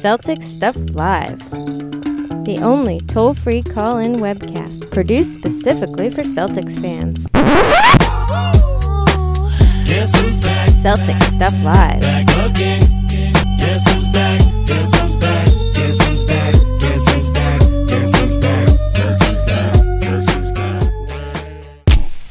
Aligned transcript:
Celtic 0.00 0.44
Stuff 0.44 0.76
Live, 0.92 1.40
the 2.44 2.60
only 2.62 3.00
toll 3.00 3.34
free 3.34 3.60
call 3.60 3.98
in 3.98 4.14
webcast 4.16 4.92
produced 4.92 5.34
specifically 5.34 6.08
for 6.08 6.22
Celtics 6.22 6.80
fans. 6.80 7.26
Guess 9.88 10.20
who's 10.20 10.38
back? 10.40 10.68
Celtic 10.82 11.20
Stuff 11.24 11.52
Live. 11.64 12.00
Back 12.00 12.28
again. 12.48 12.80
Guess 13.58 13.92
who's 13.92 14.08
back? 14.10 14.40
Guess 14.68 15.00
who's 15.00 15.16
back? 15.16 15.48
Guess 15.74 16.06
who's 16.06 16.22
back? 16.22 16.54
Guess 16.80 17.12
who's 17.12 17.30
back? 17.30 17.60
Guess 17.88 18.20
who's 18.20 18.36
back? 18.38 18.68
Guess 18.94 19.26
who's 19.26 19.40
back? 19.46 19.74
Guess 20.00 20.32
who's 20.32 20.50
back? 20.52 20.82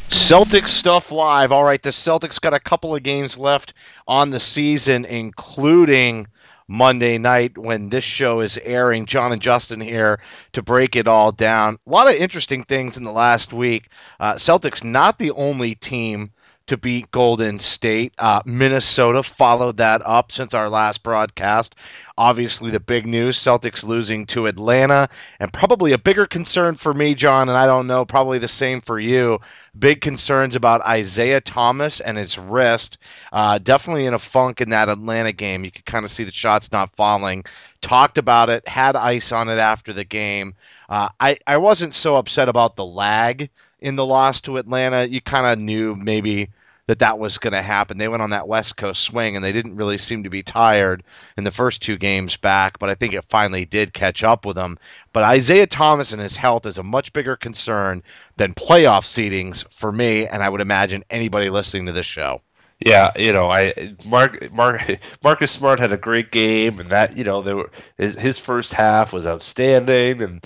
Celtics 0.10 0.70
stuff 0.70 1.12
live. 1.12 1.52
All 1.52 1.66
right, 1.66 1.84
the 1.84 1.90
Celtics 1.90 2.40
got 2.40 2.54
a 2.54 2.62
couple 2.62 2.96
of 2.96 3.04
games 3.04 3.38
left 3.38 3.74
on 4.08 4.30
the 4.30 4.40
season, 4.40 5.04
including 5.04 6.28
Monday 6.68 7.18
night 7.18 7.58
when 7.58 7.90
this 7.90 8.04
show 8.04 8.40
is 8.42 8.60
airing. 8.64 9.06
Jon 9.06 9.32
and 9.32 9.42
Justin 9.42 9.82
here 9.82 10.20
to 10.54 10.62
break 10.62 10.96
it 10.96 11.08
all 11.08 11.32
down. 11.32 11.78
A 11.86 11.90
lot 11.90 12.08
of 12.08 12.16
interesting 12.16 12.64
things 12.64 12.98
in 12.98 13.04
the 13.04 13.12
last 13.12 13.54
week. 13.54 13.90
Uh, 14.20 14.34
Celtics 14.36 14.84
not 14.84 15.20
the 15.20 15.32
only 15.32 15.76
team 15.76 16.32
to 16.68 16.78
beat 16.78 17.12
Golden 17.12 17.60
State. 17.60 18.14
Uh, 18.18 18.42
Minnesota 18.46 19.22
followed 19.22 19.78
that 19.78 20.02
up 20.06 20.32
since 20.32 20.54
our 20.54 20.70
last 20.70 21.04
broadcast. 21.04 21.76
Obviously, 22.18 22.72
the 22.72 22.80
big 22.80 23.06
news 23.06 23.38
Celtics 23.38 23.84
losing 23.84 24.26
to 24.28 24.48
Atlanta, 24.48 25.10
and 25.40 25.52
probably 25.52 25.92
a 25.92 25.98
bigger 25.98 26.26
concern 26.26 26.76
for 26.76 26.94
me, 26.94 27.14
Jon, 27.14 27.50
and 27.50 27.58
I 27.58 27.66
don't 27.66 27.88
know, 27.88 28.06
probably 28.06 28.40
the 28.40 28.48
same 28.48 28.82
for 28.82 29.00
you. 29.00 29.40
Big 29.78 30.02
concerns 30.02 30.56
about 30.56 30.82
Isaiah 30.82 31.42
Thomas 31.42 32.00
and 32.00 32.18
his 32.18 32.38
wrist. 32.38 32.98
Uh, 33.34 33.58
definitely 33.58 34.06
in 34.06 34.14
a 34.14 34.20
funk 34.20 34.62
in 34.62 34.70
that 34.70 34.90
Atlanta 34.90 35.34
game. 35.34 35.66
You 35.66 35.72
could 35.72 35.86
kind 35.86 36.06
of 36.06 36.12
see 36.12 36.24
the 36.24 36.32
shots 36.32 36.72
not 36.72 36.96
falling. 36.96 37.44
Talked 37.82 38.18
about 38.18 38.50
it, 38.50 38.68
had 38.68 38.96
ice 38.96 39.32
on 39.32 39.50
it 39.50 39.60
after 39.60 39.92
the 39.94 40.06
game. 40.06 40.56
Uh, 40.88 41.10
I, 41.20 41.38
I 41.48 41.58
wasn't 41.58 41.96
so 41.96 42.16
upset 42.16 42.48
about 42.48 42.76
the 42.76 42.86
lag 42.86 43.50
in 43.80 43.96
the 43.96 44.06
loss 44.06 44.42
to 44.42 44.58
Atlanta. 44.58 45.08
You 45.08 45.22
kind 45.22 45.46
of 45.46 45.60
knew 45.60 45.96
maybe 45.96 46.50
that 46.88 47.00
that 47.00 47.18
was 47.18 47.38
going 47.38 47.54
to 47.54 47.62
happen. 47.62 47.98
They 47.98 48.08
went 48.08 48.22
on 48.22 48.30
that 48.30 48.48
West 48.48 48.78
Coast 48.78 49.02
swing, 49.02 49.36
and 49.36 49.44
they 49.44 49.52
didn't 49.52 49.76
really 49.76 49.98
seem 49.98 50.24
to 50.24 50.30
be 50.30 50.44
tired 50.44 51.04
in 51.38 51.44
the 51.44 51.52
first 51.52 51.82
two 51.82 51.98
games 51.98 52.38
back, 52.38 52.78
but 52.80 52.90
I 52.90 52.96
think 52.96 53.14
it 53.14 53.26
finally 53.28 53.66
did 53.66 53.94
catch 53.94 54.24
up 54.24 54.46
with 54.46 54.56
them. 54.56 54.78
But 55.12 55.24
Isaiah 55.24 55.68
Thomas 55.68 56.12
and 56.12 56.22
his 56.22 56.36
health 56.38 56.66
is 56.66 56.78
a 56.78 56.84
much 56.84 57.12
bigger 57.14 57.36
concern 57.36 58.04
than 58.38 58.54
playoff 58.54 59.04
seedings 59.04 59.66
for 59.72 59.92
me, 59.92 60.28
and 60.28 60.44
I 60.44 60.50
would 60.50 60.62
imagine 60.62 61.04
anybody 61.10 61.50
listening 61.50 61.88
to 61.88 61.92
this 61.92 62.06
show. 62.06 62.42
Yeah, 62.86 63.12
you 63.16 63.32
know, 63.32 63.50
I 63.50 63.96
Mark 64.06 64.52
Mark 64.52 65.00
Marcus 65.24 65.52
Smart 65.52 65.80
had 65.80 65.94
a 65.94 65.98
great 65.98 66.32
game, 66.32 66.80
and 66.80 66.90
that 66.90 67.16
you 67.16 67.24
know 67.24 67.42
there 67.42 67.56
were 67.56 67.72
his, 67.98 68.16
his 68.16 68.38
first 68.38 68.74
half 68.74 69.14
was 69.14 69.26
outstanding, 69.26 70.22
and 70.22 70.46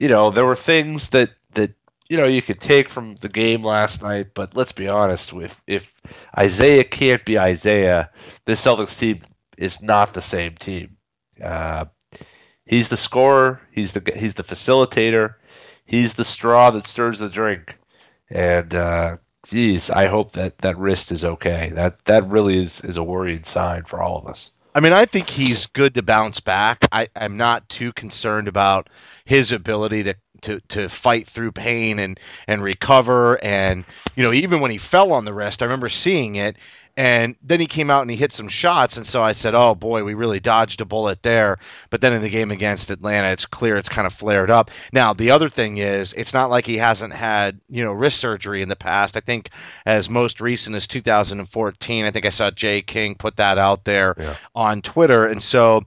you 0.00 0.08
know 0.08 0.30
there 0.30 0.46
were 0.46 0.56
things 0.56 1.10
that 1.10 1.30
that 1.30 1.30
you 2.10 2.16
know 2.16 2.26
you 2.26 2.42
could 2.42 2.60
take 2.60 2.90
from 2.90 3.14
the 3.20 3.28
game 3.28 3.64
last 3.64 4.02
night, 4.02 4.34
but 4.34 4.54
let's 4.56 4.72
be 4.72 4.88
honest, 4.88 5.32
if 5.32 5.62
if 5.68 5.90
Isaiah 6.36 6.84
can't 6.84 7.24
be 7.24 7.38
Isaiah, 7.38 8.10
this 8.44 8.62
Celtics 8.62 8.98
team 8.98 9.22
is 9.56 9.80
not 9.80 10.12
the 10.12 10.20
same 10.20 10.56
team. 10.56 10.96
Uh, 11.42 11.84
he's 12.66 12.88
the 12.88 12.96
scorer, 12.96 13.60
he's 13.70 13.92
the 13.92 14.12
he's 14.16 14.34
the 14.34 14.42
facilitator, 14.42 15.36
he's 15.86 16.14
the 16.14 16.24
straw 16.24 16.70
that 16.72 16.86
stirs 16.86 17.20
the 17.20 17.28
drink, 17.28 17.76
and 18.28 18.74
uh, 18.74 19.16
geez, 19.46 19.88
I 19.88 20.06
hope 20.06 20.32
that 20.32 20.58
that 20.58 20.76
wrist 20.76 21.12
is 21.12 21.24
okay. 21.24 21.70
That 21.72 22.04
that 22.06 22.28
really 22.28 22.60
is 22.60 22.80
is 22.80 22.96
a 22.96 23.04
worrying 23.04 23.44
sign 23.44 23.84
for 23.84 24.02
all 24.02 24.18
of 24.18 24.26
us. 24.26 24.50
I 24.74 24.80
mean, 24.80 24.92
I 24.92 25.04
think 25.04 25.28
he's 25.30 25.66
good 25.66 25.94
to 25.94 26.02
bounce 26.02 26.38
back. 26.38 26.86
I, 26.92 27.08
I'm 27.16 27.36
not 27.36 27.68
too 27.68 27.92
concerned 27.92 28.46
about 28.46 28.88
his 29.24 29.50
ability 29.50 30.04
to, 30.04 30.14
to, 30.42 30.60
to 30.68 30.88
fight 30.88 31.26
through 31.28 31.52
pain 31.52 31.98
and, 31.98 32.18
and 32.46 32.62
recover. 32.62 33.42
And, 33.44 33.84
you 34.16 34.22
know, 34.22 34.32
even 34.32 34.60
when 34.60 34.70
he 34.70 34.78
fell 34.78 35.12
on 35.12 35.24
the 35.24 35.34
wrist, 35.34 35.62
I 35.62 35.64
remember 35.66 35.88
seeing 35.88 36.36
it. 36.36 36.56
And 36.96 37.36
then 37.42 37.60
he 37.60 37.66
came 37.66 37.88
out 37.88 38.02
and 38.02 38.10
he 38.10 38.16
hit 38.16 38.32
some 38.32 38.48
shots. 38.48 38.96
And 38.96 39.06
so 39.06 39.22
I 39.22 39.32
said, 39.32 39.54
oh 39.54 39.74
boy, 39.74 40.02
we 40.04 40.12
really 40.12 40.40
dodged 40.40 40.80
a 40.80 40.84
bullet 40.84 41.22
there. 41.22 41.58
But 41.88 42.00
then 42.02 42.12
in 42.12 42.20
the 42.20 42.28
game 42.28 42.50
against 42.50 42.90
Atlanta, 42.90 43.28
it's 43.28 43.46
clear 43.46 43.78
it's 43.78 43.88
kind 43.88 44.06
of 44.06 44.12
flared 44.12 44.50
up. 44.50 44.70
Now, 44.92 45.14
the 45.14 45.30
other 45.30 45.48
thing 45.48 45.78
is, 45.78 46.12
it's 46.14 46.34
not 46.34 46.50
like 46.50 46.66
he 46.66 46.76
hasn't 46.76 47.14
had, 47.14 47.58
you 47.70 47.82
know, 47.82 47.92
wrist 47.92 48.18
surgery 48.18 48.60
in 48.60 48.68
the 48.68 48.76
past. 48.76 49.16
I 49.16 49.20
think 49.20 49.50
as 49.86 50.10
most 50.10 50.40
recent 50.40 50.76
as 50.76 50.86
2014, 50.88 52.04
I 52.04 52.10
think 52.10 52.26
I 52.26 52.30
saw 52.30 52.50
Jay 52.50 52.82
King 52.82 53.14
put 53.14 53.36
that 53.36 53.56
out 53.56 53.84
there 53.84 54.14
Yeah. 54.18 54.36
on 54.54 54.82
Twitter. 54.82 55.24
And 55.26 55.42
so 55.42 55.84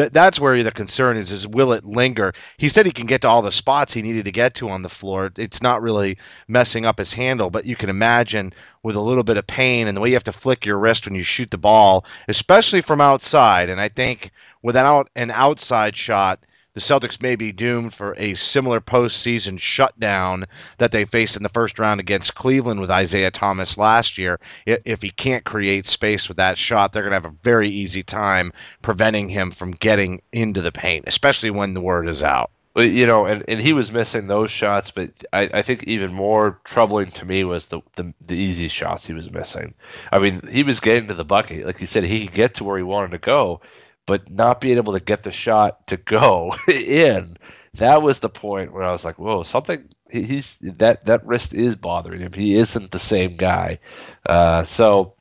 that 0.00 0.14
that's 0.14 0.40
where 0.40 0.62
the 0.62 0.72
concern 0.72 1.18
is 1.18 1.30
is 1.30 1.46
will 1.46 1.72
it 1.72 1.84
linger? 1.84 2.32
He 2.56 2.68
said 2.68 2.86
he 2.86 2.92
can 2.92 3.06
get 3.06 3.20
to 3.22 3.28
all 3.28 3.42
the 3.42 3.52
spots 3.52 3.92
he 3.92 4.00
needed 4.00 4.24
to 4.24 4.32
get 4.32 4.54
to 4.54 4.70
on 4.70 4.82
the 4.82 4.88
floor. 4.88 5.30
It's 5.36 5.60
not 5.60 5.82
really 5.82 6.16
messing 6.48 6.86
up 6.86 6.98
his 6.98 7.12
handle 7.12 7.50
but 7.50 7.66
you 7.66 7.76
can 7.76 7.90
imagine 7.90 8.52
with 8.82 8.96
a 8.96 9.00
little 9.00 9.22
bit 9.22 9.36
of 9.36 9.46
pain 9.46 9.86
and 9.86 9.96
the 9.96 10.00
way 10.00 10.08
you 10.08 10.14
have 10.14 10.24
to 10.24 10.32
flick 10.32 10.64
your 10.64 10.78
wrist 10.78 11.04
when 11.04 11.14
you 11.14 11.22
shoot 11.22 11.50
the 11.50 11.58
ball 11.58 12.04
especially 12.28 12.80
from 12.80 13.00
outside. 13.00 13.68
And 13.68 13.80
i 13.80 13.88
think 13.88 14.30
without 14.62 15.10
an 15.16 15.30
outside 15.30 15.96
shot 15.96 16.40
the 16.80 16.94
Celtics 16.94 17.20
may 17.20 17.36
be 17.36 17.52
doomed 17.52 17.92
for 17.92 18.14
a 18.16 18.34
similar 18.34 18.80
postseason 18.80 19.58
shutdown 19.58 20.46
that 20.78 20.92
they 20.92 21.04
faced 21.04 21.36
in 21.36 21.42
the 21.42 21.48
first 21.50 21.78
round 21.78 22.00
against 22.00 22.34
Cleveland 22.34 22.80
with 22.80 22.90
Isaiah 22.90 23.30
Thomas 23.30 23.76
last 23.76 24.16
year. 24.16 24.40
If 24.64 25.02
he 25.02 25.10
can't 25.10 25.44
create 25.44 25.86
space 25.86 26.26
with 26.26 26.38
that 26.38 26.56
shot, 26.56 26.92
they're 26.92 27.02
going 27.02 27.10
to 27.10 27.16
have 27.16 27.24
a 27.26 27.36
very 27.42 27.68
easy 27.68 28.02
time 28.02 28.52
preventing 28.80 29.28
him 29.28 29.50
from 29.50 29.72
getting 29.72 30.22
into 30.32 30.62
the 30.62 30.72
paint, 30.72 31.04
especially 31.06 31.50
when 31.50 31.74
the 31.74 31.82
word 31.82 32.08
is 32.08 32.22
out. 32.22 32.50
You 32.76 33.04
know, 33.04 33.26
and, 33.26 33.44
and 33.48 33.60
he 33.60 33.72
was 33.72 33.92
missing 33.92 34.28
those 34.28 34.50
shots, 34.50 34.90
but 34.92 35.10
I, 35.32 35.50
I 35.52 35.62
think 35.62 35.82
even 35.84 36.14
more 36.14 36.60
troubling 36.64 37.10
to 37.10 37.24
me 37.26 37.42
was 37.42 37.66
the, 37.66 37.80
the 37.96 38.14
the 38.24 38.36
easy 38.36 38.68
shots 38.68 39.04
he 39.04 39.12
was 39.12 39.30
missing. 39.30 39.74
I 40.12 40.20
mean, 40.20 40.40
he 40.50 40.62
was 40.62 40.78
getting 40.78 41.08
to 41.08 41.14
the 41.14 41.24
bucket, 41.24 41.66
like 41.66 41.80
you 41.80 41.88
said, 41.88 42.04
he 42.04 42.26
could 42.26 42.34
get 42.34 42.54
to 42.54 42.64
where 42.64 42.76
he 42.78 42.84
wanted 42.84 43.10
to 43.10 43.18
go, 43.18 43.60
but 44.10 44.28
not 44.28 44.60
being 44.60 44.76
able 44.76 44.92
to 44.92 44.98
get 44.98 45.22
the 45.22 45.30
shot 45.30 45.86
to 45.86 45.96
go 45.96 46.52
in. 46.68 47.36
That 47.74 48.02
was 48.02 48.18
the 48.18 48.28
point 48.28 48.72
where 48.72 48.82
I 48.82 48.90
was 48.90 49.04
like, 49.04 49.20
"Whoa, 49.20 49.44
something." 49.44 49.88
He's 50.10 50.58
that 50.60 51.04
that 51.04 51.24
wrist 51.24 51.54
is 51.54 51.76
bothering 51.76 52.20
him. 52.20 52.32
He 52.32 52.56
isn't 52.56 52.90
the 52.90 52.98
same 52.98 53.36
guy. 53.36 53.78
Uh, 54.26 54.64
so, 54.64 55.14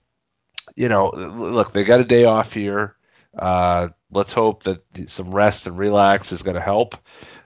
you 0.76 0.90
know, 0.90 1.12
look, 1.12 1.72
they 1.74 1.84
got 1.84 2.00
a 2.00 2.04
day 2.04 2.26
off 2.26 2.52
here. 2.52 2.96
Uh, 3.38 3.90
let's 4.10 4.34
hope 4.34 4.64
that 4.64 4.82
some 5.06 5.30
rest 5.30 5.68
and 5.68 5.78
relax 5.78 6.32
is 6.32 6.42
going 6.42 6.56
to 6.56 6.62
help. 6.62 6.96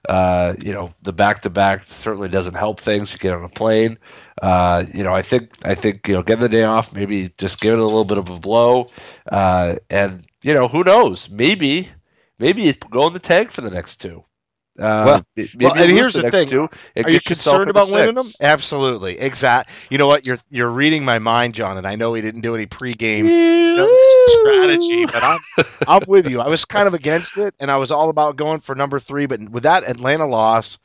Uh, 0.10 0.54
you 0.60 0.74
know, 0.74 0.94
the 1.04 1.14
back 1.14 1.42
to 1.42 1.50
back 1.50 1.86
certainly 1.86 2.28
doesn't 2.28 2.56
help 2.56 2.80
things. 2.82 3.12
You 3.12 3.18
get 3.20 3.34
on 3.34 3.44
a 3.44 3.50
plane. 3.50 3.98
Uh, 4.42 4.86
you 4.94 5.04
know, 5.04 5.14
I 5.14 5.22
think 5.22 5.52
I 5.64 5.76
think 5.76 6.08
you 6.08 6.16
know, 6.16 6.24
getting 6.24 6.42
the 6.42 6.50
day 6.50 6.64
off, 6.64 6.92
maybe 6.94 7.34
just 7.38 7.62
give 7.62 7.74
it 7.74 7.80
a 7.80 7.84
little 7.84 8.06
bit 8.06 8.18
of 8.18 8.30
a 8.30 8.40
blow, 8.40 8.90
uh, 9.32 9.76
and 9.90 10.26
you 10.42 10.54
know, 10.54 10.68
who 10.68 10.84
knows? 10.84 11.30
Maybe 11.30 11.90
maybe 12.38 12.74
go 12.92 13.08
in 13.08 13.14
the 13.14 13.20
tank 13.20 13.52
for 13.52 13.62
the 13.62 13.72
next 13.72 13.98
two. 13.98 14.26
Uh, 14.80 15.04
Well- 15.06 15.26
well, 15.60 15.74
and 15.74 15.92
here's 15.92 16.14
the 16.14 16.32
thing. 16.32 16.50
two 16.50 16.62
Are 17.06 17.10
you 17.12 17.20
concerned 17.22 17.70
about 17.70 17.90
winning 17.92 18.16
them? 18.16 18.32
Absolutely, 18.42 19.20
exact. 19.20 19.70
You 19.92 19.98
know 20.00 20.08
what? 20.08 20.26
You're 20.26 20.40
you're 20.50 20.72
reading 20.72 21.06
my 21.06 21.20
mind, 21.20 21.54
Jon, 21.54 21.78
and 21.78 21.86
I 21.88 21.96
know 21.96 22.12
we 22.12 22.22
didn't 22.22 22.42
do 22.42 22.56
any 22.56 22.66
pregame 22.66 23.28
strategy, 24.28 25.06
but 25.06 25.24
I'm 25.24 25.40
I'm 25.88 26.02
with 26.08 26.28
you. 26.30 26.40
I 26.42 26.48
was 26.48 26.66
kind 26.66 26.88
of 26.88 26.94
against 26.94 27.38
it, 27.38 27.54
and 27.60 27.70
I 27.70 27.78
was 27.78 27.92
all 27.92 28.10
about 28.10 28.36
going 28.36 28.60
for 28.62 28.76
number 28.76 29.00
three. 29.00 29.26
But 29.26 29.50
with 29.50 29.64
that 29.64 29.84
Atlanta 29.88 30.26
loss 30.26 30.80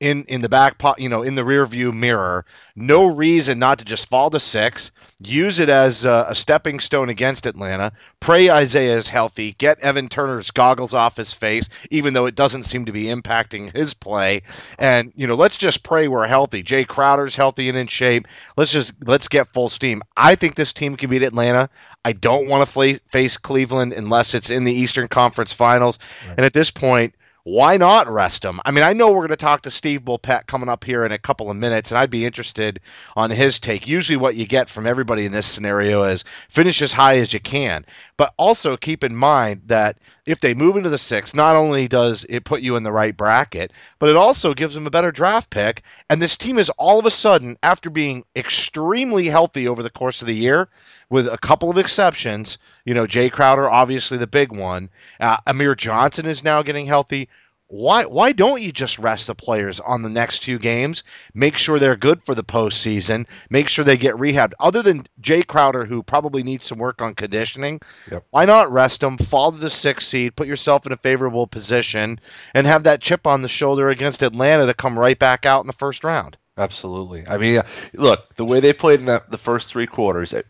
in 0.00 0.24
in 0.24 0.42
the 0.42 0.48
back 0.48 0.78
pot, 0.78 0.98
you 1.00 1.08
know, 1.08 1.22
in 1.22 1.34
the 1.34 1.44
rear 1.44 1.66
view 1.66 1.92
mirror, 1.92 2.44
no 2.76 3.06
reason 3.06 3.58
not 3.58 3.78
to 3.78 3.84
just 3.84 4.08
fall 4.08 4.30
to 4.30 4.40
six. 4.40 4.90
Use 5.22 5.58
it 5.58 5.68
as 5.68 6.04
a, 6.04 6.26
a 6.30 6.34
stepping 6.34 6.80
stone 6.80 7.10
against 7.10 7.44
Atlanta. 7.44 7.92
Pray 8.20 8.48
Isaiah 8.48 8.96
is 8.96 9.08
healthy. 9.08 9.52
Get 9.58 9.78
Evan 9.80 10.08
Turner's 10.08 10.50
goggles 10.50 10.94
off 10.94 11.16
his 11.16 11.34
face, 11.34 11.68
even 11.90 12.14
though 12.14 12.24
it 12.24 12.34
doesn't 12.34 12.64
seem 12.64 12.86
to 12.86 12.92
be 12.92 13.04
impacting 13.04 13.74
his 13.76 13.92
play. 13.92 14.42
And 14.78 15.12
you 15.16 15.26
know, 15.26 15.34
let's 15.34 15.58
just 15.58 15.82
pray 15.82 16.08
we're 16.08 16.26
healthy. 16.26 16.62
Jae 16.62 16.86
Crowder's 16.86 17.36
healthy 17.36 17.68
and 17.68 17.76
in 17.76 17.86
shape. 17.86 18.26
Let's 18.56 18.72
just 18.72 18.94
let's 19.04 19.28
get 19.28 19.52
full 19.52 19.68
steam. 19.68 20.00
I 20.16 20.34
think 20.34 20.54
this 20.54 20.72
team 20.72 20.96
can 20.96 21.10
beat 21.10 21.22
Atlanta. 21.22 21.68
I 22.04 22.12
don't 22.12 22.48
want 22.48 22.66
to 22.66 23.00
face 23.10 23.36
Cleveland 23.36 23.92
unless 23.92 24.32
it's 24.32 24.48
in 24.48 24.64
the 24.64 24.72
Eastern 24.72 25.08
Conference 25.08 25.52
Finals. 25.52 25.98
And 26.30 26.46
at 26.46 26.54
this 26.54 26.70
point, 26.70 27.14
why 27.50 27.76
not 27.76 28.08
rest 28.08 28.44
him? 28.44 28.60
I 28.64 28.70
mean, 28.70 28.84
I 28.84 28.92
know 28.92 29.08
we're 29.08 29.26
going 29.26 29.30
to 29.30 29.36
talk 29.36 29.62
to 29.62 29.72
Steve 29.72 30.02
Bulpett 30.02 30.46
coming 30.46 30.68
up 30.68 30.84
here 30.84 31.04
in 31.04 31.10
a 31.10 31.18
couple 31.18 31.50
of 31.50 31.56
minutes, 31.56 31.90
and 31.90 31.98
I'd 31.98 32.08
be 32.08 32.24
interested 32.24 32.78
on 33.16 33.30
his 33.30 33.58
take. 33.58 33.88
Usually, 33.88 34.16
what 34.16 34.36
you 34.36 34.46
get 34.46 34.70
from 34.70 34.86
everybody 34.86 35.26
in 35.26 35.32
this 35.32 35.46
scenario 35.46 36.04
is 36.04 36.24
finish 36.48 36.80
as 36.80 36.92
high 36.92 37.16
as 37.16 37.32
you 37.32 37.40
can. 37.40 37.84
But 38.16 38.34
also 38.36 38.76
keep 38.76 39.02
in 39.02 39.16
mind 39.16 39.62
that 39.66 39.98
if 40.26 40.40
they 40.40 40.54
move 40.54 40.76
into 40.76 40.90
the 40.90 40.96
six, 40.96 41.34
not 41.34 41.56
only 41.56 41.88
does 41.88 42.24
it 42.28 42.44
put 42.44 42.62
you 42.62 42.76
in 42.76 42.84
the 42.84 42.92
right 42.92 43.16
bracket, 43.16 43.72
but 43.98 44.08
it 44.08 44.16
also 44.16 44.54
gives 44.54 44.74
them 44.74 44.86
a 44.86 44.90
better 44.90 45.10
draft 45.10 45.50
pick. 45.50 45.82
And 46.08 46.22
this 46.22 46.36
team 46.36 46.56
is 46.56 46.70
all 46.78 47.00
of 47.00 47.06
a 47.06 47.10
sudden, 47.10 47.56
after 47.64 47.90
being 47.90 48.24
extremely 48.36 49.26
healthy 49.26 49.66
over 49.66 49.82
the 49.82 49.90
course 49.90 50.20
of 50.20 50.28
the 50.28 50.36
year, 50.36 50.68
with 51.08 51.26
a 51.26 51.38
couple 51.38 51.68
of 51.68 51.78
exceptions, 51.78 52.56
you 52.84 52.94
know, 52.94 53.06
Jae 53.06 53.30
Crowder, 53.32 53.68
obviously 53.68 54.16
the 54.16 54.28
big 54.28 54.52
one. 54.52 54.88
Uh, 55.18 55.38
Amir 55.46 55.74
Johnson 55.74 56.24
is 56.24 56.44
now 56.44 56.62
getting 56.62 56.86
healthy. 56.86 57.28
Why 57.72 58.04
why 58.04 58.32
don't 58.32 58.60
you 58.62 58.72
just 58.72 58.98
rest 58.98 59.28
the 59.28 59.34
players 59.36 59.78
on 59.78 60.02
the 60.02 60.08
next 60.08 60.40
two 60.40 60.58
games? 60.58 61.04
Make 61.34 61.56
sure 61.56 61.78
they're 61.78 61.94
good 61.94 62.20
for 62.24 62.34
the 62.34 62.42
postseason. 62.42 63.26
Make 63.48 63.68
sure 63.68 63.84
they 63.84 63.96
get 63.96 64.16
rehabbed. 64.16 64.54
Other 64.58 64.82
than 64.82 65.06
Jae 65.22 65.46
Crowder, 65.46 65.84
who 65.84 66.02
probably 66.02 66.42
needs 66.42 66.66
some 66.66 66.78
work 66.78 67.00
on 67.00 67.14
conditioning, 67.14 67.80
Yep. 68.10 68.24
why 68.30 68.44
not 68.44 68.72
rest 68.72 69.00
them? 69.02 69.18
Fall 69.18 69.52
to 69.52 69.58
the 69.58 69.70
sixth 69.70 70.08
seed, 70.08 70.34
put 70.34 70.48
yourself 70.48 70.84
in 70.84 70.90
a 70.90 70.96
favorable 70.96 71.46
position, 71.46 72.18
and 72.54 72.66
have 72.66 72.82
that 72.82 73.02
chip 73.02 73.24
on 73.24 73.42
the 73.42 73.48
shoulder 73.48 73.88
against 73.88 74.20
Atlanta 74.24 74.66
to 74.66 74.74
come 74.74 74.98
right 74.98 75.18
back 75.18 75.46
out 75.46 75.60
in 75.60 75.68
the 75.68 75.72
first 75.72 76.02
round. 76.02 76.38
Absolutely. 76.56 77.24
I 77.28 77.38
mean, 77.38 77.62
look, 77.94 78.34
the 78.36 78.44
way 78.44 78.60
they 78.60 78.72
played 78.72 79.00
in 79.00 79.06
that, 79.06 79.30
the 79.30 79.38
first 79.38 79.68
three 79.68 79.86
quarters, 79.86 80.34
uh, 80.34 80.42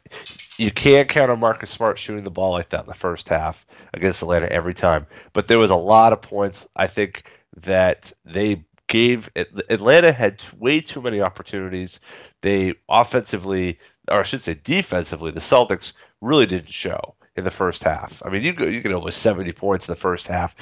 you 0.58 0.70
can't 0.70 1.08
count 1.08 1.30
on 1.30 1.40
Marcus 1.40 1.70
Smart 1.70 1.98
shooting 1.98 2.24
the 2.24 2.30
ball 2.30 2.52
like 2.52 2.70
that 2.70 2.80
in 2.80 2.86
the 2.86 2.94
first 2.94 3.28
half 3.28 3.64
against 3.94 4.22
Atlanta 4.22 4.50
every 4.50 4.74
time. 4.74 5.06
But 5.32 5.48
there 5.48 5.58
was 5.58 5.70
a 5.70 5.76
lot 5.76 6.12
of 6.12 6.20
points, 6.20 6.66
I 6.76 6.86
think, 6.86 7.30
that 7.62 8.12
they 8.24 8.64
gave. 8.88 9.30
Atlanta 9.36 10.12
had 10.12 10.42
way 10.58 10.80
too 10.80 11.00
many 11.00 11.20
opportunities. 11.20 12.00
They 12.42 12.74
offensively, 12.88 13.78
or 14.08 14.20
I 14.20 14.22
should 14.24 14.42
say 14.42 14.58
defensively, 14.62 15.30
the 15.30 15.40
Celtics 15.40 15.92
really 16.20 16.46
didn't 16.46 16.72
show 16.72 17.14
in 17.36 17.44
the 17.44 17.50
first 17.50 17.84
half. 17.84 18.22
I 18.24 18.30
mean, 18.30 18.42
you 18.42 18.52
you 18.66 18.80
get 18.80 18.92
over 18.92 19.10
70 19.10 19.52
points 19.52 19.88
in 19.88 19.92
the 19.92 20.00
first 20.00 20.26
half. 20.26 20.54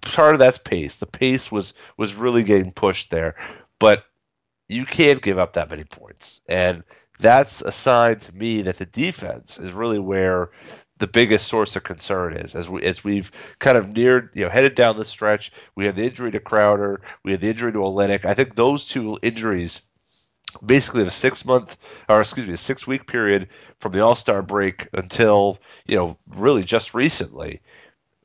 Part 0.00 0.34
of 0.34 0.38
that's 0.38 0.58
pace. 0.58 0.96
The 0.96 1.06
pace 1.06 1.50
was 1.50 1.74
was 1.96 2.14
really 2.14 2.42
getting 2.42 2.72
pushed 2.72 3.10
there, 3.10 3.34
but 3.78 4.04
you 4.68 4.84
can't 4.84 5.22
give 5.22 5.38
up 5.38 5.52
that 5.54 5.70
many 5.70 5.84
points. 5.84 6.40
And 6.48 6.82
that's 7.18 7.60
a 7.62 7.72
sign 7.72 8.20
to 8.20 8.34
me 8.34 8.62
that 8.62 8.78
the 8.78 8.86
defense 8.86 9.58
is 9.58 9.72
really 9.72 9.98
where 9.98 10.50
the 10.98 11.06
biggest 11.06 11.46
source 11.48 11.76
of 11.76 11.84
concern 11.84 12.36
is. 12.36 12.54
As 12.54 12.68
we 12.68 12.82
as 12.82 13.04
we've 13.04 13.30
kind 13.58 13.76
of 13.76 13.88
neared, 13.90 14.30
you 14.34 14.44
know, 14.44 14.50
headed 14.50 14.74
down 14.74 14.96
the 14.96 15.04
stretch, 15.04 15.52
we 15.74 15.86
had 15.86 15.96
the 15.96 16.04
injury 16.04 16.30
to 16.30 16.40
Crowder, 16.40 17.00
we 17.22 17.32
had 17.32 17.40
the 17.40 17.48
injury 17.48 17.72
to 17.72 17.78
Olynyk. 17.78 18.24
I 18.24 18.34
think 18.34 18.54
those 18.54 18.88
two 18.88 19.18
injuries 19.22 19.82
basically 20.64 21.04
the 21.04 21.10
six 21.10 21.44
month 21.44 21.76
or 22.08 22.20
excuse 22.20 22.46
me, 22.46 22.54
a 22.54 22.58
six 22.58 22.86
week 22.86 23.06
period 23.06 23.48
from 23.80 23.92
the 23.92 24.00
All 24.00 24.16
Star 24.16 24.42
break 24.42 24.88
until, 24.94 25.58
you 25.86 25.96
know, 25.96 26.16
really 26.28 26.64
just 26.64 26.94
recently 26.94 27.60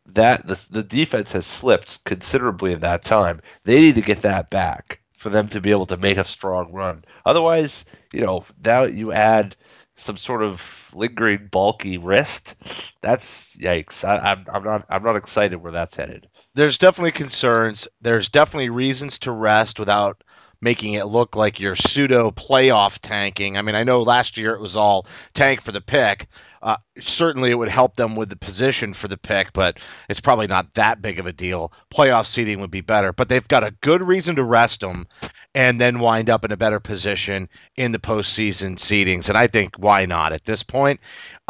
that 0.06 0.48
the, 0.48 0.66
the 0.70 0.84
defense 0.84 1.32
has 1.32 1.46
slipped 1.46 2.04
considerably 2.06 2.74
in 2.74 2.80
that 2.82 3.04
time. 3.04 3.42
They 3.64 3.80
need 3.80 3.96
to 3.96 4.02
get 4.02 4.22
that 4.24 4.50
back 4.50 5.01
for 5.22 5.30
them 5.30 5.48
to 5.50 5.62
be 5.62 5.70
able 5.72 5.86
to 5.86 5.98
make 5.98 6.18
a 6.18 6.26
strong 6.26 6.72
run. 6.74 7.06
Otherwise, 7.28 7.86
you 8.12 8.22
know, 8.22 8.44
now 8.66 8.84
you 8.84 9.12
add 9.12 9.56
some 9.96 10.18
sort 10.18 10.42
of 10.42 10.62
lingering 10.94 11.48
bulky 11.52 11.98
wrist. 12.00 12.56
That's 13.02 13.56
yikes. 13.58 14.04
I, 14.04 14.18
I'm 14.18 14.46
I'm 14.52 14.64
not 14.64 14.86
I'm 14.90 15.04
not 15.04 15.16
excited 15.16 15.58
where 15.58 15.72
that's 15.72 15.96
headed. 15.96 16.28
there's 16.56 16.78
definitely 16.80 17.12
concerns. 17.12 17.88
There's 18.02 18.30
definitely 18.30 18.70
reasons 18.70 19.20
to 19.20 19.32
rest 19.32 19.80
without 19.80 20.24
making 20.60 20.94
it 20.94 21.06
look 21.06 21.36
like 21.36 21.60
you're 21.60 21.76
pseudo 21.76 22.32
playoff 22.32 22.98
tanking. 23.02 23.58
I 23.58 23.62
mean, 23.62 23.76
I 23.76 23.84
know 23.84 24.02
last 24.02 24.38
year 24.38 24.56
it 24.56 24.62
was 24.62 24.76
all 24.76 25.06
tank 25.36 25.62
for 25.62 25.72
the 25.72 25.82
pick. 25.82 26.28
Uh, 26.62 26.78
certainly, 27.00 27.50
it 27.52 27.58
would 27.58 27.70
help 27.70 27.96
them 27.96 28.16
with 28.16 28.30
the 28.30 28.36
position 28.36 28.94
for 28.94 29.08
the 29.08 29.18
pick, 29.18 29.52
but 29.54 29.80
it's 30.10 30.20
probably 30.20 30.48
not 30.48 30.74
that 30.76 31.02
big 31.02 31.20
of 31.20 31.26
a 31.26 31.34
deal. 31.34 31.72
Playoff 31.94 32.26
seeding 32.26 32.60
would 32.60 32.72
be 32.72 32.82
better, 32.82 33.12
but 33.12 33.30
they've 33.30 33.48
got 33.48 33.64
a 33.64 33.76
good 33.82 34.02
reason 34.02 34.36
to 34.36 34.44
rest 34.44 34.82
them 34.82 35.08
and 35.54 35.82
then 35.82 36.00
wind 36.00 36.30
up 36.30 36.46
in 36.46 36.52
a 36.52 36.58
better 36.58 36.80
position 36.80 37.50
in 37.76 37.92
the 37.92 38.00
postseason 38.00 38.78
seedings. 38.78 39.28
And 39.28 39.38
I 39.38 39.48
think 39.48 39.76
why 39.78 40.06
not 40.06 40.32
at 40.32 40.46
this 40.46 40.64
point? 40.64 41.00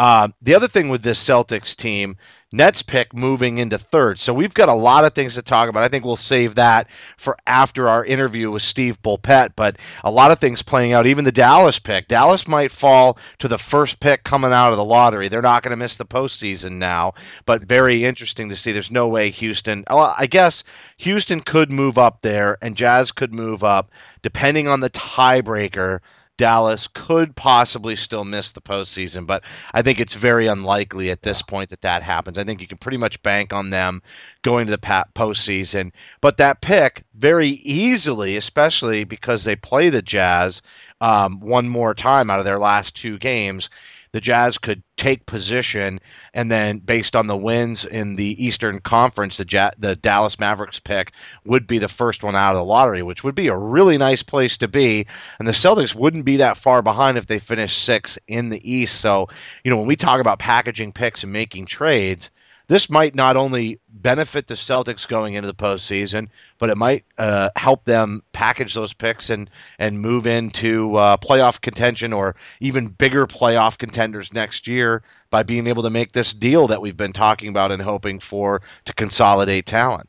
Uh, 0.02 0.30
the 0.42 0.56
other 0.56 0.68
thing 0.68 0.90
with 0.90 1.04
this 1.04 1.24
Celtics 1.24 1.76
team, 1.76 2.18
Nets 2.52 2.82
pick 2.82 3.14
moving 3.14 3.60
into 3.60 3.78
third. 3.78 4.18
So 4.18 4.34
we've 4.34 4.52
got 4.56 4.68
a 4.68 4.74
lot 4.74 5.06
of 5.06 5.14
things 5.14 5.36
to 5.36 5.44
talk 5.44 5.70
about. 5.70 5.84
I 5.84 5.90
think 5.90 6.04
we'll 6.04 6.16
save 6.16 6.56
that 6.56 6.88
for 7.18 7.38
after 7.46 7.88
our 7.88 8.04
interview 8.04 8.50
with 8.50 8.64
Steve 8.64 9.00
Bulpett. 9.04 9.52
But 9.56 9.78
a 10.04 10.10
lot 10.10 10.32
of 10.32 10.40
things 10.40 10.64
playing 10.64 10.94
out. 10.94 11.06
Even 11.06 11.24
the 11.24 11.32
Dallas 11.32 11.78
pick. 11.78 12.08
Dallas 12.08 12.48
might 12.48 12.72
fall 12.72 13.20
to 13.38 13.48
the 13.48 13.60
first 13.60 14.00
pick 14.00 14.24
coming 14.24 14.52
out 14.52 14.72
of 14.72 14.78
the 14.78 14.84
lottery. 14.84 15.28
They're 15.28 15.40
not 15.40 15.62
going 15.62 15.70
to 15.70 15.78
miss 15.78 15.98
the 15.98 16.06
postseason 16.08 16.80
now. 16.80 17.14
But 17.46 17.62
very 17.62 18.04
interesting 18.04 18.50
to 18.50 18.56
see. 18.56 18.72
There's 18.72 18.90
no 18.90 19.08
way 19.08 19.30
Houston. 19.30 19.84
Well, 19.88 20.16
I 20.18 20.26
guess 20.26 20.64
Houston 20.98 21.42
could 21.42 21.70
move 21.70 22.00
up 22.00 22.24
there, 22.24 22.58
and 22.64 22.76
Jazz 22.76 23.12
could 23.12 23.36
move 23.36 23.64
up, 23.64 23.92
depending 24.24 24.68
on 24.68 24.80
the 24.80 24.90
tiebreaker. 24.90 26.00
Dallas 26.42 26.88
could 26.88 27.36
possibly 27.36 27.96
still 27.96 28.26
miss 28.26 28.50
the 28.50 28.62
postseason, 28.62 29.28
but 29.28 29.44
I 29.76 29.84
think 29.84 30.00
it's 30.00 30.16
very 30.16 30.48
unlikely 30.48 31.12
at 31.12 31.22
this 31.22 31.44
point 31.44 31.70
that 31.70 31.82
that 31.82 32.02
happens. 32.02 32.40
I 32.40 32.44
think 32.44 32.62
you 32.62 32.68
can 32.68 32.80
pretty 32.80 32.98
much 32.98 33.22
bank 33.22 33.54
on 33.54 33.70
them 33.70 34.02
going 34.42 34.66
to 34.66 34.72
the 34.72 35.06
postseason. 35.16 35.92
But 36.20 36.38
that 36.38 36.62
pick 36.62 37.04
very 37.14 37.50
easily, 37.50 38.38
especially 38.38 39.04
because 39.04 39.44
they 39.44 39.56
play 39.56 39.92
the 39.92 40.02
Jazz 40.02 40.64
um, 41.00 41.40
one 41.42 41.70
more 41.70 41.94
time 41.94 42.32
out 42.32 42.40
of 42.40 42.46
their 42.46 42.58
last 42.58 42.96
two 42.96 43.20
games, 43.20 43.70
the 44.14 44.22
Jazz 44.22 44.58
could 44.58 44.84
take 44.98 45.26
position, 45.26 46.00
and 46.34 46.52
then 46.52 46.80
based 46.80 47.16
on 47.16 47.28
the 47.28 47.38
wins 47.38 47.86
in 47.86 48.16
the 48.16 48.44
Eastern 48.44 48.80
Conference, 48.80 49.38
the 49.38 49.46
ja- 49.50 49.72
the 49.78 49.96
Dallas 49.96 50.40
Mavericks 50.40 50.80
pick 50.80 51.14
would 51.46 51.66
be 51.66 51.78
the 51.78 51.88
first 51.88 52.24
one 52.24 52.36
out 52.36 52.54
of 52.54 52.58
the 52.58 52.66
lottery, 52.66 53.04
which 53.04 53.24
would 53.24 53.36
be 53.36 53.48
a 53.48 53.58
really 53.58 53.98
nice 53.98 54.22
place 54.22 54.58
to 54.58 54.68
be. 54.68 55.06
And 55.40 55.48
the 55.48 55.54
Celtics 55.54 55.96
wouldn't 55.96 56.26
be 56.26 56.38
that 56.38 56.58
far 56.58 56.82
behind 56.82 57.18
if 57.18 57.28
they 57.28 57.40
finished 57.40 57.84
sixth 57.84 58.20
in 58.28 58.50
the 58.50 58.70
East. 58.70 59.00
So, 59.00 59.28
you 59.64 59.72
know, 59.72 59.78
when 59.78 59.88
we 59.88 59.96
talk 59.96 60.20
about 60.20 60.40
packaging 60.40 60.92
picks 60.92 61.24
and 61.24 61.32
making 61.32 61.68
trades, 61.68 62.30
this 62.72 62.90
might 62.90 63.16
not 63.16 63.36
only 63.36 63.82
benefit 63.90 64.48
the 64.48 64.54
Celtics 64.54 65.06
going 65.06 65.34
into 65.34 65.46
the 65.46 65.54
postseason, 65.54 66.30
but 66.58 66.70
it 66.70 66.78
might 66.78 67.04
uh, 67.18 67.50
help 67.58 67.84
them 67.84 68.24
package 68.32 68.74
those 68.74 68.94
picks 68.94 69.30
and 69.30 69.50
and 69.78 70.00
move 70.00 70.26
into 70.26 70.96
uh, 70.96 71.18
playoff 71.18 71.60
contention 71.60 72.14
or 72.14 72.34
even 72.62 72.88
bigger 72.88 73.28
playoff 73.28 73.78
contenders 73.78 74.32
next 74.32 74.68
year 74.68 75.04
by 75.32 75.44
being 75.44 75.68
able 75.68 75.84
to 75.84 75.90
make 75.90 76.14
this 76.14 76.34
deal 76.34 76.66
that 76.66 76.82
we've 76.82 76.96
been 76.96 77.12
talking 77.12 77.50
about 77.50 77.74
and 77.74 77.82
hoping 77.82 78.22
for 78.22 78.62
to 78.86 78.94
consolidate 78.94 79.66
talent. 79.66 80.08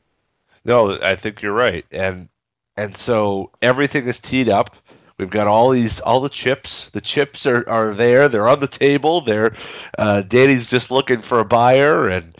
No, 0.64 1.00
I 1.02 1.16
think 1.16 1.42
you're 1.42 1.52
right, 1.52 1.84
and 1.90 2.28
and 2.76 2.96
so 2.96 3.50
everything 3.60 4.06
is 4.06 4.20
teed 4.20 4.48
up. 4.48 4.76
We've 5.22 5.30
got 5.30 5.46
all 5.46 5.70
these, 5.70 6.00
all 6.00 6.18
the 6.20 6.28
chips. 6.28 6.90
The 6.92 7.00
chips 7.00 7.46
are, 7.46 7.68
are 7.68 7.94
there. 7.94 8.28
They're 8.28 8.48
on 8.48 8.58
the 8.58 8.66
table. 8.66 9.20
They're 9.20 9.54
uh, 9.96 10.22
Danny's 10.22 10.68
just 10.68 10.90
looking 10.90 11.22
for 11.22 11.38
a 11.38 11.44
buyer, 11.44 12.08
and 12.08 12.34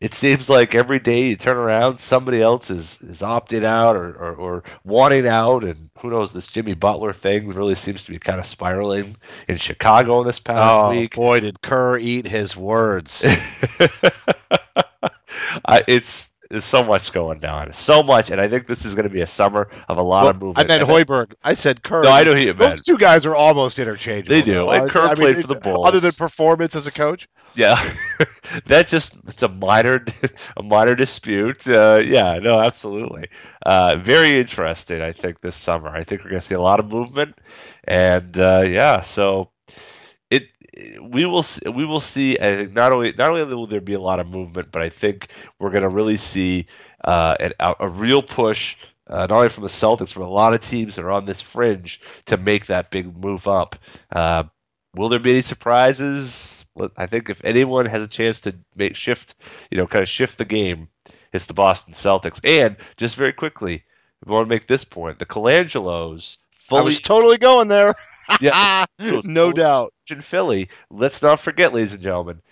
it 0.00 0.14
seems 0.14 0.48
like 0.48 0.76
every 0.76 1.00
day 1.00 1.30
you 1.30 1.36
turn 1.36 1.56
around, 1.56 1.98
somebody 1.98 2.40
else 2.40 2.70
is 2.70 3.00
is 3.02 3.22
opting 3.22 3.64
out 3.64 3.96
or, 3.96 4.14
or, 4.14 4.34
or 4.36 4.62
wanting 4.84 5.26
out, 5.26 5.64
and 5.64 5.90
who 5.98 6.10
knows? 6.10 6.32
This 6.32 6.46
Jimmy 6.46 6.74
Butler 6.74 7.12
thing 7.12 7.48
really 7.48 7.74
seems 7.74 8.04
to 8.04 8.12
be 8.12 8.20
kind 8.20 8.38
of 8.38 8.46
spiraling 8.46 9.16
in 9.48 9.56
Chicago 9.56 10.22
this 10.22 10.38
past 10.38 10.60
Oh 10.62 10.90
week. 10.90 11.16
boy, 11.16 11.40
did 11.40 11.60
Kerr 11.62 11.98
eat 11.98 12.28
his 12.28 12.56
words! 12.56 13.20
I, 15.64 15.82
it's 15.88 16.27
There's 16.50 16.64
so 16.64 16.82
much 16.82 17.12
going 17.12 17.44
on, 17.44 17.74
so 17.74 18.02
much, 18.02 18.30
and 18.30 18.40
I 18.40 18.48
think 18.48 18.66
this 18.66 18.86
is 18.86 18.94
going 18.94 19.04
to 19.06 19.12
be 19.12 19.20
a 19.20 19.26
summer 19.26 19.68
of 19.88 19.98
a 19.98 20.02
lot 20.02 20.22
Well, 20.22 20.30
of 20.30 20.36
I 20.36 20.38
movement. 20.38 20.68
meant 20.68 20.82
And 20.82 20.90
I- 20.90 20.94
Hoiberg. 21.04 21.34
I 21.44 21.52
said 21.52 21.82
Kerr. 21.82 22.02
No, 22.04 22.10
I 22.10 22.24
know 22.24 22.32
who 22.32 22.40
you 22.40 22.52
Those 22.54 22.80
two 22.80 22.96
guys 22.96 23.26
are 23.26 23.34
almost 23.34 23.78
interchangeable. 23.78 24.34
They 24.34 24.40
do, 24.40 24.54
though. 24.54 24.70
and 24.70 24.90
Kerr 24.90 25.00
I 25.02 25.08
mean, 25.08 25.16
played 25.16 25.36
for 25.42 25.46
the 25.46 25.56
Bulls. 25.60 25.86
Other 25.86 26.00
than 26.00 26.12
performance 26.12 26.74
as 26.74 26.86
a 26.86 26.90
coach, 26.90 27.28
Yeah, 27.54 27.76
that 28.66 28.88
just 28.88 29.18
it's 29.26 29.42
a 29.42 29.48
minor 29.48 30.02
a 30.56 30.62
minor 30.62 30.94
dispute. 30.94 31.68
Uh, 31.68 32.00
yeah, 32.02 32.38
no, 32.38 32.58
absolutely. 32.60 33.28
Uh, 33.66 33.96
very 34.02 34.38
interesting. 34.40 35.02
I 35.02 35.12
think 35.12 35.42
this 35.42 35.54
summer. 35.54 35.90
I 35.90 36.02
think 36.02 36.24
we're 36.24 36.30
going 36.30 36.40
to 36.40 36.46
see 36.46 36.54
a 36.54 36.60
lot 36.62 36.80
of 36.80 36.86
movement, 36.86 37.34
and 37.84 38.38
uh, 38.38 38.64
yeah, 38.66 39.02
so 39.02 39.50
we 41.00 41.24
will 41.24 41.42
see, 41.42 41.68
we 41.68 41.84
will 41.84 42.00
see. 42.00 42.36
Think 42.36 42.72
not 42.72 42.92
only 42.92 43.12
not 43.12 43.30
only 43.30 43.42
will 43.44 43.66
there 43.66 43.80
be 43.80 43.94
a 43.94 44.00
lot 44.00 44.20
of 44.20 44.28
movement, 44.28 44.70
but 44.70 44.82
I 44.82 44.88
think 44.88 45.28
we're 45.58 45.70
going 45.70 45.82
to 45.82 45.88
really 45.88 46.16
see 46.16 46.66
uh, 47.04 47.36
an, 47.40 47.52
a, 47.60 47.88
real 47.88 48.22
push. 48.22 48.76
Uh, 49.06 49.20
not 49.20 49.32
only 49.32 49.48
from 49.48 49.62
the 49.62 49.70
Celtics, 49.70 50.14
but 50.14 50.22
a 50.22 50.28
lot 50.28 50.52
of 50.52 50.60
teams 50.60 50.94
that 50.94 51.04
are 51.04 51.10
on 51.10 51.24
this 51.24 51.40
fringe 51.40 52.00
to 52.26 52.36
make 52.36 52.66
that 52.66 52.90
big 52.90 53.16
move 53.16 53.48
up. 53.48 53.76
Uh, 54.12 54.44
will 54.94 55.08
there 55.08 55.18
be 55.18 55.30
any 55.30 55.42
surprises? 55.42 56.64
I 56.96 57.06
think 57.06 57.30
if 57.30 57.42
anyone 57.42 57.86
has 57.86 58.02
a 58.02 58.08
chance 58.08 58.40
to 58.42 58.54
make 58.76 58.94
shift, 58.94 59.34
you 59.70 59.78
know, 59.78 59.86
kind 59.86 60.02
of 60.02 60.08
shift 60.08 60.38
the 60.38 60.44
game, 60.44 60.88
it's 61.32 61.46
the 61.46 61.54
Boston 61.54 61.94
Celtics. 61.94 62.38
And 62.44 62.76
just 62.96 63.16
very 63.16 63.32
quickly, 63.32 63.84
I 64.24 64.30
want 64.30 64.46
to 64.46 64.54
make 64.54 64.68
this 64.68 64.84
point: 64.84 65.18
the 65.18 65.26
Colangelos 65.26 66.36
fully. 66.52 66.80
I 66.80 66.84
was 66.84 67.00
totally 67.00 67.38
going 67.38 67.68
there. 67.68 67.94
Yeah, 68.40 68.84
no 69.24 69.52
doubt. 69.52 69.92
in 70.10 70.22
Philly. 70.22 70.68
Let's 70.90 71.22
not 71.22 71.40
forget, 71.40 71.72
ladies 71.72 71.92
and 71.92 72.02
gentlemen, 72.02 72.42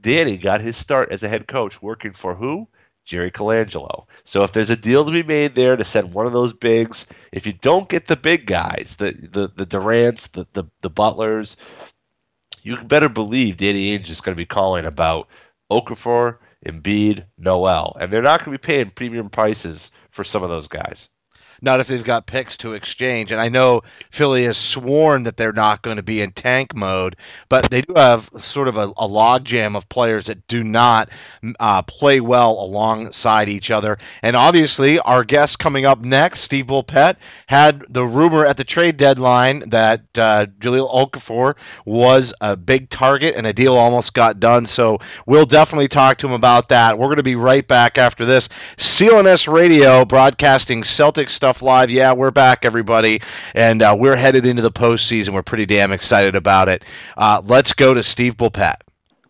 Danny 0.00 0.36
got 0.36 0.60
his 0.60 0.76
start 0.76 1.10
as 1.10 1.22
a 1.22 1.28
head 1.28 1.48
coach 1.48 1.82
working 1.82 2.12
for 2.12 2.34
who? 2.34 2.68
Jerry 3.04 3.30
Colangelo. 3.30 4.04
So 4.24 4.44
if 4.44 4.52
there's 4.52 4.68
a 4.68 4.76
deal 4.76 5.04
to 5.04 5.10
be 5.10 5.22
made 5.22 5.54
there 5.54 5.76
to 5.76 5.84
send 5.84 6.12
one 6.12 6.26
of 6.26 6.34
those 6.34 6.52
bigs, 6.52 7.06
if 7.32 7.46
you 7.46 7.54
don't 7.54 7.88
get 7.88 8.06
the 8.06 8.16
big 8.16 8.46
guys, 8.46 8.96
the 8.98 9.12
the 9.32 9.50
the 9.56 9.64
Durants, 9.64 10.30
the 10.30 10.46
the, 10.52 10.64
the 10.82 10.90
Butlers, 10.90 11.56
you 12.62 12.76
better 12.76 13.08
believe 13.08 13.56
Danny 13.56 13.98
Ainge 13.98 14.10
is 14.10 14.20
going 14.20 14.36
to 14.36 14.40
be 14.40 14.44
calling 14.46 14.84
about 14.84 15.26
Okafor, 15.72 16.36
Embiid, 16.66 17.24
Noel, 17.38 17.96
and 17.98 18.12
they're 18.12 18.20
not 18.20 18.44
going 18.44 18.56
to 18.56 18.62
be 18.62 18.66
paying 18.66 18.90
premium 18.90 19.30
prices 19.30 19.90
for 20.10 20.22
some 20.22 20.42
of 20.42 20.50
those 20.50 20.68
guys. 20.68 21.08
Not 21.60 21.80
if 21.80 21.88
they've 21.88 22.04
got 22.04 22.26
picks 22.26 22.56
to 22.58 22.74
exchange. 22.74 23.32
And 23.32 23.40
I 23.40 23.48
know 23.48 23.82
Philly 24.10 24.44
has 24.44 24.56
sworn 24.56 25.24
that 25.24 25.36
they're 25.36 25.52
not 25.52 25.82
going 25.82 25.96
to 25.96 26.02
be 26.02 26.20
in 26.20 26.32
tank 26.32 26.74
mode, 26.74 27.16
but 27.48 27.70
they 27.70 27.82
do 27.82 27.94
have 27.96 28.30
sort 28.38 28.68
of 28.68 28.76
a, 28.76 28.88
a 28.96 29.08
logjam 29.08 29.76
of 29.76 29.88
players 29.88 30.26
that 30.26 30.46
do 30.48 30.62
not 30.62 31.08
uh, 31.60 31.82
play 31.82 32.20
well 32.20 32.52
alongside 32.52 33.48
each 33.48 33.70
other. 33.70 33.98
And 34.22 34.36
obviously, 34.36 34.98
our 35.00 35.24
guest 35.24 35.58
coming 35.58 35.84
up 35.84 36.00
next, 36.00 36.40
Steve 36.40 36.66
Bulpett, 36.66 37.16
had 37.46 37.84
the 37.88 38.04
rumor 38.04 38.44
at 38.44 38.56
the 38.56 38.64
trade 38.64 38.96
deadline 38.96 39.68
that 39.70 40.02
uh, 40.16 40.46
Jahlil 40.60 40.92
Okafor 40.92 41.56
was 41.84 42.32
a 42.40 42.56
big 42.56 42.90
target 42.90 43.34
and 43.36 43.46
a 43.46 43.52
deal 43.52 43.74
almost 43.74 44.14
got 44.14 44.40
done. 44.40 44.66
So 44.66 44.98
we'll 45.26 45.46
definitely 45.46 45.88
talk 45.88 46.18
to 46.18 46.26
him 46.26 46.32
about 46.32 46.68
that. 46.68 46.98
We're 46.98 47.06
going 47.06 47.16
to 47.16 47.22
be 47.22 47.36
right 47.36 47.66
back 47.66 47.98
after 47.98 48.24
this. 48.24 48.48
CLNS 48.76 49.52
Radio 49.52 50.04
broadcasting 50.04 50.84
Celtic 50.84 51.30
stuff 51.48 51.62
live. 51.62 51.90
Yeah, 51.90 52.12
we're 52.12 52.30
back, 52.30 52.66
everybody, 52.66 53.22
and 53.54 53.80
uh, 53.80 53.96
we're 53.98 54.16
headed 54.16 54.44
into 54.44 54.60
the 54.60 54.70
postseason. 54.70 55.30
We're 55.30 55.42
pretty 55.42 55.64
damn 55.64 55.92
excited 55.92 56.36
about 56.36 56.68
it. 56.68 56.84
Uh, 57.16 57.40
let's 57.42 57.72
go 57.72 57.94
to 57.94 58.02
Steve 58.02 58.36
Bulpett. 58.36 58.82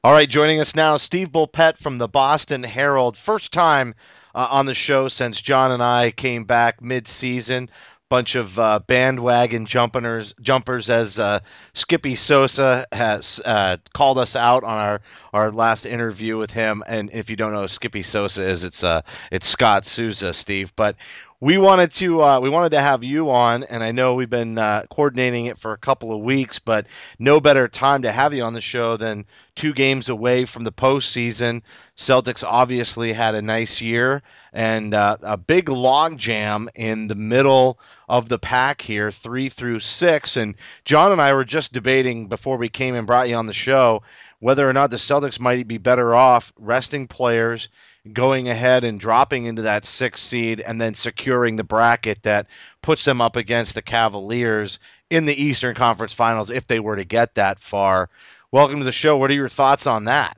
All 0.03 0.11
right, 0.11 0.29
joining 0.29 0.59
us 0.59 0.75
now, 0.75 0.97
Steve 0.97 1.29
Bulpett 1.29 1.79
from 1.79 1.99
the 1.99 2.09
Boston 2.09 2.65
Herald. 2.65 3.17
First 3.17 3.53
time 3.53 3.95
uh, 4.35 4.49
on 4.51 4.67
the 4.67 4.75
show 4.75 5.07
since 5.07 5.41
Jon 5.41 5.71
and 5.71 5.81
I 5.81 6.11
came 6.11 6.43
back 6.43 6.83
mid-season. 6.83 7.71
Bunch 8.11 8.37
of 8.37 8.59
uh, 8.59 8.81
bandwagon 8.87 9.67
jumpers, 9.67 10.35
jumpers 10.41 10.89
as 10.89 11.19
uh, 11.19 11.41
Skippy 11.75 12.15
Sosa 12.15 12.87
has 12.91 13.39
uh, 13.45 13.77
called 13.93 14.19
us 14.19 14.35
out 14.35 14.65
on 14.65 14.79
our, 14.79 15.01
our 15.35 15.53
last 15.53 15.85
interview 15.85 16.39
with 16.39 16.51
him. 16.51 16.83
And 16.87 17.11
if 17.13 17.29
you 17.29 17.37
don't 17.37 17.53
know 17.53 17.67
Skippy 17.67 18.03
Sosa 18.03 18.43
is, 18.43 18.65
it's 18.65 18.83
uh, 18.83 19.03
it's 19.31 19.47
Scott 19.47 19.85
Souza, 19.85 20.33
Steve. 20.33 20.73
But 20.75 20.97
we 21.41 21.57
wanted 21.57 21.93
to 21.93 22.23
uh, 22.23 22.41
we 22.41 22.51
wanted 22.51 22.71
to 22.71 22.81
have 22.81 23.05
you 23.05 23.31
on, 23.31 23.63
and 23.65 23.83
I 23.83 23.93
know 23.93 24.15
we've 24.15 24.29
been 24.29 24.59
uh, 24.59 24.85
coordinating 24.91 25.47
it 25.47 25.59
for 25.59 25.73
a 25.73 25.79
couple 25.79 26.13
of 26.13 26.21
weeks, 26.21 26.59
but 26.59 26.87
no 27.21 27.41
better 27.41 27.69
time 27.69 28.03
to 28.03 28.11
have 28.11 28.35
you 28.35 28.43
on 28.43 28.55
the 28.55 28.61
show 28.61 28.97
than 28.97 29.25
two 29.55 29.73
games 29.73 30.09
away 30.09 30.45
from 30.45 30.65
the 30.65 30.73
postseason. 30.73 31.63
Celtics 31.97 32.43
obviously 32.45 33.13
had 33.13 33.37
a 33.37 33.43
nice 33.43 33.81
year 33.81 34.23
and 34.53 34.95
uh, 34.95 35.17
a 35.23 35.37
big 35.37 35.69
log 35.69 36.19
jam 36.19 36.69
in 36.75 37.07
the 37.07 37.15
middle 37.15 37.79
of 38.09 38.29
the 38.29 38.39
pack 38.39 38.83
here, 38.83 39.13
three 39.13 39.49
through 39.49 39.79
six. 39.79 40.37
And 40.37 40.57
Jon 40.85 41.13
and 41.13 41.21
I 41.21 41.35
were 41.35 41.45
just 41.45 41.73
debating 41.73 42.27
before 42.27 42.57
we 42.57 42.69
came 42.69 42.97
and 42.97 43.07
brought 43.07 43.29
you 43.29 43.37
on 43.37 43.47
the 43.47 43.53
show 43.53 44.03
whether 44.41 44.69
or 44.69 44.73
not 44.73 44.91
the 44.91 44.97
Celtics 44.97 45.41
might 45.41 45.67
be 45.67 45.79
better 45.79 46.15
off 46.15 46.53
resting 46.57 47.09
players 47.09 47.69
going 48.13 48.49
ahead 48.49 48.85
and 48.85 49.01
dropping 49.01 49.45
into 49.47 49.63
that 49.63 49.85
sixth 49.85 50.25
seed 50.25 50.61
and 50.61 50.81
then 50.81 50.95
securing 50.95 51.57
the 51.57 51.65
bracket 51.65 52.23
that 52.23 52.47
puts 52.83 53.05
them 53.05 53.21
up 53.21 53.37
against 53.37 53.75
the 53.75 53.83
Cavaliers 53.83 54.79
in 55.11 55.27
the 55.27 55.43
Eastern 55.43 55.75
Conference 55.75 56.13
Finals 56.13 56.51
if 56.51 56.67
they 56.67 56.81
were 56.81 56.97
to 56.97 57.05
get 57.05 57.35
that 57.35 57.61
far. 57.61 58.09
Welcome 58.51 58.79
to 58.79 58.85
the 58.85 58.93
show. 58.93 59.17
What 59.17 59.31
are 59.31 59.35
your 59.35 59.49
thoughts 59.49 59.87
on 59.87 60.05
that? 60.05 60.37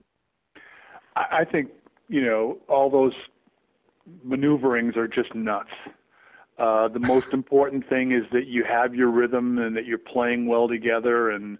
I 1.16 1.44
think 1.44 1.70
you 2.08 2.24
know 2.24 2.58
all 2.68 2.90
those 2.90 3.14
maneuverings 4.24 4.96
are 4.96 5.08
just 5.08 5.34
nuts. 5.34 5.70
Uh, 6.58 6.88
the 6.88 7.00
most 7.00 7.28
important 7.32 7.88
thing 7.88 8.12
is 8.12 8.24
that 8.32 8.46
you 8.46 8.64
have 8.64 8.94
your 8.94 9.08
rhythm 9.08 9.58
and 9.58 9.76
that 9.76 9.86
you're 9.86 9.98
playing 9.98 10.46
well 10.46 10.68
together. 10.68 11.28
And 11.28 11.58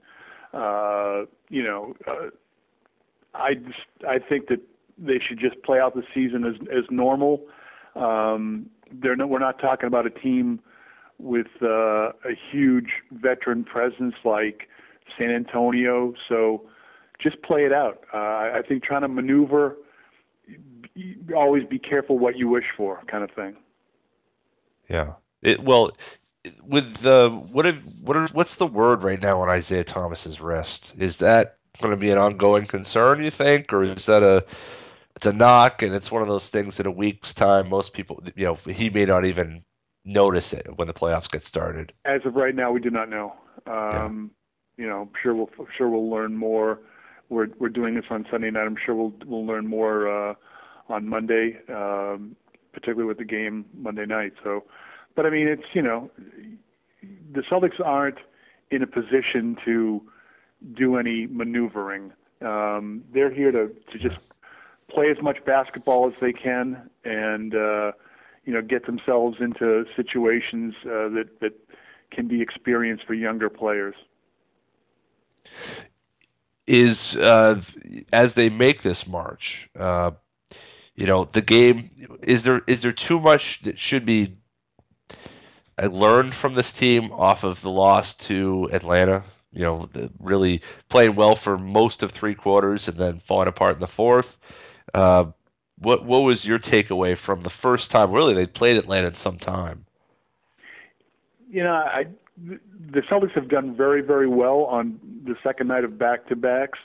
uh, 0.53 1.23
you 1.49 1.63
know, 1.63 1.95
uh, 2.07 2.29
I 3.35 3.55
just, 3.55 3.79
I 4.07 4.19
think 4.19 4.49
that 4.49 4.61
they 5.01 5.19
should 5.19 5.39
just 5.39 5.63
play 5.63 5.81
out 5.81 5.95
the 5.95 6.05
season 6.15 6.45
as 6.45 6.55
as 6.73 6.85
normal. 6.91 7.47
Um, 7.97 8.67
they're 8.93 9.17
no, 9.17 9.27
we're 9.27 9.39
not 9.39 9.59
talking 9.61 9.87
about 9.87 10.07
a 10.07 10.11
team 10.11 10.61
with 11.19 11.49
uh, 11.63 12.11
a 12.25 12.37
huge 12.51 13.03
veteran 13.13 13.65
presence 13.65 14.15
like 14.25 14.69
San 15.19 15.31
Antonio. 15.31 16.15
So 16.29 16.69
just 17.19 17.43
play 17.43 17.65
it 17.65 17.73
out. 17.73 18.05
Uh, 18.13 18.17
I 18.17 18.63
think 18.67 18.83
trying 18.83 19.03
to 19.03 19.09
maneuver, 19.09 19.77
always 21.35 21.65
be 21.65 21.79
careful 21.79 22.19
what 22.19 22.37
you 22.37 22.49
wish 22.49 22.67
for, 22.77 23.01
kind 23.07 23.23
of 23.23 23.31
thing. 23.31 23.57
Yeah. 24.89 25.15
It 25.43 25.63
well 25.63 25.93
with 26.67 26.99
the 26.99 27.31
what 27.31 27.67
if 27.67 27.77
what 28.01 28.17
are, 28.17 28.27
what's 28.29 28.57
the 28.57 28.67
word 28.67 29.03
right 29.03 29.21
now 29.21 29.41
on 29.41 29.49
Isaiah 29.49 29.85
Thomas's 29.85 30.41
wrist? 30.41 30.95
Is 30.99 31.19
that 31.19 31.57
going 31.81 31.93
to 31.93 31.97
be 31.97 32.11
an 32.11 32.19
ongoing 32.19 32.67
concern? 32.67 33.23
You 33.23 33.31
think, 33.31 33.73
or 33.73 33.85
is 33.85 34.07
that 34.07 34.23
a 34.23 34.45
it's 35.17 35.27
a 35.27 35.33
knock 35.33 35.83
and 35.83 35.95
it's 35.95 36.11
one 36.11 36.23
of 36.23 36.29
those 36.29 36.49
things 36.49 36.81
in 36.81 36.87
a 36.87 36.91
week's 36.91 37.35
time? 37.35 37.69
Most 37.69 37.93
people, 37.93 38.23
you 38.35 38.45
know, 38.45 38.55
he 38.73 38.91
may 38.91 39.05
not 39.05 39.25
even 39.25 39.65
notice 40.05 40.53
it 40.53 40.67
when 40.77 40.89
the 40.89 40.95
playoffs 40.95 41.31
get 41.31 41.45
started. 41.45 41.93
As 42.05 42.25
of 42.25 42.37
right 42.37 42.55
now, 42.55 42.73
we 42.73 42.81
do 42.81 42.91
not 42.91 43.09
know. 43.09 43.35
Um, 43.67 44.31
You 44.77 44.89
know, 44.89 45.03
I'm 45.03 45.11
sure 45.23 45.35
we'll 45.35 45.51
sure 45.77 45.91
we'll 45.91 46.09
learn 46.09 46.35
more. 46.37 46.81
We're 47.29 47.49
we're 47.59 47.69
doing 47.69 47.95
this 47.97 48.07
on 48.09 48.27
Sunday 48.31 48.51
night. 48.51 48.65
I'm 48.65 48.77
sure 48.83 48.95
we'll 48.95 49.13
we'll 49.27 49.45
learn 49.45 49.67
more 49.67 50.09
uh, 50.09 50.35
on 50.89 51.07
Monday, 51.07 51.59
um, 51.69 52.35
particularly 52.73 53.07
with 53.07 53.19
the 53.19 53.27
game 53.27 53.67
Monday 53.75 54.07
night. 54.07 54.33
So, 54.43 54.65
but 55.15 55.27
I 55.27 55.31
mean, 55.31 55.49
it's 55.49 55.75
you 55.75 55.83
know, 55.83 56.11
the 57.33 57.43
Celtics 57.43 57.79
aren't 57.85 58.19
in 58.71 58.83
a 58.83 58.87
position 58.87 59.59
to 59.67 60.01
do 60.73 60.97
any 60.97 61.27
maneuvering. 61.27 62.13
Um, 62.41 63.05
they're 63.13 63.31
here 63.31 63.53
to 63.53 63.69
to 63.93 63.99
just 63.99 64.19
play 64.91 65.11
as 65.11 65.23
much 65.23 65.45
basketball 65.45 66.07
as 66.09 66.15
they 66.21 66.33
can 66.33 66.91
and 67.05 67.55
uh, 67.55 67.93
you 68.45 68.53
know 68.53 68.63
get 68.63 68.87
themselves 68.87 69.39
into 69.41 69.85
situations 69.97 70.75
uh, 70.85 71.09
that 71.09 71.29
that 71.41 71.53
can 72.11 72.27
be 72.27 72.43
experienced 72.43 73.05
for 73.07 73.15
younger 73.15 73.49
players. 73.49 73.95
Is 76.67 77.17
uh, 77.17 77.63
as 78.13 78.35
they 78.35 78.49
make 78.49 78.83
this 78.83 79.07
march, 79.07 79.69
uh, 79.79 80.13
you 80.95 81.07
know, 81.07 81.29
the 81.33 81.41
game 81.41 81.91
is 82.23 82.43
there 82.43 82.63
is 82.67 82.83
there 82.83 82.93
too 82.93 83.19
much 83.19 83.63
that 83.63 83.79
should 83.79 84.05
be 84.05 84.35
I 85.79 85.87
learned 85.87 86.35
from 86.35 86.55
this 86.55 86.73
team 86.73 87.11
off 87.11 87.43
of 87.43 87.63
the 87.63 87.71
loss 87.71 88.15
to 88.29 88.69
Atlanta. 88.71 89.25
You 89.51 89.63
know, 89.63 89.89
really 90.21 90.61
playing 90.91 91.17
well 91.17 91.35
for 91.35 91.57
most 91.57 92.03
of 92.03 92.13
three 92.13 92.35
quarters 92.35 92.87
and 92.87 92.99
then 92.99 93.21
falling 93.27 93.49
apart 93.49 93.77
in 93.77 93.81
the 93.81 93.89
fourth. 93.89 94.37
Uh, 94.95 95.27
what 95.79 96.05
what 96.05 96.23
was 96.23 96.45
your 96.45 96.59
takeaway 96.59 97.17
from 97.17 97.41
the 97.41 97.51
first 97.51 97.91
time? 97.91 98.13
Really, 98.13 98.35
they 98.35 98.47
played 98.47 98.77
Atlanta 98.77 99.15
some 99.15 99.39
time. 99.39 99.87
You 101.51 101.65
know, 101.65 101.73
I 101.73 102.07
the 102.39 103.01
Celtics 103.03 103.33
have 103.33 103.49
done 103.49 103.75
very 103.75 104.03
very 104.03 104.29
well 104.29 104.65
on 104.65 105.01
the 105.25 105.37
second 105.43 105.69
night 105.69 105.85
of 105.85 105.99
back 105.99 106.27
to 106.29 106.37
backs, 106.37 106.79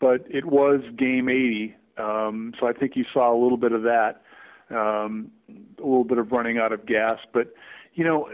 but 0.00 0.24
it 0.30 0.44
was 0.46 0.80
game 0.96 1.28
80, 1.28 1.74
um, 1.98 2.54
so 2.58 2.66
I 2.66 2.72
think 2.72 2.96
you 2.96 3.04
saw 3.12 3.32
a 3.32 3.38
little 3.40 3.58
bit 3.58 3.72
of 3.72 3.82
that. 3.82 4.22
um, 4.70 5.30
a 5.48 5.82
little 5.82 6.04
bit 6.04 6.18
of 6.18 6.32
running 6.32 6.58
out 6.58 6.72
of 6.72 6.86
gas. 6.86 7.18
But 7.32 7.54
you 7.94 8.04
know, 8.04 8.28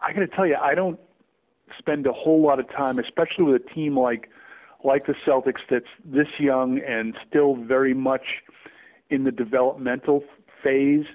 I 0.00 0.12
got 0.12 0.20
to 0.20 0.28
tell 0.28 0.46
you, 0.46 0.56
I 0.56 0.74
don't 0.74 0.98
spend 1.78 2.06
a 2.06 2.12
whole 2.12 2.40
lot 2.42 2.60
of 2.60 2.70
time, 2.70 2.98
especially 2.98 3.44
with 3.44 3.62
a 3.62 3.74
team 3.74 3.98
like 3.98 4.30
like 4.84 5.06
the 5.06 5.14
Celtics 5.26 5.60
that's 5.70 5.86
this 6.04 6.28
young 6.38 6.80
and 6.80 7.16
still 7.28 7.56
very 7.56 7.94
much 7.94 8.42
in 9.10 9.24
the 9.24 9.32
developmental 9.32 10.24
phase. 10.62 11.06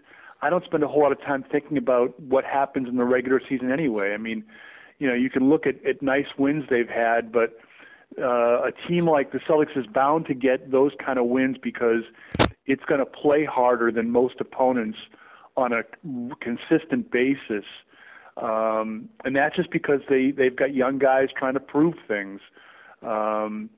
I 0.42 0.50
don't 0.50 0.64
spend 0.64 0.84
a 0.84 0.88
whole 0.88 1.02
lot 1.02 1.12
of 1.12 1.22
time 1.22 1.44
thinking 1.52 1.78
about 1.78 2.20
what 2.20 2.46
happens 2.46 2.88
in 2.88 2.98
the 2.98 3.04
regular 3.04 3.42
season 3.48 3.72
anyway. 3.72 4.14
I 4.14 4.18
mean, 4.18 4.44
you 5.00 5.08
know, 5.08 5.14
you 5.14 5.30
can 5.30 5.50
look 5.50 5.66
at, 5.66 5.84
at 5.86 6.02
nice 6.02 6.28
wins 6.38 6.66
they've 6.70 6.90
had, 6.90 7.32
but 7.32 7.58
uh, 8.20 8.64
a 8.64 8.72
team 8.88 9.08
like 9.08 9.32
the 9.32 9.40
Celtics 9.40 9.78
is 9.78 9.86
bound 9.88 10.26
to 10.28 10.34
get 10.34 10.72
those 10.72 10.92
kind 11.04 11.20
of 11.20 11.26
wins 11.26 11.58
because 11.62 12.04
it's 12.66 12.84
going 12.86 13.00
to 13.00 13.06
play 13.06 13.46
harder 13.46 13.92
than 13.92 14.12
most 14.12 14.36
opponents 14.40 14.98
on 15.56 15.74
a 15.74 15.84
consistent 16.40 17.12
basis. 17.12 17.66
Um, 18.38 19.10
and 19.26 19.36
that's 19.36 19.56
just 19.56 19.72
because 19.72 20.02
they, 20.10 20.32
they've 20.32 20.56
got 20.56 20.76
young 20.76 21.00
guys 21.00 21.30
trying 21.36 21.56
to 21.56 21.60
prove 21.60 21.96
things. 22.08 22.40
Um, 23.02 23.70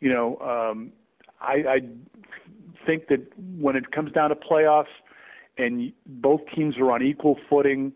you 0.00 0.12
know, 0.12 0.38
um, 0.38 0.92
I, 1.40 1.52
I 1.52 1.80
think 2.86 3.08
that 3.08 3.20
when 3.58 3.76
it 3.76 3.90
comes 3.90 4.12
down 4.12 4.30
to 4.30 4.36
playoffs 4.36 4.86
and 5.56 5.92
both 6.06 6.40
teams 6.54 6.76
are 6.78 6.90
on 6.90 7.02
equal 7.02 7.38
footing, 7.48 7.92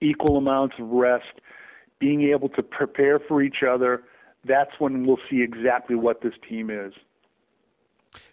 equal 0.00 0.36
amounts 0.36 0.76
of 0.78 0.88
rest, 0.88 1.40
being 1.98 2.22
able 2.22 2.48
to 2.50 2.62
prepare 2.62 3.18
for 3.18 3.42
each 3.42 3.62
other, 3.68 4.04
that's 4.44 4.72
when 4.78 5.06
we'll 5.06 5.18
see 5.30 5.42
exactly 5.42 5.96
what 5.96 6.20
this 6.22 6.34
team 6.48 6.70
is. 6.70 6.92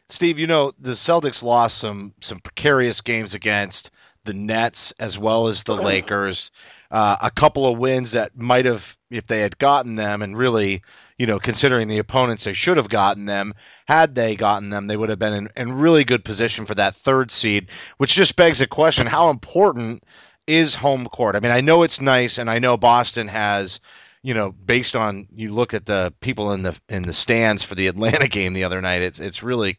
Steve, 0.10 0.38
you 0.38 0.46
know 0.46 0.74
the 0.78 0.92
Celtics 0.92 1.42
lost 1.42 1.78
some 1.78 2.14
some 2.20 2.40
precarious 2.40 3.00
games 3.00 3.34
against 3.34 3.92
the 4.26 4.34
Nets 4.34 4.94
as 5.00 5.18
well 5.18 5.48
as 5.48 5.64
the 5.64 5.76
Lakers. 5.82 6.52
Uh, 6.92 7.16
a 7.22 7.32
couple 7.32 7.66
of 7.66 7.78
wins 7.78 8.12
that 8.12 8.38
might 8.38 8.66
have, 8.66 8.98
if 9.10 9.28
they 9.28 9.40
had 9.40 9.58
gotten 9.58 9.96
them, 9.96 10.22
and 10.22 10.38
really, 10.38 10.82
you 11.22 11.28
know, 11.28 11.38
considering 11.38 11.88
the 11.88 12.00
opponents, 12.00 12.46
they 12.46 12.54
should 12.54 12.78
have 12.78 12.90
gotten 12.90 13.28
them. 13.28 13.54
Had 13.88 14.16
they 14.16 14.36
gotten 14.36 14.72
them, 14.72 14.88
they 14.88 14.98
would 14.98 15.10
have 15.10 15.20
been 15.20 15.34
in, 15.34 15.50
in 15.56 15.72
really 15.72 16.04
good 16.04 16.26
position 16.26 16.66
for 16.66 16.74
that 16.74 16.96
third 16.96 17.30
seed. 17.30 17.70
Which 17.98 18.16
just 18.16 18.36
begs 18.36 18.58
the 18.58 18.66
question: 18.66 19.06
How 19.06 19.30
important 19.30 20.04
is 20.48 20.74
home 20.74 21.06
court? 21.06 21.36
I 21.36 21.40
mean, 21.40 21.52
I 21.52 21.62
know 21.62 21.84
it's 21.84 22.02
nice, 22.02 22.40
and 22.40 22.50
I 22.50 22.58
know 22.58 22.76
Boston 22.76 23.28
has 23.28 23.80
you 24.24 24.34
know, 24.34 24.52
based 24.52 24.96
on 24.96 25.28
you 25.36 25.54
look 25.54 25.76
at 25.76 25.86
the 25.86 26.12
people 26.22 26.54
in 26.54 26.64
the 26.64 26.76
in 26.90 27.04
the 27.04 27.14
stands 27.14 27.62
for 27.62 27.76
the 27.76 27.86
Atlanta 27.94 28.28
game 28.28 28.54
the 28.54 28.64
other 28.64 28.82
night, 28.82 29.04
it's 29.04 29.20
it's 29.20 29.44
really, 29.44 29.78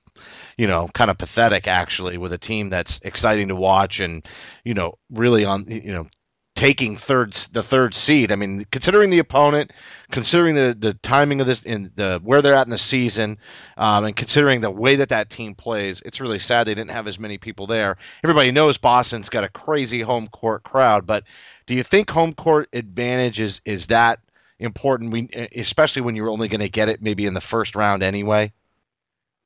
you 0.57 0.69
know, 0.69 0.91
kind 0.95 1.11
of 1.11 1.19
pathetic 1.19 1.67
actually 1.67 2.19
with 2.19 2.33
a 2.33 2.39
team 2.39 2.71
that's 2.71 3.01
exciting 3.03 3.49
to 3.49 3.57
watch 3.57 3.99
and, 3.99 4.25
you 4.65 4.75
know, 4.75 4.95
really 5.11 5.45
on 5.45 5.65
you 5.67 5.93
know 5.93 6.07
taking 6.55 6.97
third 6.97 7.33
the 7.53 7.63
third 7.63 7.95
seed. 7.95 8.31
I 8.31 8.37
mean, 8.37 8.67
considering 8.71 9.11
the 9.11 9.19
opponent, 9.19 9.73
considering 10.11 10.55
the 10.55 10.77
the 10.79 10.95
timing 10.95 11.41
of 11.41 11.47
this 11.47 11.63
in 11.63 11.91
the 11.97 12.21
where 12.23 12.43
they're 12.43 12.55
at 12.55 12.67
in 12.67 12.71
the 12.71 12.79
season, 12.79 13.39
um, 13.77 14.05
and 14.05 14.17
considering 14.17 14.61
the 14.61 14.71
way 14.71 14.97
that 14.97 15.09
that 15.09 15.31
team 15.31 15.55
plays, 15.55 16.03
it's 16.05 16.21
really 16.21 16.39
sad 16.39 16.67
they 16.67 16.75
didn't 16.75 16.91
have 16.91 17.07
as 17.07 17.19
many 17.19 17.39
people 17.39 17.67
there. 17.67 17.97
Everybody 18.23 18.51
knows 18.51 18.79
Boston's 18.79 19.29
got 19.29 19.45
a 19.45 19.49
crazy 19.49 20.01
home 20.01 20.29
court 20.29 20.63
crowd, 20.63 21.07
but 21.07 21.25
do 21.67 21.75
you 21.75 21.83
think 21.83 22.11
home 22.11 22.35
court 22.35 22.69
advantage 22.73 23.41
is 23.41 23.61
is 23.65 23.87
that 23.87 24.21
important, 24.59 25.11
we, 25.13 25.29
especially 25.57 26.03
when 26.03 26.17
you're 26.17 26.29
only 26.29 26.49
going 26.49 26.61
to 26.61 26.69
get 26.69 26.89
it 26.89 27.03
maybe 27.03 27.27
in 27.27 27.35
the 27.35 27.41
first 27.41 27.75
round 27.75 28.03
anyway? 28.03 28.53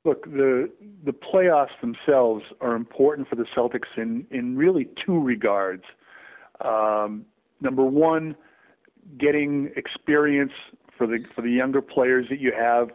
Look, 0.05 0.25
the 0.25 0.69
the 1.03 1.11
playoffs 1.13 1.79
themselves 1.81 2.43
are 2.61 2.75
important 2.75 3.27
for 3.27 3.35
the 3.35 3.45
Celtics 3.55 3.97
in 3.97 4.25
in 4.31 4.55
really 4.55 4.87
two 5.05 5.19
regards. 5.19 5.83
Um, 6.61 7.25
number 7.61 7.83
one, 7.83 8.35
getting 9.17 9.71
experience 9.75 10.53
for 10.97 11.07
the 11.07 11.23
for 11.35 11.41
the 11.41 11.51
younger 11.51 11.81
players 11.81 12.27
that 12.29 12.39
you 12.39 12.51
have, 12.57 12.89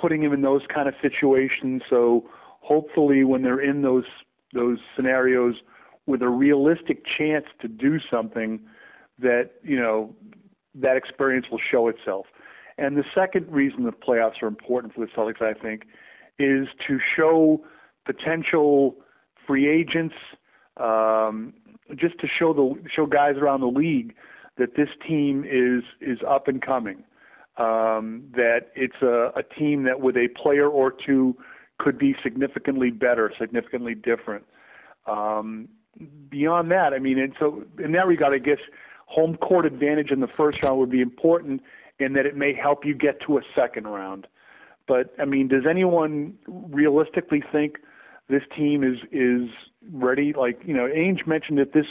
putting 0.00 0.22
them 0.22 0.32
in 0.32 0.42
those 0.42 0.62
kind 0.72 0.88
of 0.88 0.94
situations. 1.02 1.82
So 1.88 2.28
hopefully, 2.60 3.24
when 3.24 3.42
they're 3.42 3.60
in 3.60 3.82
those 3.82 4.04
those 4.52 4.78
scenarios 4.96 5.56
with 6.06 6.22
a 6.22 6.28
realistic 6.28 7.04
chance 7.04 7.46
to 7.60 7.68
do 7.68 7.98
something, 7.98 8.60
that 9.18 9.52
you 9.62 9.78
know 9.78 10.14
that 10.74 10.96
experience 10.96 11.46
will 11.50 11.58
show 11.58 11.88
itself. 11.88 12.26
And 12.78 12.96
the 12.96 13.04
second 13.14 13.50
reason 13.50 13.84
the 13.84 13.92
playoffs 13.92 14.42
are 14.42 14.46
important 14.46 14.94
for 14.94 15.00
the 15.00 15.06
Celtics, 15.06 15.42
I 15.42 15.52
think, 15.52 15.86
is 16.38 16.68
to 16.86 16.98
show 16.98 17.62
potential 18.06 18.96
free 19.46 19.68
agents, 19.68 20.14
um, 20.78 21.52
just 21.96 22.18
to 22.20 22.26
show 22.26 22.52
the 22.52 22.90
show 22.90 23.06
guys 23.06 23.36
around 23.36 23.60
the 23.60 23.66
league 23.66 24.14
that 24.58 24.76
this 24.76 24.88
team 25.06 25.44
is 25.44 25.82
is 26.00 26.18
up 26.26 26.48
and 26.48 26.62
coming. 26.62 27.04
Um, 27.56 28.24
that 28.32 28.68
it's 28.74 29.02
a, 29.02 29.32
a 29.36 29.42
team 29.42 29.82
that 29.84 30.00
with 30.00 30.16
a 30.16 30.28
player 30.28 30.68
or 30.68 30.92
two 30.92 31.36
could 31.78 31.98
be 31.98 32.14
significantly 32.22 32.90
better, 32.90 33.32
significantly 33.38 33.94
different. 33.94 34.44
Um, 35.06 35.68
beyond 36.30 36.70
that, 36.70 36.94
I 36.94 36.98
mean, 36.98 37.18
and 37.18 37.34
so 37.38 37.64
in 37.82 37.92
that 37.92 38.06
regard, 38.06 38.34
I 38.34 38.38
guess 38.38 38.60
home 39.06 39.36
court 39.36 39.66
advantage 39.66 40.10
in 40.10 40.20
the 40.20 40.28
first 40.28 40.62
round 40.62 40.78
would 40.78 40.90
be 40.90 41.00
important 41.00 41.62
in 41.98 42.12
that 42.14 42.26
it 42.26 42.36
may 42.36 42.54
help 42.54 42.84
you 42.84 42.94
get 42.94 43.20
to 43.22 43.38
a 43.38 43.42
second 43.54 43.86
round. 43.88 44.26
But 44.86 45.14
I 45.18 45.24
mean, 45.24 45.48
does 45.48 45.64
anyone 45.68 46.34
realistically 46.46 47.42
think 47.52 47.78
this 48.30 48.42
team 48.56 48.82
is 48.82 48.98
is 49.12 49.50
ready? 49.92 50.32
Like 50.32 50.60
you 50.64 50.74
know, 50.74 50.86
Ainge 50.86 51.26
mentioned 51.26 51.58
it 51.58 51.72
this 51.72 51.86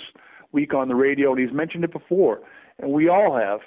week 0.51 0.73
on 0.73 0.87
the 0.87 0.95
radio, 0.95 1.31
and 1.31 1.39
he's 1.39 1.53
mentioned 1.53 1.83
it 1.83 1.91
before, 1.91 2.41
and 2.79 2.91
we 2.91 3.07
all 3.07 3.35
have. 3.35 3.59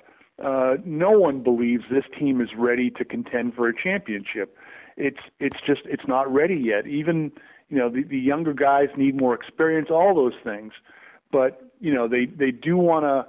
Uh, 0.42 0.76
no 0.84 1.10
one 1.10 1.42
believes 1.42 1.84
this 1.90 2.04
team 2.18 2.40
is 2.40 2.48
ready 2.56 2.90
to 2.90 3.04
contend 3.04 3.54
for 3.54 3.68
a 3.68 3.76
championship. 3.76 4.56
It's 4.96 5.20
it's 5.38 5.60
just 5.64 5.82
it's 5.84 6.06
not 6.08 6.32
ready 6.32 6.56
yet. 6.56 6.86
Even 6.86 7.32
you 7.68 7.78
know 7.78 7.88
the, 7.88 8.02
the 8.02 8.18
younger 8.18 8.52
guys 8.52 8.88
need 8.96 9.16
more 9.16 9.34
experience, 9.34 9.88
all 9.90 10.14
those 10.14 10.34
things. 10.42 10.72
But 11.30 11.70
you 11.80 11.92
know 11.94 12.08
they 12.08 12.26
they 12.26 12.50
do 12.50 12.76
want 12.76 13.04
to 13.04 13.26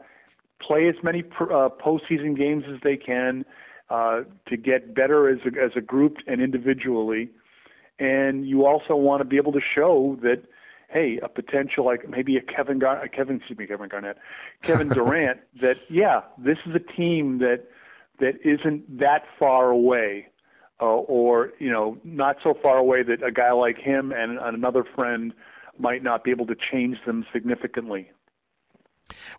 play 0.66 0.88
as 0.88 0.96
many 1.04 1.24
pr- 1.24 1.52
uh, 1.52 1.70
postseason 1.70 2.38
games 2.38 2.64
as 2.74 2.80
they 2.84 2.98
can 2.98 3.46
uh, 3.90 4.22
to 4.48 4.58
get 4.58 4.96
better 4.96 5.30
as 5.30 5.40
a, 5.46 5.64
as 5.64 5.72
a 5.76 5.82
group 5.82 6.18
and 6.26 6.42
individually. 6.42 7.30
And 8.04 8.46
you 8.46 8.66
also 8.66 8.96
want 8.96 9.22
to 9.22 9.26
be 9.26 9.38
able 9.38 9.54
to 9.54 9.62
show 9.62 10.18
that, 10.22 10.44
hey, 10.90 11.20
a 11.24 11.30
potential 11.30 11.86
like 11.86 12.10
maybe 12.10 12.36
a 12.36 12.42
Kevin 12.42 12.78
Gar- 12.80 13.08
Kevin 13.08 13.38
excuse 13.38 13.58
me 13.58 13.66
Kevin 13.66 13.88
Garnett, 13.88 14.18
Kevin 14.62 14.90
Durant, 14.94 15.40
that 15.62 15.78
yeah, 15.90 16.22
this 16.38 16.58
is 16.66 16.76
a 16.76 16.80
team 16.80 17.40
that 17.40 17.66
that 18.20 18.36
isn't 18.44 19.00
that 19.00 19.24
far 19.40 19.70
away, 19.70 20.28
uh, 20.82 20.86
or 20.86 21.54
you 21.60 21.72
know, 21.72 21.98
not 22.04 22.38
so 22.44 22.54
far 22.62 22.78
away 22.78 23.04
that 23.04 23.24
a 23.24 23.32
guy 23.32 23.52
like 23.54 23.78
him 23.78 24.12
and 24.12 24.38
another 24.40 24.84
friend 24.84 25.34
might 25.80 26.04
not 26.04 26.26
be 26.26 26.32
able 26.32 26.46
to 26.48 26.56
change 26.56 26.98
them 27.06 27.26
significantly. 27.32 28.12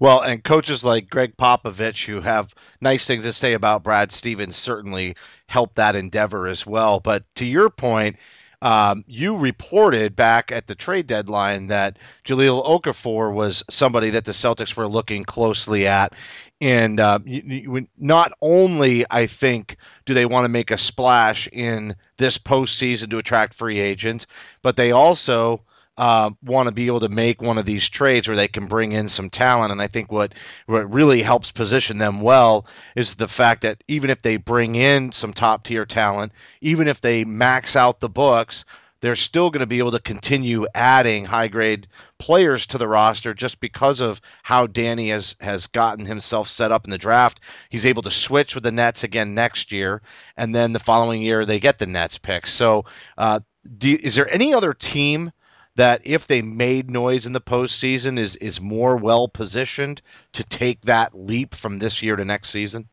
Well, 0.00 0.20
and 0.20 0.42
coaches 0.42 0.84
like 0.84 1.10
Gregg 1.10 1.36
Popovich, 1.36 2.06
who 2.06 2.20
have 2.20 2.54
nice 2.80 3.06
things 3.06 3.24
to 3.24 3.32
say 3.32 3.52
about 3.52 3.82
Brad 3.82 4.12
Stevens, 4.12 4.56
certainly 4.56 5.16
help 5.48 5.74
that 5.74 5.96
endeavor 5.96 6.46
as 6.46 6.66
well. 6.66 7.00
But 7.00 7.24
to 7.36 7.44
your 7.44 7.70
point, 7.70 8.16
um, 8.64 9.04
you 9.06 9.36
reported 9.36 10.16
back 10.16 10.50
at 10.50 10.66
the 10.66 10.74
trade 10.74 11.06
deadline 11.06 11.66
that 11.66 11.98
Jahlil 12.24 12.64
Okafor 12.64 13.32
was 13.32 13.62
somebody 13.68 14.08
that 14.08 14.24
the 14.24 14.32
Celtics 14.32 14.74
were 14.74 14.88
looking 14.88 15.22
closely 15.22 15.86
at. 15.86 16.14
And 16.62 16.98
uh, 16.98 17.18
you, 17.26 17.42
you, 17.42 17.88
not 17.98 18.32
only, 18.40 19.04
I 19.10 19.26
think, 19.26 19.76
do 20.06 20.14
they 20.14 20.24
want 20.24 20.46
to 20.46 20.48
make 20.48 20.70
a 20.70 20.78
splash 20.78 21.46
in 21.52 21.94
this 22.16 22.38
postseason 22.38 23.10
to 23.10 23.18
attract 23.18 23.52
free 23.52 23.80
agents, 23.80 24.26
but 24.62 24.76
they 24.76 24.92
also 24.92 25.60
uh, 25.96 26.30
want 26.42 26.66
to 26.66 26.72
be 26.72 26.86
able 26.86 27.00
to 27.00 27.08
make 27.08 27.40
one 27.40 27.58
of 27.58 27.66
these 27.66 27.88
trades 27.88 28.26
where 28.26 28.36
they 28.36 28.48
can 28.48 28.66
bring 28.66 28.92
in 28.92 29.08
some 29.08 29.30
talent. 29.30 29.72
And 29.72 29.80
I 29.80 29.86
think 29.86 30.10
what 30.10 30.34
what 30.66 30.92
really 30.92 31.22
helps 31.22 31.50
position 31.50 31.98
them 31.98 32.20
well 32.20 32.66
is 32.96 33.14
the 33.14 33.28
fact 33.28 33.62
that 33.62 33.84
even 33.88 34.10
if 34.10 34.22
they 34.22 34.36
bring 34.36 34.74
in 34.74 35.12
some 35.12 35.32
top 35.32 35.64
tier 35.64 35.86
talent, 35.86 36.32
even 36.60 36.88
if 36.88 37.00
they 37.00 37.24
max 37.24 37.76
out 37.76 38.00
the 38.00 38.08
books, 38.08 38.64
they're 39.04 39.16
still 39.16 39.50
going 39.50 39.60
to 39.60 39.66
be 39.66 39.80
able 39.80 39.90
to 39.90 40.00
continue 40.00 40.66
adding 40.74 41.26
high 41.26 41.46
grade 41.46 41.86
players 42.18 42.64
to 42.64 42.78
the 42.78 42.88
roster 42.88 43.34
just 43.34 43.60
because 43.60 44.00
of 44.00 44.18
how 44.42 44.66
Danny 44.66 45.10
has, 45.10 45.36
has 45.40 45.66
gotten 45.66 46.06
himself 46.06 46.48
set 46.48 46.72
up 46.72 46.86
in 46.86 46.90
the 46.90 46.96
draft. 46.96 47.38
He's 47.68 47.84
able 47.84 48.00
to 48.00 48.10
switch 48.10 48.54
with 48.54 48.64
the 48.64 48.72
Nets 48.72 49.04
again 49.04 49.34
next 49.34 49.70
year, 49.70 50.00
and 50.38 50.54
then 50.54 50.72
the 50.72 50.78
following 50.78 51.20
year 51.20 51.44
they 51.44 51.60
get 51.60 51.78
the 51.78 51.86
Nets 51.86 52.16
pick. 52.16 52.46
So, 52.46 52.86
uh, 53.18 53.40
do, 53.76 53.98
is 54.02 54.14
there 54.14 54.32
any 54.32 54.54
other 54.54 54.72
team 54.72 55.32
that 55.76 56.00
if 56.04 56.26
they 56.26 56.42
made 56.42 56.90
noise 56.90 57.26
in 57.26 57.32
the 57.32 57.40
postseason, 57.40 58.18
is 58.18 58.36
is 58.36 58.60
more 58.60 58.96
well 58.96 59.28
positioned 59.28 60.00
to 60.32 60.44
take 60.44 60.82
that 60.82 61.14
leap 61.14 61.54
from 61.54 61.78
this 61.78 62.02
year 62.02 62.16
to 62.16 62.24
next 62.24 62.50
season? 62.50 62.88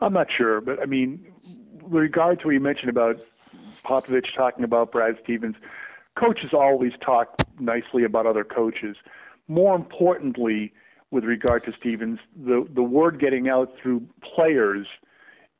I'm 0.00 0.12
not 0.12 0.28
sure, 0.30 0.60
but 0.60 0.80
I 0.80 0.86
mean, 0.86 1.24
with 1.82 2.02
regard 2.02 2.40
to 2.40 2.46
what 2.46 2.52
you 2.52 2.60
mentioned 2.60 2.90
about 2.90 3.16
Popovich 3.84 4.34
talking 4.34 4.64
about 4.64 4.92
Brad 4.92 5.18
Stevens, 5.22 5.56
coaches 6.14 6.50
always 6.52 6.92
talk 7.00 7.42
nicely 7.58 8.04
about 8.04 8.26
other 8.26 8.44
coaches. 8.44 8.96
More 9.48 9.74
importantly, 9.74 10.72
with 11.10 11.24
regard 11.24 11.64
to 11.64 11.72
Stevens, 11.78 12.18
the 12.36 12.66
the 12.72 12.82
word 12.82 13.18
getting 13.18 13.48
out 13.48 13.72
through 13.80 14.06
players 14.22 14.86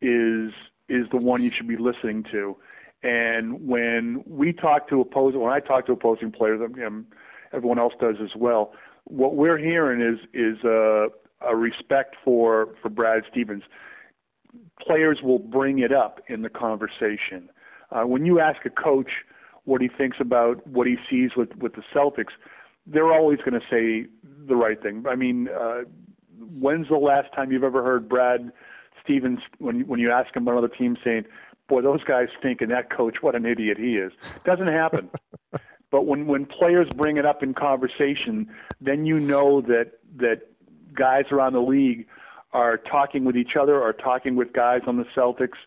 is 0.01 0.53
is 0.89 1.09
the 1.11 1.17
one 1.17 1.43
you 1.43 1.51
should 1.51 1.69
be 1.69 1.77
listening 1.77 2.25
to. 2.31 2.57
And 3.03 3.67
when 3.67 4.23
we 4.27 4.53
talk 4.53 4.89
to 4.91 5.01
opposing, 5.01 5.41
when 5.41 5.53
I 5.53 5.61
talk 5.61 5.87
to 5.87 5.93
opposing 5.93 6.33
players, 6.33 6.61
um, 6.87 7.07
everyone 7.53 7.79
else 7.79 7.95
does 7.99 8.17
as 8.23 8.37
well. 8.37 8.73
What 9.05 9.37
we're 9.37 9.59
hearing 9.59 10.03
is 10.03 10.19
is 10.35 10.63
a, 10.65 11.09
a 11.41 11.57
respect 11.57 12.17
for 12.23 12.69
for 12.83 12.91
Brad 12.91 13.23
Stevens. 13.31 13.63
Players 14.81 15.23
will 15.23 15.39
bring 15.39 15.79
it 15.79 15.93
up 15.93 16.21
in 16.29 16.43
the 16.43 16.51
conversation. 16.51 17.49
Uh, 17.91 18.03
when 18.03 18.27
you 18.27 18.39
ask 18.39 18.65
a 18.67 18.71
coach 18.71 19.11
what 19.65 19.81
he 19.81 19.89
thinks 19.89 20.19
about 20.21 20.67
what 20.67 20.87
he 20.87 20.97
sees 21.09 21.31
with 21.37 21.57
with 21.57 21.75
the 21.75 21.83
Celtics, 21.95 22.33
they're 22.87 23.13
always 23.13 23.39
going 23.39 23.59
to 23.59 23.67
say 23.71 24.09
the 24.47 24.57
right 24.57 24.81
thing. 24.83 25.05
I 25.09 25.17
mean, 25.17 25.49
uh, 25.49 25.83
when's 26.39 26.89
the 26.89 26.97
last 26.97 27.33
time 27.35 27.51
you've 27.51 27.65
ever 27.65 27.83
heard 27.83 28.09
Brad 28.09 28.53
Stevens 29.03 29.41
when 29.59 29.87
when 29.87 30.01
you 30.01 30.11
ask 30.11 30.37
him 30.37 30.43
about 30.43 30.59
another 30.59 30.69
team 30.69 30.97
saying, 31.03 31.25
"Boy, 31.71 31.83
those 31.83 32.03
guys 32.03 32.29
stink," 32.39 32.61
and 32.61 32.71
that 32.73 32.91
coach, 32.91 33.23
what 33.23 33.37
an 33.37 33.47
idiot 33.47 33.79
he 33.79 33.97
is. 33.97 34.13
Doesn't 34.45 34.67
happen. 34.67 35.09
but 35.91 36.05
when 36.05 36.27
when 36.27 36.45
players 36.45 36.89
bring 36.91 37.17
it 37.17 37.25
up 37.25 37.45
in 37.45 37.55
conversation, 37.55 38.51
then 38.81 39.07
you 39.07 39.21
know 39.21 39.61
that 39.63 39.93
that 40.17 40.49
guys 40.93 41.27
around 41.31 41.53
the 41.53 41.63
league 41.63 42.07
are 42.53 42.77
talking 42.77 43.25
with 43.25 43.37
each 43.37 43.55
other, 43.55 43.81
are 43.81 43.93
talking 43.93 44.35
with 44.35 44.53
guys 44.53 44.83
on 44.89 44.97
the 44.97 45.05
Celtics, 45.17 45.59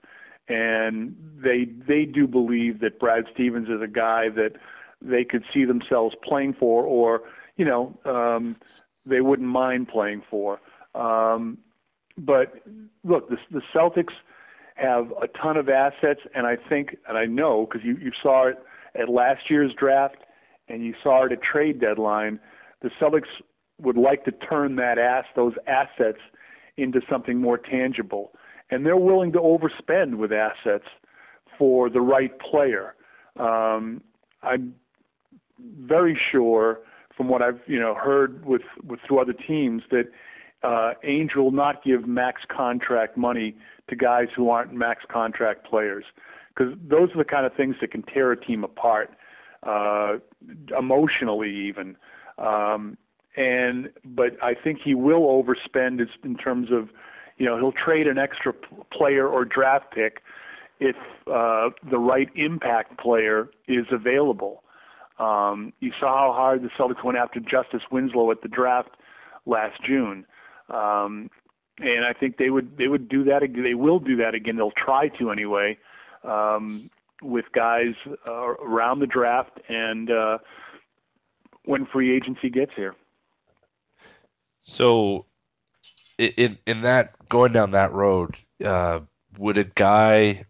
and 0.50 1.16
they 1.42 1.64
they 1.66 2.04
do 2.04 2.28
believe 2.28 2.82
that 2.82 3.00
Brad 3.00 3.24
Stevens 3.34 3.70
is 3.70 3.82
a 3.82 3.88
guy 3.88 4.28
that 4.28 4.58
they 5.02 5.24
could 5.24 5.46
see 5.54 5.64
themselves 5.64 6.16
playing 6.22 6.54
for, 6.54 6.84
or 6.84 7.22
you 7.56 7.64
know, 7.64 7.98
um, 8.04 8.58
they 9.06 9.22
wouldn't 9.22 9.48
mind 9.48 9.88
playing 9.88 10.22
for. 10.30 10.60
Um, 10.96 11.60
but 12.18 12.54
look, 13.06 13.30
the, 13.30 13.38
the 13.52 13.62
Celtics 13.74 14.14
have 14.76 15.12
a 15.22 15.28
ton 15.28 15.58
of 15.58 15.70
assets, 15.70 16.22
and 16.34 16.48
I 16.48 16.56
think, 16.56 16.98
and 17.08 17.18
I 17.18 17.26
know 17.26 17.66
because 17.66 17.86
you, 17.86 17.98
you 17.98 18.12
saw 18.22 18.48
it 18.48 18.58
at 18.96 19.10
last 19.10 19.50
year's 19.50 19.74
draft 19.74 20.18
and 20.68 20.84
you 20.84 20.94
saw 21.04 21.26
it 21.26 21.32
at 21.32 21.42
trade 21.42 21.80
deadline, 21.80 22.40
the 22.82 22.90
Celtics 23.00 23.28
would 23.80 23.98
like 23.98 24.26
to 24.26 24.32
turn 24.32 24.76
that 24.78 24.98
ass, 24.98 25.26
those 25.36 25.54
assets, 25.68 26.20
into 26.78 27.02
something 27.10 27.40
more 27.40 27.58
tangible, 27.58 28.34
and 28.72 28.86
they're 28.86 28.98
willing 28.98 29.32
to 29.32 29.40
overspend 29.40 30.16
with 30.16 30.32
assets 30.32 30.86
for 31.58 31.90
the 31.90 32.02
right 32.02 32.40
player. 32.40 32.96
Um, 33.38 34.02
I'm 34.42 34.74
very 35.82 36.20
sure 36.32 36.80
from 37.16 37.28
what 37.28 37.42
I've 37.42 37.62
you 37.68 37.80
know 37.80 37.94
heard 37.94 38.46
with 38.46 38.64
with 38.84 39.00
through 39.08 39.20
other 39.20 39.34
teams 39.34 39.84
that 39.92 40.10
uh, 40.64 40.94
Ainge 41.04 41.36
will 41.36 41.52
not 41.52 41.84
give 41.84 42.08
max 42.08 42.42
contract 42.48 43.18
money 43.18 43.56
to 43.90 43.96
guys 43.96 44.30
who 44.36 44.50
aren't 44.50 44.74
max 44.74 45.04
contract 45.08 45.66
players 45.66 46.06
because 46.56 46.74
those 46.88 47.12
are 47.12 47.18
the 47.18 47.26
kind 47.26 47.46
of 47.46 47.54
things 47.54 47.76
that 47.82 47.92
can 47.92 48.04
tear 48.04 48.32
a 48.32 48.40
team 48.40 48.64
apart 48.64 49.12
uh, 49.64 50.18
emotionally 50.78 51.54
even. 51.54 51.98
Um, 52.38 52.98
and 53.36 53.90
but 54.06 54.42
I 54.44 54.54
think 54.54 54.80
he 54.84 54.94
will 54.94 55.22
overspend 55.22 56.08
in 56.24 56.38
terms 56.38 56.72
of 56.72 56.90
you 57.38 57.46
know 57.46 57.58
he'll 57.58 57.72
trade 57.72 58.08
an 58.08 58.18
extra 58.18 58.54
player 58.92 59.28
or 59.28 59.44
draft 59.44 59.92
pick 59.92 60.22
if 60.80 60.96
uh, 61.28 61.70
the 61.90 61.98
right 61.98 62.30
impact 62.36 63.00
player 63.00 63.50
is 63.68 63.86
available. 63.92 64.64
Um, 65.20 65.74
you 65.80 65.92
saw 66.00 66.28
how 66.28 66.34
hard 66.34 66.64
the 66.64 66.70
Celtics 66.70 67.04
went 67.04 67.18
after 67.18 67.40
Justice 67.40 67.84
Winslow 67.92 68.32
at 68.32 68.42
the 68.42 68.48
draft 68.48 68.90
last 69.46 69.82
June. 69.84 70.26
Um, 70.70 71.30
and 71.80 72.06
I 72.06 72.14
think 72.14 72.38
they 72.38 72.50
would 72.50 72.78
they 72.78 72.88
would 72.88 73.10
do 73.10 73.24
that. 73.26 73.42
They 73.42 73.74
will 73.74 74.00
do 74.00 74.16
that 74.18 74.36
again. 74.36 74.56
They'll 74.58 74.72
try 74.72 75.08
to 75.20 75.32
anyway, 75.32 75.78
um, 76.24 76.90
with 77.22 77.46
guys 77.54 77.96
uh, 78.28 78.32
around 78.32 79.00
the 79.00 79.08
draft 79.08 79.60
and 79.70 80.12
uh, 80.12 80.38
when 81.66 81.86
free 81.88 82.16
agency 82.16 82.50
gets 82.50 82.72
here. 82.76 82.96
So, 84.62 85.26
in 86.18 86.58
in 86.68 86.82
that 86.82 87.16
going 87.30 87.54
down 87.54 87.72
that 87.72 87.92
road, 87.92 88.36
uh, 88.64 89.02
would 89.38 89.58
a 89.58 89.64
guy? 89.64 90.46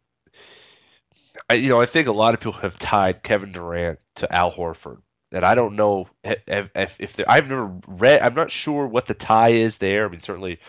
I, 1.49 1.55
you 1.55 1.69
know, 1.69 1.81
I 1.81 1.85
think 1.85 2.07
a 2.07 2.13
lot 2.13 2.33
of 2.33 2.39
people 2.39 2.53
have 2.53 2.77
tied 2.79 3.23
Kevin 3.23 3.51
Durant 3.51 3.99
to 4.15 4.33
Al 4.33 4.51
Horford 4.51 5.01
and 5.33 5.43
I 5.43 5.55
don't 5.55 5.75
know 5.75 6.07
if, 6.23 6.69
if, 6.75 6.95
if 6.99 7.15
I've 7.27 7.49
never 7.49 7.71
read. 7.87 8.21
I'm 8.21 8.35
not 8.35 8.51
sure 8.51 8.87
what 8.87 9.07
the 9.07 9.15
tie 9.15 9.49
is 9.49 9.77
there. 9.77 10.05
I 10.05 10.09
mean, 10.09 10.21
certainly 10.21 10.59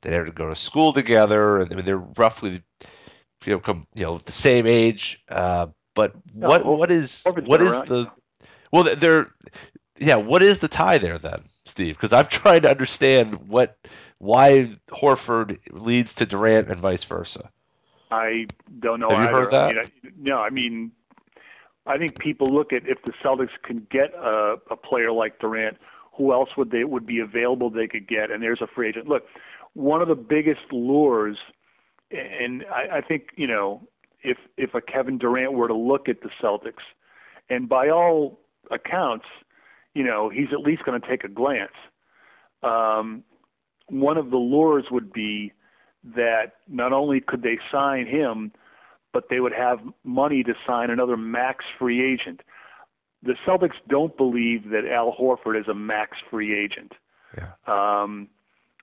they 0.00 0.10
never 0.10 0.30
go 0.30 0.48
to 0.48 0.56
school 0.56 0.92
together, 0.92 1.60
and 1.60 1.72
I 1.72 1.76
mean 1.76 1.84
they're 1.84 1.98
roughly 1.98 2.62
you 3.44 3.52
know 3.52 3.58
come 3.58 3.86
you 3.94 4.04
know 4.04 4.18
the 4.18 4.32
same 4.32 4.66
age. 4.66 5.20
Uh, 5.28 5.66
but 5.94 6.14
what 6.32 6.64
no, 6.64 6.72
what 6.72 6.90
is 6.90 7.22
what 7.24 7.60
is 7.60 7.72
around. 7.72 7.88
the 7.88 8.10
well 8.70 8.96
they're 8.96 9.28
yeah 9.98 10.16
what 10.16 10.42
is 10.42 10.60
the 10.60 10.68
tie 10.68 10.98
there 10.98 11.18
then, 11.18 11.44
Steve? 11.66 11.96
Because 11.96 12.12
I'm 12.12 12.26
trying 12.30 12.62
to 12.62 12.70
understand 12.70 13.48
what 13.48 13.76
why 14.18 14.76
Horford 14.88 15.58
leads 15.72 16.14
to 16.14 16.26
Durant 16.26 16.70
and 16.70 16.80
vice 16.80 17.04
versa. 17.04 17.50
I 18.12 18.46
don't 18.78 19.00
know. 19.00 19.08
Have 19.08 19.18
you 19.18 19.24
either. 19.24 19.32
heard 19.32 19.50
that? 19.52 19.70
I 19.70 19.72
mean, 19.72 20.12
no, 20.18 20.38
I 20.38 20.50
mean 20.50 20.92
I 21.86 21.98
think 21.98 22.18
people 22.18 22.52
look 22.52 22.72
at 22.72 22.82
if 22.86 22.98
the 23.04 23.12
Celtics 23.24 23.50
can 23.64 23.86
get 23.90 24.14
a, 24.14 24.56
a 24.70 24.76
player 24.76 25.10
like 25.12 25.38
Durant, 25.40 25.78
who 26.16 26.32
else 26.32 26.50
would 26.56 26.70
they 26.70 26.84
would 26.84 27.06
be 27.06 27.18
available 27.18 27.70
they 27.70 27.88
could 27.88 28.06
get? 28.06 28.30
And 28.30 28.42
there's 28.42 28.60
a 28.60 28.66
free 28.66 28.88
agent. 28.88 29.08
Look, 29.08 29.24
one 29.74 30.02
of 30.02 30.08
the 30.08 30.14
biggest 30.14 30.60
lures, 30.70 31.38
and 32.10 32.64
I, 32.72 32.98
I 32.98 33.00
think 33.00 33.28
you 33.36 33.46
know, 33.46 33.88
if 34.22 34.38
if 34.56 34.74
a 34.74 34.80
Kevin 34.80 35.18
Durant 35.18 35.54
were 35.54 35.68
to 35.68 35.74
look 35.74 36.08
at 36.08 36.20
the 36.20 36.30
Celtics, 36.40 36.84
and 37.48 37.68
by 37.68 37.88
all 37.88 38.38
accounts, 38.70 39.26
you 39.94 40.04
know, 40.04 40.28
he's 40.28 40.52
at 40.52 40.60
least 40.60 40.84
going 40.84 41.00
to 41.00 41.08
take 41.08 41.24
a 41.24 41.28
glance. 41.28 41.72
Um, 42.62 43.24
one 43.88 44.16
of 44.16 44.30
the 44.30 44.36
lures 44.36 44.84
would 44.90 45.12
be 45.12 45.52
that 46.16 46.54
not 46.68 46.92
only 46.92 47.20
could 47.20 47.42
they 47.42 47.58
sign 47.70 48.06
him, 48.06 48.52
but 49.12 49.28
they 49.28 49.40
would 49.40 49.52
have 49.52 49.80
money 50.04 50.42
to 50.42 50.54
sign 50.66 50.90
another 50.90 51.16
max 51.16 51.64
free 51.78 52.02
agent. 52.02 52.42
The 53.22 53.34
Celtics 53.46 53.76
don't 53.88 54.16
believe 54.16 54.70
that 54.70 54.86
Al 54.86 55.14
Horford 55.14 55.60
is 55.60 55.68
a 55.68 55.74
max 55.74 56.18
free 56.30 56.58
agent. 56.58 56.92
Yeah. 57.36 57.52
Um, 57.66 58.28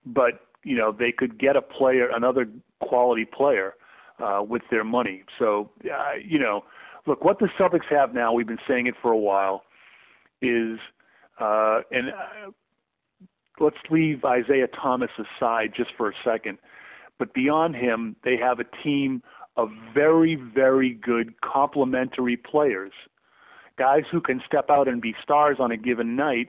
but 0.05 0.41
you 0.63 0.75
know 0.75 0.91
they 0.91 1.11
could 1.11 1.37
get 1.37 1.55
a 1.55 1.61
player, 1.61 2.09
another 2.09 2.47
quality 2.79 3.25
player, 3.25 3.75
uh, 4.19 4.43
with 4.47 4.63
their 4.71 4.83
money. 4.83 5.23
So 5.37 5.69
uh, 5.85 6.13
you 6.23 6.39
know, 6.39 6.63
look 7.05 7.23
what 7.23 7.39
the 7.39 7.49
Celtics 7.59 7.85
have 7.89 8.13
now. 8.13 8.31
We've 8.33 8.47
been 8.47 8.59
saying 8.67 8.87
it 8.87 8.95
for 9.01 9.11
a 9.11 9.17
while. 9.17 9.63
Is 10.41 10.79
uh, 11.39 11.81
and 11.91 12.09
uh, 12.09 12.51
let's 13.59 13.77
leave 13.89 14.23
Isaiah 14.23 14.67
Thomas 14.67 15.11
aside 15.17 15.73
just 15.75 15.91
for 15.97 16.09
a 16.09 16.13
second. 16.23 16.59
But 17.17 17.33
beyond 17.33 17.75
him, 17.75 18.15
they 18.23 18.37
have 18.37 18.59
a 18.59 18.65
team 18.81 19.21
of 19.59 19.71
very, 19.93 20.35
very 20.35 20.91
good 20.93 21.41
complementary 21.41 22.37
players, 22.37 22.93
guys 23.77 24.03
who 24.09 24.21
can 24.21 24.41
step 24.45 24.69
out 24.69 24.87
and 24.87 25.01
be 25.01 25.13
stars 25.21 25.57
on 25.59 25.69
a 25.69 25.77
given 25.77 26.15
night, 26.15 26.47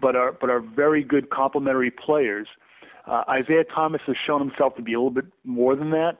but 0.00 0.16
are 0.16 0.32
but 0.32 0.48
are 0.48 0.60
very 0.60 1.04
good 1.04 1.28
complementary 1.28 1.90
players. 1.90 2.48
Uh, 3.06 3.24
Isaiah 3.28 3.64
Thomas 3.64 4.00
has 4.06 4.16
shown 4.26 4.40
himself 4.40 4.74
to 4.76 4.82
be 4.82 4.94
a 4.94 4.98
little 4.98 5.10
bit 5.10 5.26
more 5.44 5.76
than 5.76 5.90
that. 5.90 6.18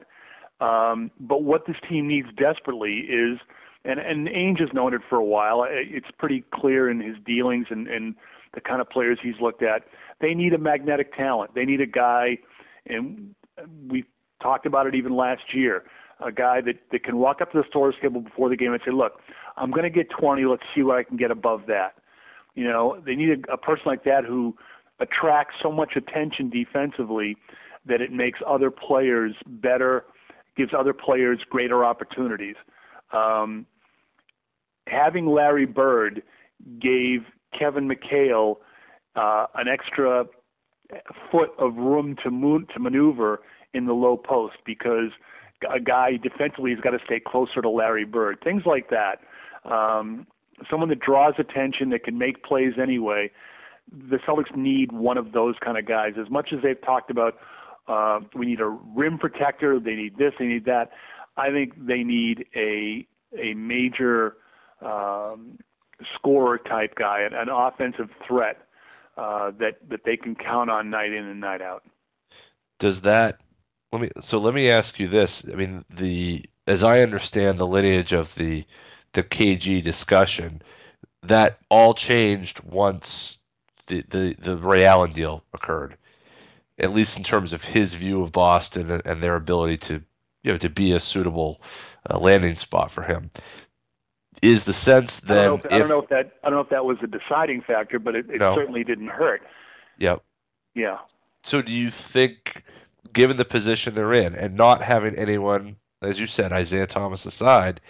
Um, 0.63 1.09
but 1.19 1.41
what 1.41 1.65
this 1.65 1.77
team 1.89 2.07
needs 2.07 2.27
desperately 2.37 2.99
is, 2.99 3.39
and 3.83 3.99
and 3.99 4.27
Ainge 4.27 4.59
has 4.59 4.69
known 4.73 4.93
it 4.93 5.01
for 5.09 5.15
a 5.15 5.25
while. 5.25 5.65
It's 5.67 6.11
pretty 6.19 6.43
clear 6.53 6.87
in 6.87 6.99
his 6.99 7.15
dealings 7.25 7.67
and, 7.71 7.87
and 7.87 8.13
the 8.53 8.61
kind 8.61 8.79
of 8.79 8.89
players 8.91 9.17
he's 9.23 9.39
looked 9.41 9.63
at. 9.63 9.85
They 10.19 10.35
need 10.35 10.53
a 10.53 10.59
magnetic 10.59 11.15
talent. 11.15 11.55
They 11.55 11.65
need 11.65 11.81
a 11.81 11.87
guy, 11.87 12.37
and 12.85 13.33
we 13.87 14.05
talked 14.39 14.67
about 14.67 14.85
it 14.85 14.93
even 14.93 15.15
last 15.15 15.55
year 15.55 15.83
a 16.21 16.31
guy 16.31 16.61
that, 16.61 16.75
that 16.91 17.03
can 17.03 17.17
walk 17.17 17.41
up 17.41 17.51
to 17.51 17.57
the 17.59 17.67
storage 17.67 17.95
table 18.01 18.21
before 18.21 18.49
the 18.49 18.55
game 18.55 18.73
and 18.73 18.81
say, 18.85 18.91
look, 18.91 19.19
I'm 19.57 19.71
going 19.71 19.83
to 19.83 19.89
get 19.89 20.09
20. 20.09 20.45
Let's 20.45 20.63
see 20.75 20.83
what 20.83 20.97
I 20.97 21.03
can 21.03 21.17
get 21.17 21.31
above 21.31 21.63
that. 21.67 21.95
You 22.55 22.65
know, 22.65 23.01
they 23.05 23.15
need 23.15 23.29
a, 23.29 23.53
a 23.53 23.57
person 23.57 23.83
like 23.85 24.03
that 24.03 24.25
who 24.25 24.55
attracts 24.99 25.55
so 25.61 25.71
much 25.71 25.95
attention 25.95 26.49
defensively 26.49 27.37
that 27.85 28.01
it 28.01 28.11
makes 28.11 28.39
other 28.45 28.69
players 28.69 29.33
better, 29.47 30.05
gives 30.55 30.73
other 30.77 30.93
players 30.93 31.39
greater 31.49 31.83
opportunities. 31.83 32.55
Um, 33.11 33.65
having 34.87 35.27
Larry 35.27 35.65
Bird 35.65 36.21
gave 36.79 37.25
Kevin 37.57 37.89
McHale 37.89 38.57
uh, 39.15 39.47
an 39.55 39.67
extra 39.67 40.25
foot 41.31 41.51
of 41.57 41.75
room 41.75 42.15
to, 42.23 42.29
move, 42.29 42.67
to 42.69 42.79
maneuver 42.79 43.41
in 43.73 43.85
the 43.85 43.93
low 43.93 44.17
post 44.17 44.55
because– 44.65 45.11
a 45.69 45.79
guy 45.79 46.17
defensively 46.17 46.71
has 46.71 46.79
got 46.79 46.91
to 46.91 46.99
stay 47.05 47.19
closer 47.19 47.61
to 47.61 47.69
Larry 47.69 48.05
Bird. 48.05 48.39
Things 48.43 48.63
like 48.65 48.89
that. 48.89 49.19
Um, 49.65 50.27
someone 50.69 50.89
that 50.89 50.99
draws 50.99 51.33
attention, 51.37 51.89
that 51.89 52.03
can 52.03 52.17
make 52.17 52.43
plays 52.43 52.73
anyway. 52.81 53.31
The 53.91 54.17
Celtics 54.17 54.55
need 54.55 54.91
one 54.91 55.17
of 55.17 55.31
those 55.31 55.55
kind 55.63 55.77
of 55.77 55.85
guys. 55.85 56.13
As 56.19 56.29
much 56.29 56.53
as 56.53 56.59
they've 56.63 56.81
talked 56.81 57.11
about, 57.11 57.37
uh, 57.87 58.21
we 58.35 58.45
need 58.45 58.61
a 58.61 58.67
rim 58.67 59.17
protector. 59.17 59.79
They 59.79 59.95
need 59.95 60.17
this. 60.17 60.33
They 60.39 60.45
need 60.45 60.65
that. 60.65 60.91
I 61.37 61.49
think 61.49 61.73
they 61.77 62.03
need 62.03 62.45
a 62.55 63.07
a 63.37 63.53
major 63.53 64.37
um, 64.81 65.57
scorer 66.15 66.57
type 66.57 66.95
guy, 66.95 67.21
an, 67.21 67.33
an 67.33 67.49
offensive 67.49 68.09
threat 68.27 68.67
uh, 69.17 69.51
that 69.59 69.77
that 69.89 70.01
they 70.05 70.17
can 70.17 70.35
count 70.35 70.69
on 70.69 70.89
night 70.89 71.11
in 71.11 71.25
and 71.25 71.39
night 71.39 71.61
out. 71.61 71.83
Does 72.79 73.01
that 73.01 73.39
let 73.91 74.01
me 74.01 74.09
so 74.21 74.37
let 74.39 74.53
me 74.53 74.69
ask 74.69 74.99
you 74.99 75.07
this. 75.07 75.43
I 75.51 75.55
mean, 75.55 75.85
the 75.89 76.45
as 76.67 76.83
I 76.83 77.01
understand 77.01 77.57
the 77.57 77.67
lineage 77.67 78.13
of 78.13 78.35
the 78.35 78.65
the 79.13 79.23
KG 79.23 79.83
discussion, 79.83 80.61
that 81.23 81.59
all 81.69 81.93
changed 81.93 82.61
once 82.61 83.39
the 83.87 84.03
the, 84.09 84.35
the 84.39 84.57
Ray 84.57 84.85
Allen 84.85 85.11
deal 85.11 85.43
occurred. 85.53 85.97
At 86.79 86.93
least 86.93 87.15
in 87.17 87.23
terms 87.23 87.53
of 87.53 87.63
his 87.63 87.93
view 87.93 88.23
of 88.23 88.31
Boston 88.31 88.89
and, 88.89 89.01
and 89.05 89.21
their 89.21 89.35
ability 89.35 89.77
to 89.79 90.01
you 90.43 90.51
know 90.51 90.57
to 90.57 90.69
be 90.69 90.93
a 90.93 90.99
suitable 90.99 91.61
uh, 92.09 92.17
landing 92.17 92.55
spot 92.55 92.91
for 92.91 93.03
him. 93.03 93.29
Is 94.41 94.63
the 94.63 94.73
sense 94.73 95.21
I 95.25 95.27
then 95.27 95.45
don't, 95.49 95.63
know 95.63 95.69
if, 95.69 95.73
I 95.73 95.79
don't 95.79 95.89
know 95.89 95.99
if 96.01 96.09
that 96.09 96.31
I 96.43 96.49
don't 96.49 96.55
know 96.57 96.61
if 96.61 96.69
that 96.69 96.85
was 96.85 96.97
a 97.03 97.07
deciding 97.07 97.61
factor, 97.61 97.99
but 97.99 98.15
it, 98.15 98.29
it 98.29 98.39
No. 98.39 98.55
certainly 98.55 98.83
didn't 98.83 99.09
hurt. 99.09 99.41
yep. 99.99 100.23
Yeah. 100.73 100.97
So 101.43 101.61
do 101.61 101.71
you 101.73 101.91
think, 101.91 102.63
given 103.13 103.37
the 103.37 103.45
position 103.45 103.95
they're 103.95 104.13
in, 104.13 104.35
and 104.35 104.55
not 104.55 104.81
having 104.81 105.15
anyone, 105.15 105.77
as 106.01 106.19
you 106.19 106.27
said, 106.27 106.51
Isaiah 106.51 106.87
Thomas 106.87 107.25
aside, 107.25 107.81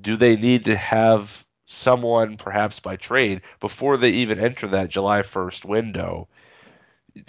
do 0.00 0.16
they 0.16 0.36
need 0.36 0.64
to 0.64 0.76
have 0.76 1.44
someone, 1.66 2.36
perhaps 2.36 2.78
by 2.80 2.96
trade, 2.96 3.40
before 3.60 3.96
they 3.96 4.10
even 4.10 4.38
enter 4.38 4.66
that 4.68 4.90
July 4.90 5.22
1st 5.22 5.64
window, 5.64 6.28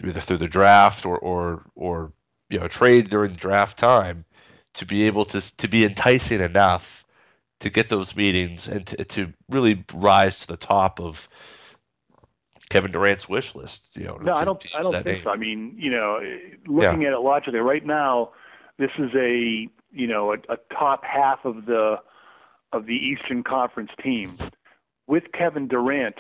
either 0.03 0.19
through 0.19 0.37
the 0.37 0.47
draft 0.47 1.05
or 1.05 1.17
or 1.19 1.63
or 1.75 2.11
you 2.49 2.59
know 2.59 2.67
trade 2.67 3.09
during 3.09 3.33
draft 3.33 3.77
time, 3.77 4.25
to 4.73 4.85
be 4.85 5.03
able 5.03 5.25
to 5.25 5.41
to 5.57 5.67
be 5.67 5.85
enticing 5.85 6.41
enough 6.41 7.05
to 7.59 7.69
get 7.69 7.89
those 7.89 8.15
meetings 8.15 8.67
and 8.67 8.87
to, 8.87 9.03
to 9.05 9.33
really 9.49 9.83
rise 9.93 10.39
to 10.39 10.47
the 10.47 10.57
top 10.57 10.99
of 10.99 11.27
Kevin 12.69 12.91
Durant's 12.91 13.29
wish 13.29 13.55
list? 13.55 13.87
You 13.93 14.05
know, 14.05 14.17
No, 14.17 14.33
I 14.33 14.43
don't. 14.43 14.63
I 14.75 14.81
don't 14.81 14.93
think 14.93 15.05
name. 15.05 15.21
so. 15.23 15.29
I 15.29 15.37
mean, 15.37 15.75
you 15.77 15.91
know, 15.91 16.19
looking 16.67 17.05
at 17.05 17.13
it 17.13 17.19
logically, 17.19 17.59
right 17.59 17.85
now, 17.85 18.31
this 18.77 18.91
is 18.97 19.11
a 19.15 19.67
you 19.91 20.07
know 20.07 20.33
a, 20.33 20.37
a 20.49 20.57
top 20.73 21.03
half 21.03 21.45
of 21.45 21.65
the 21.65 21.99
of 22.71 22.85
the 22.85 22.95
Eastern 22.95 23.43
Conference 23.43 23.91
team 24.01 24.37
with 25.07 25.31
Kevin 25.33 25.67
Durant. 25.67 26.15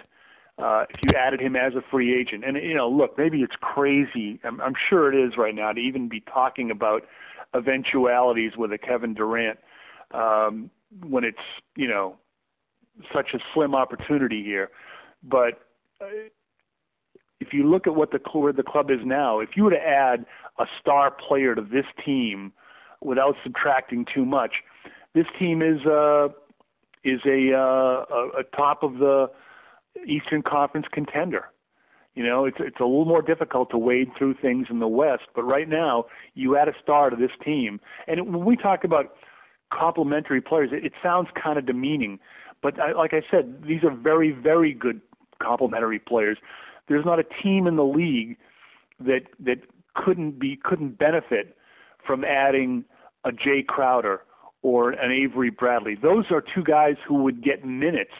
Uh, 0.57 0.85
if 0.89 0.95
you 1.03 1.17
added 1.19 1.41
him 1.41 1.57
as 1.57 1.75
a 1.75 1.81
free 1.91 2.17
agent, 2.17 2.45
and 2.45 2.55
you 2.57 2.73
know, 2.73 2.87
look, 2.87 3.17
maybe 3.17 3.41
it's 3.41 3.57
crazy. 3.59 4.39
I'm, 4.43 4.61
I'm 4.61 4.75
sure 4.89 5.11
it 5.11 5.27
is 5.27 5.37
right 5.37 5.53
now 5.53 5.73
to 5.73 5.81
even 5.81 6.07
be 6.07 6.21
talking 6.21 6.71
about 6.71 7.03
eventualities 7.53 8.55
with 8.57 8.71
a 8.71 8.77
Kevin 8.77 9.13
Durant 9.13 9.59
um, 10.11 10.69
when 11.05 11.25
it's 11.25 11.37
you 11.75 11.87
know 11.89 12.15
such 13.11 13.33
a 13.33 13.39
slim 13.53 13.75
opportunity 13.75 14.43
here. 14.43 14.69
But 15.23 15.59
uh, 15.99 16.05
if 17.45 17.53
you 17.53 17.69
look 17.69 17.87
at 17.87 17.95
what 17.95 18.11
the 18.11 18.19
where 18.33 18.53
the 18.53 18.63
club 18.63 18.89
is 18.89 18.99
now, 19.03 19.39
if 19.39 19.55
you 19.55 19.63
were 19.63 19.71
to 19.71 19.87
add 19.87 20.25
a 20.57 20.65
star 20.79 21.11
player 21.11 21.53
to 21.55 21.61
this 21.61 21.85
team 22.03 22.51
without 23.01 23.35
subtracting 23.43 24.05
too 24.05 24.25
much, 24.25 24.63
this 25.13 25.25
team 25.37 25.61
is 25.61 25.85
uh, 25.85 26.29
is 27.03 27.21
a, 27.25 27.53
uh, 27.53 28.05
a 28.09 28.39
a 28.39 28.43
top 28.55 28.83
of 28.83 28.97
the 28.97 29.29
Eastern 30.05 30.41
Conference 30.41 30.87
contender. 30.91 31.49
You 32.15 32.23
know, 32.23 32.45
it's 32.45 32.57
it's 32.59 32.79
a 32.79 32.83
little 32.83 33.05
more 33.05 33.21
difficult 33.21 33.69
to 33.71 33.77
wade 33.77 34.09
through 34.17 34.35
things 34.35 34.67
in 34.69 34.79
the 34.79 34.87
West, 34.87 35.23
but 35.35 35.43
right 35.43 35.69
now 35.69 36.05
you 36.33 36.57
add 36.57 36.67
a 36.67 36.73
star 36.81 37.09
to 37.09 37.15
this 37.15 37.31
team, 37.43 37.79
and 38.07 38.33
when 38.33 38.45
we 38.45 38.55
talk 38.55 38.83
about 38.83 39.15
complementary 39.71 40.41
players, 40.41 40.69
it, 40.71 40.85
it 40.85 40.93
sounds 41.03 41.27
kind 41.41 41.59
of 41.59 41.65
demeaning, 41.65 42.19
but 42.61 42.79
I, 42.79 42.93
like 42.93 43.13
I 43.13 43.21
said, 43.29 43.63
these 43.67 43.83
are 43.83 43.91
very 43.91 44.31
very 44.31 44.73
good 44.73 45.01
complementary 45.39 45.99
players. 45.99 46.37
There's 46.87 47.05
not 47.05 47.19
a 47.19 47.23
team 47.23 47.67
in 47.67 47.75
the 47.75 47.85
league 47.85 48.37
that 48.99 49.23
that 49.39 49.59
couldn't 49.95 50.39
be 50.39 50.57
couldn't 50.57 50.97
benefit 50.97 51.57
from 52.05 52.23
adding 52.23 52.85
a 53.23 53.31
Jae 53.31 53.65
Crowder 53.65 54.21
or 54.61 54.91
an 54.91 55.11
Avery 55.11 55.49
Bradley. 55.49 55.95
Those 55.95 56.25
are 56.31 56.41
two 56.41 56.63
guys 56.63 56.95
who 57.07 57.15
would 57.23 57.43
get 57.43 57.65
minutes 57.65 58.13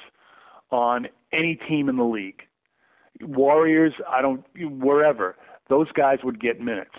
on 0.71 1.07
any 1.31 1.55
team 1.55 1.89
in 1.89 1.97
the 1.97 2.03
league. 2.03 2.41
Warriors, 3.21 3.93
I 4.09 4.21
don't 4.21 4.43
wherever 4.59 5.35
those 5.69 5.91
guys 5.91 6.19
would 6.23 6.39
get 6.39 6.59
minutes. 6.59 6.95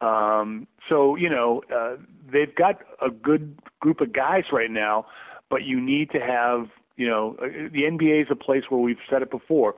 Um, 0.00 0.66
so 0.88 1.16
you 1.16 1.30
know 1.30 1.62
uh, 1.74 1.96
they've 2.30 2.54
got 2.54 2.80
a 3.00 3.10
good 3.10 3.58
group 3.80 4.00
of 4.00 4.12
guys 4.12 4.44
right 4.52 4.70
now, 4.70 5.06
but 5.48 5.62
you 5.62 5.80
need 5.80 6.10
to 6.10 6.18
have 6.18 6.68
you 6.96 7.08
know 7.08 7.36
uh, 7.40 7.46
the 7.72 7.82
NBA 7.82 8.22
is 8.22 8.28
a 8.30 8.36
place 8.36 8.64
where 8.68 8.80
we've 8.80 8.96
said 9.08 9.22
it 9.22 9.30
before. 9.30 9.74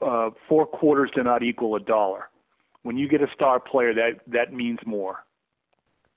Uh, 0.00 0.30
four 0.48 0.66
quarters 0.66 1.10
do 1.14 1.22
not 1.22 1.42
equal 1.42 1.76
a 1.76 1.80
dollar. 1.80 2.28
When 2.82 2.96
you 2.96 3.08
get 3.08 3.22
a 3.22 3.28
star 3.34 3.60
player, 3.60 3.94
that 3.94 4.20
that 4.26 4.52
means 4.52 4.78
more. 4.84 5.24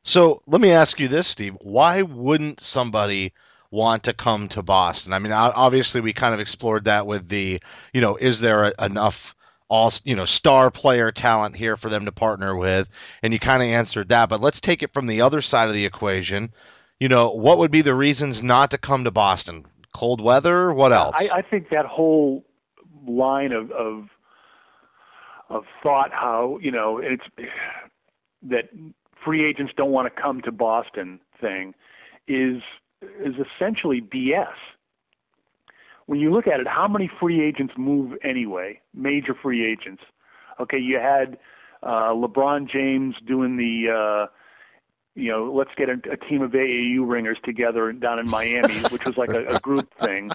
So 0.04 0.42
let 0.48 0.62
me 0.62 0.72
ask 0.72 1.00
you 1.00 1.08
this, 1.08 1.28
Steve. 1.28 1.58
Why 1.60 2.02
wouldn't 2.02 2.62
somebody 2.62 3.34
want 3.72 4.04
to 4.04 4.14
come 4.14 4.48
to 4.50 4.62
Boston? 4.62 5.12
I 5.12 5.20
mean, 5.20 5.34
obviously 5.34 6.00
we 6.00 6.14
kind 6.14 6.34
of 6.34 6.40
explored 6.40 6.86
that 6.86 7.06
with 7.06 7.28
the, 7.28 7.62
you 7.94 8.00
know, 8.00 8.16
is 8.16 8.40
there 8.40 8.66
a, 8.66 8.86
enough 8.86 9.36
all, 9.68 9.92
you 10.06 10.16
know, 10.16 10.26
star 10.26 10.72
player 10.72 11.12
talent 11.12 11.58
here 11.58 11.76
for 11.76 11.90
them 11.90 12.06
to 12.06 12.12
partner 12.14 12.56
with? 12.56 12.88
And 13.22 13.34
you 13.34 13.40
kind 13.40 13.62
of 13.62 13.68
answered 13.68 14.08
that, 14.08 14.30
but 14.30 14.40
let's 14.40 14.62
take 14.62 14.82
it 14.82 14.94
from 14.94 15.08
the 15.08 15.20
other 15.20 15.42
side 15.42 15.68
of 15.68 15.74
the 15.74 15.86
equation. 15.86 16.54
You 17.02 17.10
know, 17.10 17.30
what 17.30 17.58
would 17.58 17.72
be 17.72 17.82
the 17.82 17.94
reasons 17.94 18.42
not 18.42 18.72
to 18.72 18.78
come 18.78 19.04
to 19.04 19.12
Boston? 19.12 19.66
Cold 19.94 20.22
weather? 20.22 20.74
What 20.74 20.94
else? 20.94 21.18
I, 21.20 21.30
I 21.34 21.42
think 21.42 21.70
that 21.70 21.86
whole 21.86 22.46
line 23.08 23.52
of 23.52 23.72
of 23.72 24.10
of 25.50 25.64
thought, 25.82 26.12
how 26.12 26.60
you 26.62 26.72
know, 26.72 26.98
it's 26.98 27.24
that 28.44 28.70
free 29.24 29.46
agents 29.46 29.74
don't 29.76 29.92
want 29.92 30.14
to 30.14 30.22
come 30.22 30.42
to 30.42 30.52
Boston 30.52 31.20
thing, 31.40 31.74
is 32.28 32.62
is 33.02 33.36
essentially 33.36 34.02
BS. 34.02 34.54
When 36.06 36.20
you 36.20 36.32
look 36.32 36.48
at 36.48 36.60
it, 36.60 36.68
how 36.68 36.88
many 36.88 37.10
free 37.20 37.42
agents 37.44 37.74
move 37.78 38.18
anyway? 38.24 38.80
Major 38.94 39.34
free 39.34 39.70
agents. 39.70 40.04
Okay, 40.60 40.80
you 40.80 41.00
had 41.00 41.38
uh, 41.84 42.12
LeBron 42.12 42.70
James 42.70 43.16
doing 43.26 43.58
the. 43.58 43.92
Uh, 43.94 44.34
you 45.16 45.32
know, 45.32 45.52
let's 45.52 45.72
get 45.76 45.90
a, 45.90 46.00
a 46.12 46.16
team 46.16 46.44
of 46.44 46.52
AAU 46.52 47.00
ringers 47.10 47.40
together 47.44 47.92
down 47.92 48.20
in 48.20 48.30
Miami, 48.30 48.82
which 48.92 49.04
was 49.04 49.18
like 49.18 49.32
a, 49.32 49.48
a 49.48 49.60
group 49.60 49.92
thing. 50.00 50.30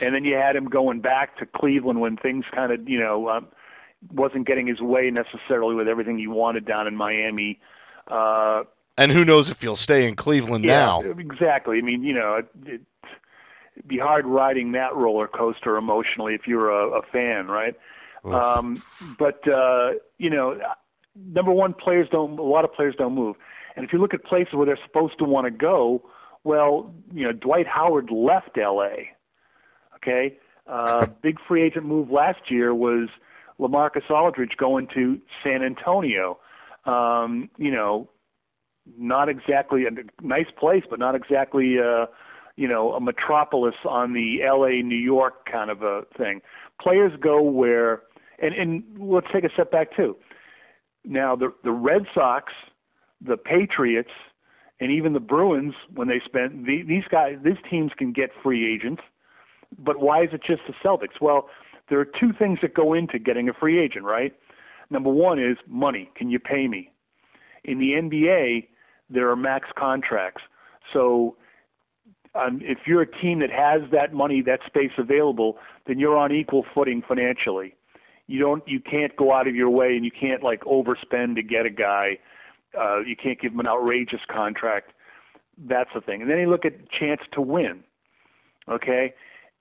And 0.00 0.14
then 0.14 0.24
you 0.24 0.34
had 0.34 0.56
him 0.56 0.66
going 0.66 1.00
back 1.00 1.38
to 1.38 1.46
Cleveland 1.46 2.00
when 2.00 2.16
things 2.16 2.44
kind 2.52 2.72
of, 2.72 2.88
you 2.88 2.98
know, 2.98 3.28
um, 3.28 3.48
wasn't 4.12 4.46
getting 4.46 4.66
his 4.66 4.80
way 4.80 5.10
necessarily 5.10 5.74
with 5.74 5.88
everything 5.88 6.18
he 6.18 6.26
wanted 6.26 6.64
down 6.64 6.86
in 6.86 6.96
Miami. 6.96 7.60
Uh, 8.08 8.64
and 8.98 9.10
who 9.10 9.24
knows 9.24 9.50
if 9.50 9.62
he'll 9.62 9.76
stay 9.76 10.06
in 10.06 10.16
Cleveland 10.16 10.64
now? 10.64 11.02
exactly. 11.02 11.78
I 11.78 11.80
mean, 11.80 12.02
you 12.02 12.14
know, 12.14 12.36
it, 12.36 12.46
it, 12.66 12.80
it'd 13.76 13.88
be 13.88 13.98
hard 13.98 14.26
riding 14.26 14.72
that 14.72 14.94
roller 14.94 15.26
coaster 15.26 15.76
emotionally 15.76 16.34
if 16.34 16.46
you're 16.46 16.70
a, 16.70 16.98
a 16.98 17.02
fan, 17.02 17.48
right? 17.48 17.74
Um, 18.24 18.82
but 19.18 19.46
uh, 19.46 19.92
you 20.18 20.30
know, 20.30 20.58
number 21.14 21.52
one, 21.52 21.74
players 21.74 22.08
don't. 22.10 22.38
A 22.38 22.42
lot 22.42 22.64
of 22.64 22.72
players 22.72 22.94
don't 22.96 23.14
move. 23.14 23.36
And 23.76 23.84
if 23.84 23.92
you 23.92 23.98
look 23.98 24.14
at 24.14 24.24
places 24.24 24.54
where 24.54 24.66
they're 24.66 24.78
supposed 24.84 25.18
to 25.18 25.24
want 25.24 25.46
to 25.46 25.50
go, 25.50 26.02
well, 26.44 26.94
you 27.12 27.24
know, 27.24 27.32
Dwight 27.32 27.66
Howard 27.66 28.10
left 28.10 28.56
L.A. 28.56 29.10
Okay, 30.06 30.36
uh, 30.66 31.06
big 31.22 31.38
free 31.48 31.62
agent 31.62 31.86
move 31.86 32.10
last 32.10 32.50
year 32.50 32.74
was 32.74 33.08
Lamarcus 33.58 34.10
Aldridge 34.10 34.56
going 34.58 34.86
to 34.88 35.18
San 35.42 35.62
Antonio. 35.62 36.38
Um, 36.84 37.48
you 37.56 37.70
know, 37.70 38.10
not 38.98 39.30
exactly 39.30 39.86
a 39.86 39.90
nice 40.22 40.50
place, 40.58 40.84
but 40.90 40.98
not 40.98 41.14
exactly, 41.14 41.78
uh, 41.78 42.04
you 42.56 42.68
know, 42.68 42.92
a 42.92 43.00
metropolis 43.00 43.76
on 43.88 44.12
the 44.12 44.42
L.A. 44.42 44.82
New 44.82 44.94
York 44.98 45.50
kind 45.50 45.70
of 45.70 45.82
a 45.82 46.02
thing. 46.18 46.42
Players 46.78 47.12
go 47.18 47.40
where, 47.40 48.02
and 48.38 48.54
and 48.54 48.84
let's 48.98 49.28
take 49.32 49.44
a 49.44 49.50
step 49.50 49.70
back 49.70 49.96
too. 49.96 50.16
Now 51.02 51.34
the 51.34 51.54
the 51.62 51.72
Red 51.72 52.06
Sox, 52.12 52.52
the 53.22 53.38
Patriots, 53.38 54.12
and 54.80 54.92
even 54.92 55.14
the 55.14 55.20
Bruins, 55.20 55.74
when 55.94 56.08
they 56.08 56.20
spend 56.20 56.66
the, 56.66 56.82
these 56.82 57.04
guys, 57.10 57.38
these 57.42 57.56
teams 57.70 57.92
can 57.96 58.12
get 58.12 58.30
free 58.42 58.70
agents. 58.70 59.02
But 59.78 60.00
why 60.00 60.22
is 60.22 60.30
it 60.32 60.42
just 60.42 60.62
the 60.66 60.74
Celtics? 60.84 61.20
Well, 61.20 61.48
there 61.88 61.98
are 62.00 62.04
two 62.04 62.32
things 62.32 62.60
that 62.62 62.74
go 62.74 62.94
into 62.94 63.18
getting 63.18 63.48
a 63.48 63.52
free 63.52 63.78
agent, 63.78 64.04
right? 64.04 64.34
Number 64.90 65.10
one 65.10 65.38
is 65.38 65.56
money. 65.66 66.10
Can 66.14 66.30
you 66.30 66.38
pay 66.38 66.68
me? 66.68 66.90
In 67.64 67.78
the 67.78 67.92
NBA, 67.92 68.68
there 69.10 69.30
are 69.30 69.36
max 69.36 69.68
contracts. 69.76 70.42
So 70.92 71.36
um, 72.34 72.60
if 72.62 72.78
you're 72.86 73.02
a 73.02 73.10
team 73.20 73.38
that 73.40 73.50
has 73.50 73.82
that 73.92 74.12
money, 74.12 74.42
that 74.42 74.60
space 74.66 74.92
available, 74.98 75.58
then 75.86 75.98
you're 75.98 76.16
on 76.16 76.32
equal 76.32 76.64
footing 76.74 77.02
financially. 77.06 77.74
You 78.26 78.40
don't, 78.40 78.66
you 78.66 78.80
can't 78.80 79.14
go 79.16 79.32
out 79.32 79.46
of 79.46 79.54
your 79.54 79.70
way, 79.70 79.96
and 79.96 80.04
you 80.04 80.10
can't 80.10 80.42
like 80.42 80.62
overspend 80.62 81.36
to 81.36 81.42
get 81.42 81.66
a 81.66 81.70
guy. 81.70 82.18
Uh, 82.78 83.00
you 83.00 83.14
can't 83.16 83.40
give 83.40 83.52
him 83.52 83.60
an 83.60 83.66
outrageous 83.66 84.22
contract. 84.28 84.92
That's 85.58 85.90
the 85.94 86.00
thing. 86.00 86.22
And 86.22 86.30
then 86.30 86.38
you 86.38 86.48
look 86.48 86.64
at 86.64 86.90
chance 86.90 87.20
to 87.32 87.40
win. 87.40 87.84
Okay, 88.68 89.14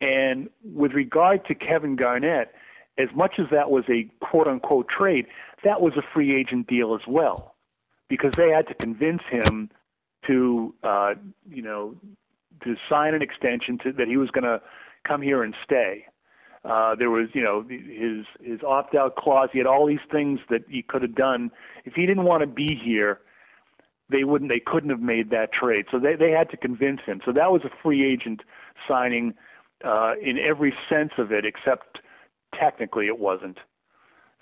and 0.04 0.50
with 0.66 0.92
regard 0.92 1.46
to 1.46 1.56
Kevin 1.56 1.96
Garnett, 1.96 2.54
as 2.98 3.08
much 3.16 3.39
as 3.39 3.46
that 3.52 3.72
was 3.72 3.86
a 3.89 4.04
quote 4.20 4.48
unquote 4.48 4.89
trade, 4.89 5.28
that 5.63 5.80
was 5.80 5.94
a 5.96 6.02
free 6.13 6.36
agent 6.36 6.68
deal 6.68 6.94
as 6.94 7.08
well, 7.08 7.56
because 8.10 8.34
they 8.36 8.50
had 8.50 8.68
to 8.68 8.74
convince 8.74 9.22
him 9.30 9.70
to, 10.28 10.76
uh, 10.84 11.13
you 11.50 11.62
know, 11.62 11.96
to 12.63 12.76
sign 12.89 13.13
an 13.13 13.22
extension 13.22 13.78
to, 13.78 13.94
that 13.94 14.08
he 14.10 14.18
was 14.18 14.30
going 14.30 14.44
to 14.44 14.62
come 15.06 15.22
here 15.22 15.42
and 15.42 15.56
stay. 15.63 16.06
Uh, 16.66 16.96
there 16.96 17.10
was, 17.10 17.30
you 17.34 17.42
know, 17.42 17.66
his 17.70 18.26
his 18.42 18.62
opt 18.63 18.96
out 18.96 19.16
clause. 19.16 19.50
He 19.54 19.58
had 19.58 19.68
all 19.68 19.86
these 19.86 20.06
things 20.12 20.39
that 20.50 20.63
he 20.68 20.82
could 20.82 21.02
have 21.02 21.16
done 21.16 21.50
if 21.86 21.94
he 21.94 22.06
didn't 22.06 22.24
want 22.26 22.42
to 22.42 22.48
be 22.48 22.76
here. 22.76 23.22
They 24.10 24.26
wouldn't. 24.26 24.50
They 24.50 24.60
couldn't 24.60 24.89
have 24.89 25.02
made 25.02 25.30
that 25.32 25.52
trade. 25.54 25.86
So 25.92 25.98
they 25.98 26.16
they 26.16 26.32
had 26.32 26.50
to 26.52 26.58
convince 26.58 27.02
him. 27.06 27.22
So 27.26 27.32
that 27.32 27.52
was 27.52 27.63
a 27.63 27.72
free 27.82 28.06
agent 28.06 28.44
signing 28.88 29.34
uh, 29.84 30.13
in 30.22 30.38
every 30.39 30.74
sense 30.89 31.12
of 31.17 31.32
it, 31.32 31.46
except 31.46 32.00
technically 32.60 33.08
it 33.08 33.19
wasn't. 33.19 33.58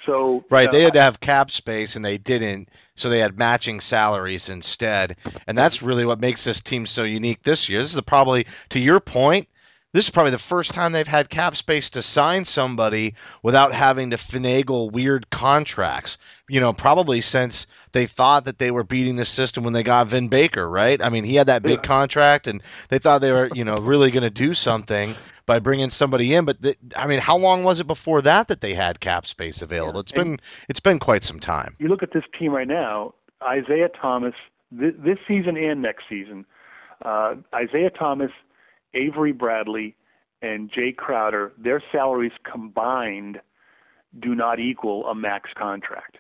So 0.06 0.44
Right, 0.50 0.70
uh, 0.70 0.72
they 0.72 0.82
had 0.84 0.94
to 0.94 1.02
have 1.02 1.22
cap 1.22 1.50
space 1.50 1.96
and 1.96 2.04
they 2.04 2.18
didn't, 2.18 2.70
so 2.96 3.10
they 3.10 3.20
had 3.20 3.38
matching 3.38 3.80
salaries 3.80 4.50
instead. 4.50 5.16
And 5.48 5.58
that's 5.58 5.82
really 5.82 6.06
what 6.06 6.20
makes 6.20 6.44
this 6.44 6.60
team 6.62 6.86
so 6.86 7.04
unique 7.04 7.44
this 7.44 7.70
year. 7.70 7.80
This 7.82 7.92
is 7.92 7.96
the, 7.96 8.04
probably 8.04 8.46
to 8.70 8.80
your 8.80 9.00
point, 9.00 9.48
this 9.94 10.06
is 10.06 10.12
probably 10.12 10.32
the 10.32 10.38
first 10.38 10.74
time 10.74 10.92
they've 10.92 11.08
had 11.08 11.30
cap 11.30 11.56
space 11.56 11.90
to 11.92 12.02
sign 12.02 12.44
somebody 12.46 13.16
without 13.44 13.74
having 13.74 14.10
to 14.10 14.18
finagle 14.18 14.92
weird 14.92 15.30
contracts. 15.30 16.18
You 16.50 16.60
know, 16.60 16.74
probably 16.74 17.22
since 17.22 17.66
they 17.94 18.06
thought 18.06 18.44
that 18.46 18.60
they 18.60 18.72
were 18.72 18.84
beating 18.84 19.16
the 19.16 19.26
system 19.26 19.64
when 19.64 19.74
they 19.74 19.84
got 19.84 20.08
Vin 20.08 20.28
Baker, 20.28 20.70
right? 20.70 21.02
I 21.02 21.10
mean, 21.10 21.24
he 21.24 21.36
had 21.36 21.48
that 21.48 21.66
big 21.66 21.82
Yeah. 21.82 21.82
contract 21.82 22.48
and 22.48 22.62
they 22.90 23.00
thought 23.00 23.22
they 23.22 23.32
were, 23.32 23.48
you 23.48 23.64
know, 23.64 23.80
really 23.80 24.12
going 24.12 24.24
to 24.24 24.30
do 24.30 24.54
something 24.54 25.18
by 25.46 25.60
bringing 25.60 25.90
somebody 25.90 26.34
in, 26.34 26.46
but 26.46 26.62
th- 26.62 26.78
I 26.96 27.08
mean, 27.08 27.20
how 27.20 27.38
long 27.38 27.64
was 27.64 27.80
it 27.80 27.88
before 27.88 28.22
that 28.24 28.48
that 28.48 28.62
they 28.62 28.74
had 28.74 29.00
cap 29.00 29.26
space 29.26 29.62
available? 29.62 30.00
It's 30.00 30.12
And- 30.12 30.38
been 30.38 30.40
it's 30.70 30.80
been 30.80 31.00
quite 31.00 31.24
some 31.24 31.40
time. 31.40 31.76
you 31.80 31.88
look 31.88 32.04
at 32.04 32.12
this 32.14 32.24
team 32.38 32.52
right 32.54 32.68
now, 32.68 33.14
Isaiah 33.44 33.90
Thomas, 33.90 34.36
th- 34.78 34.96
this 34.98 35.18
season 35.28 35.58
and 35.58 35.82
next 35.82 36.04
season, 36.08 36.46
uh, 37.04 37.36
Isaiah 37.54 37.90
Thomas, 37.90 38.32
Avery 38.94 39.32
Bradley, 39.32 39.96
and 40.42 40.72
Jae 40.72 40.96
Crowder, 40.96 41.52
their 41.58 41.82
salaries 41.92 42.34
combined 42.44 43.42
do 44.20 44.36
not 44.36 44.60
equal 44.60 45.08
a 45.08 45.16
max 45.16 45.50
contract. 45.56 46.18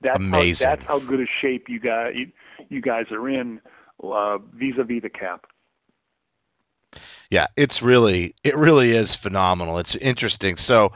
That's 0.00 0.16
Amazing. 0.18 0.66
How, 0.68 0.74
that's 0.76 0.86
how 0.86 0.98
good 1.00 1.20
a 1.20 1.26
shape 1.26 1.68
you 1.68 1.80
guys 1.80 2.14
you, 2.14 2.30
you 2.68 2.80
guys 2.80 3.06
are 3.10 3.28
in 3.28 3.60
uh, 4.02 4.38
vis-a-vis 4.38 5.02
the 5.02 5.08
cap. 5.10 5.46
Yeah, 7.30 7.46
it's 7.56 7.82
really 7.82 8.34
it 8.44 8.56
really 8.56 8.92
is 8.92 9.14
phenomenal. 9.14 9.78
It's 9.78 9.96
interesting. 9.96 10.56
So, 10.56 10.92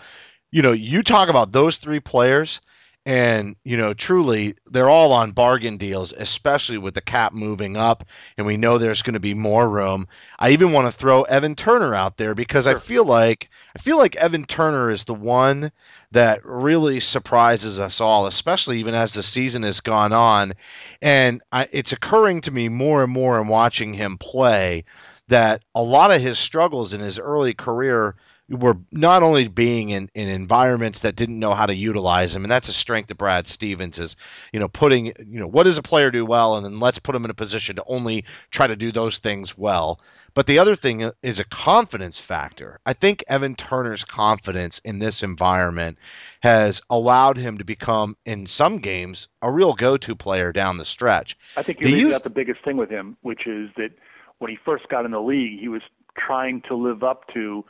you 0.50 0.62
know, 0.62 0.72
you 0.72 1.03
talk 1.03 1.29
about 1.29 1.53
those 1.53 1.76
three 1.76 2.00
players 2.00 2.61
and, 3.07 3.57
you 3.64 3.79
know, 3.79 3.94
truly 3.94 4.55
they're 4.70 4.90
all 4.90 5.12
on 5.12 5.33
bargain 5.33 5.79
deals, 5.79 6.12
especially 6.18 6.76
with 6.76 6.92
the 6.94 7.00
cap 7.00 7.33
moving 7.33 7.76
up 7.76 8.05
and 8.37 8.46
we 8.46 8.59
know 8.59 8.76
there's 8.76 9.03
going 9.03 9.14
to 9.14 9.20
be 9.20 9.33
more 9.33 9.68
room. 9.68 10.07
I 10.38 10.50
even 10.50 10.72
want 10.72 10.87
to 10.87 10.92
throw 10.92 11.22
Evan 11.22 11.55
Turner 11.57 11.94
out 11.94 12.18
there 12.18 12.35
because 12.35 12.66
I 12.66 12.79
feel 12.79 13.05
like 13.05 13.48
I 13.74 13.79
feel 13.79 13.96
like 13.96 14.16
Evan 14.16 14.44
Turner 14.44 14.90
is 14.90 15.05
the 15.05 15.14
one 15.14 15.72
that 16.12 16.44
really 16.44 17.00
surprises 17.00 17.81
us 17.81 18.00
all, 18.00 18.26
especially 18.26 18.79
even 18.79 18.94
as 18.94 19.14
the 19.14 19.22
season 19.22 19.62
has 19.62 19.81
gone 19.81 20.12
on. 20.12 20.53
And 21.00 21.40
I, 21.53 21.68
it's 21.72 21.92
occurring 21.92 22.42
to 22.42 22.50
me 22.50 22.68
more 22.68 23.03
and 23.03 23.12
more 23.12 23.40
in 23.40 23.48
watching 23.48 23.94
him 23.94 24.18
play 24.18 24.85
that 25.30 25.64
a 25.74 25.82
lot 25.82 26.12
of 26.12 26.20
his 26.20 26.38
struggles 26.38 26.92
in 26.92 27.00
his 27.00 27.18
early 27.18 27.54
career 27.54 28.16
were 28.48 28.76
not 28.90 29.22
only 29.22 29.46
being 29.46 29.90
in, 29.90 30.10
in 30.14 30.26
environments 30.26 31.00
that 31.00 31.14
didn't 31.14 31.38
know 31.38 31.54
how 31.54 31.66
to 31.66 31.74
utilize 31.74 32.34
him, 32.34 32.44
and 32.44 32.50
that's 32.50 32.68
a 32.68 32.72
strength 32.72 33.08
of 33.08 33.16
Brad 33.16 33.46
Stevens 33.46 34.00
is, 34.00 34.16
you 34.52 34.58
know, 34.58 34.66
putting, 34.66 35.06
you 35.06 35.38
know, 35.38 35.46
what 35.46 35.62
does 35.62 35.78
a 35.78 35.82
player 35.82 36.10
do 36.10 36.26
well, 36.26 36.56
and 36.56 36.66
then 36.66 36.80
let's 36.80 36.98
put 36.98 37.14
him 37.14 37.24
in 37.24 37.30
a 37.30 37.34
position 37.34 37.76
to 37.76 37.84
only 37.86 38.24
try 38.50 38.66
to 38.66 38.74
do 38.74 38.90
those 38.90 39.18
things 39.18 39.56
well. 39.56 40.00
But 40.34 40.48
the 40.48 40.58
other 40.58 40.74
thing 40.74 41.08
is 41.22 41.38
a 41.38 41.44
confidence 41.44 42.18
factor. 42.18 42.80
I 42.86 42.92
think 42.92 43.22
Evan 43.28 43.54
Turner's 43.54 44.02
confidence 44.02 44.80
in 44.84 44.98
this 44.98 45.22
environment 45.22 45.96
has 46.40 46.82
allowed 46.90 47.36
him 47.36 47.56
to 47.56 47.64
become, 47.64 48.16
in 48.26 48.46
some 48.46 48.78
games, 48.78 49.28
a 49.42 49.50
real 49.52 49.74
go-to 49.74 50.16
player 50.16 50.52
down 50.52 50.76
the 50.76 50.84
stretch. 50.84 51.36
I 51.56 51.62
think 51.62 51.78
Do 51.78 51.84
you're 51.84 51.90
you 51.90 51.96
leaving 52.06 52.16
out 52.16 52.24
the 52.24 52.30
biggest 52.30 52.64
thing 52.64 52.76
with 52.76 52.90
him, 52.90 53.16
which 53.22 53.46
is 53.46 53.70
that 53.76 53.92
when 54.40 54.50
he 54.50 54.59
first 54.64 54.88
got 54.88 55.05
in 55.05 55.12
the 55.12 55.20
league, 55.20 55.61
he 55.61 55.68
was 55.68 55.83
trying 56.18 56.62
to 56.62 56.74
live 56.74 57.05
up 57.05 57.29
to 57.33 57.64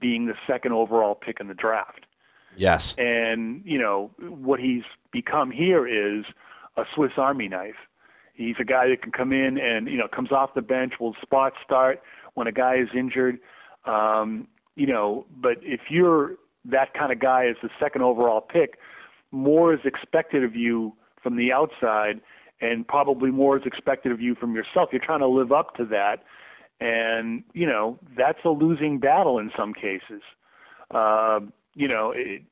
being 0.00 0.26
the 0.26 0.34
second 0.46 0.72
overall 0.72 1.14
pick 1.14 1.38
in 1.40 1.48
the 1.48 1.54
draft. 1.54 2.06
Yes. 2.56 2.94
And, 2.96 3.62
you 3.64 3.78
know, 3.78 4.10
what 4.18 4.60
he's 4.60 4.84
become 5.12 5.50
here 5.50 5.86
is 5.86 6.24
a 6.76 6.84
Swiss 6.94 7.12
Army 7.16 7.48
knife. 7.48 7.74
He's 8.34 8.56
a 8.58 8.64
guy 8.64 8.88
that 8.88 9.02
can 9.02 9.12
come 9.12 9.32
in 9.32 9.58
and, 9.58 9.88
you 9.88 9.98
know, 9.98 10.08
comes 10.08 10.32
off 10.32 10.54
the 10.54 10.62
bench, 10.62 10.94
will 10.98 11.14
spot 11.20 11.52
start 11.64 12.00
when 12.34 12.46
a 12.46 12.52
guy 12.52 12.76
is 12.76 12.88
injured. 12.96 13.38
Um, 13.84 14.48
you 14.76 14.86
know, 14.86 15.26
but 15.40 15.58
if 15.60 15.80
you're 15.90 16.36
that 16.64 16.94
kind 16.94 17.12
of 17.12 17.18
guy 17.18 17.46
as 17.46 17.56
the 17.62 17.68
second 17.80 18.02
overall 18.02 18.40
pick, 18.40 18.78
more 19.32 19.74
is 19.74 19.80
expected 19.84 20.44
of 20.44 20.54
you 20.54 20.94
from 21.22 21.36
the 21.36 21.52
outside 21.52 22.20
and 22.60 22.86
probably 22.86 23.30
more 23.30 23.56
is 23.58 23.64
expected 23.66 24.12
of 24.12 24.20
you 24.20 24.34
from 24.34 24.54
yourself. 24.54 24.90
You're 24.92 25.00
trying 25.00 25.20
to 25.20 25.28
live 25.28 25.52
up 25.52 25.76
to 25.76 25.84
that. 25.86 26.24
And, 26.80 27.44
you 27.52 27.66
know, 27.66 27.98
that's 28.16 28.38
a 28.44 28.50
losing 28.50 28.98
battle 28.98 29.38
in 29.38 29.50
some 29.56 29.74
cases. 29.74 30.22
Uh, 30.90 31.40
you 31.74 31.88
know, 31.88 32.12
it, 32.14 32.42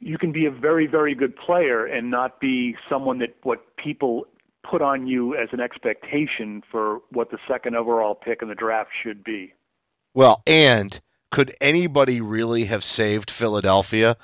you 0.00 0.18
can 0.18 0.32
be 0.32 0.46
a 0.46 0.50
very, 0.50 0.86
very 0.86 1.14
good 1.14 1.34
player 1.36 1.86
and 1.86 2.10
not 2.10 2.40
be 2.40 2.76
someone 2.88 3.18
that 3.18 3.36
what 3.42 3.76
people 3.76 4.26
put 4.62 4.82
on 4.82 5.06
you 5.06 5.34
as 5.34 5.48
an 5.52 5.60
expectation 5.60 6.62
for 6.70 7.00
what 7.10 7.30
the 7.30 7.38
second 7.46 7.76
overall 7.76 8.14
pick 8.14 8.42
in 8.42 8.48
the 8.48 8.54
draft 8.54 8.90
should 9.02 9.22
be. 9.22 9.52
Well, 10.14 10.42
and 10.46 11.00
could 11.30 11.56
anybody 11.60 12.20
really 12.20 12.64
have 12.66 12.84
saved 12.84 13.30
Philadelphia? 13.30 14.16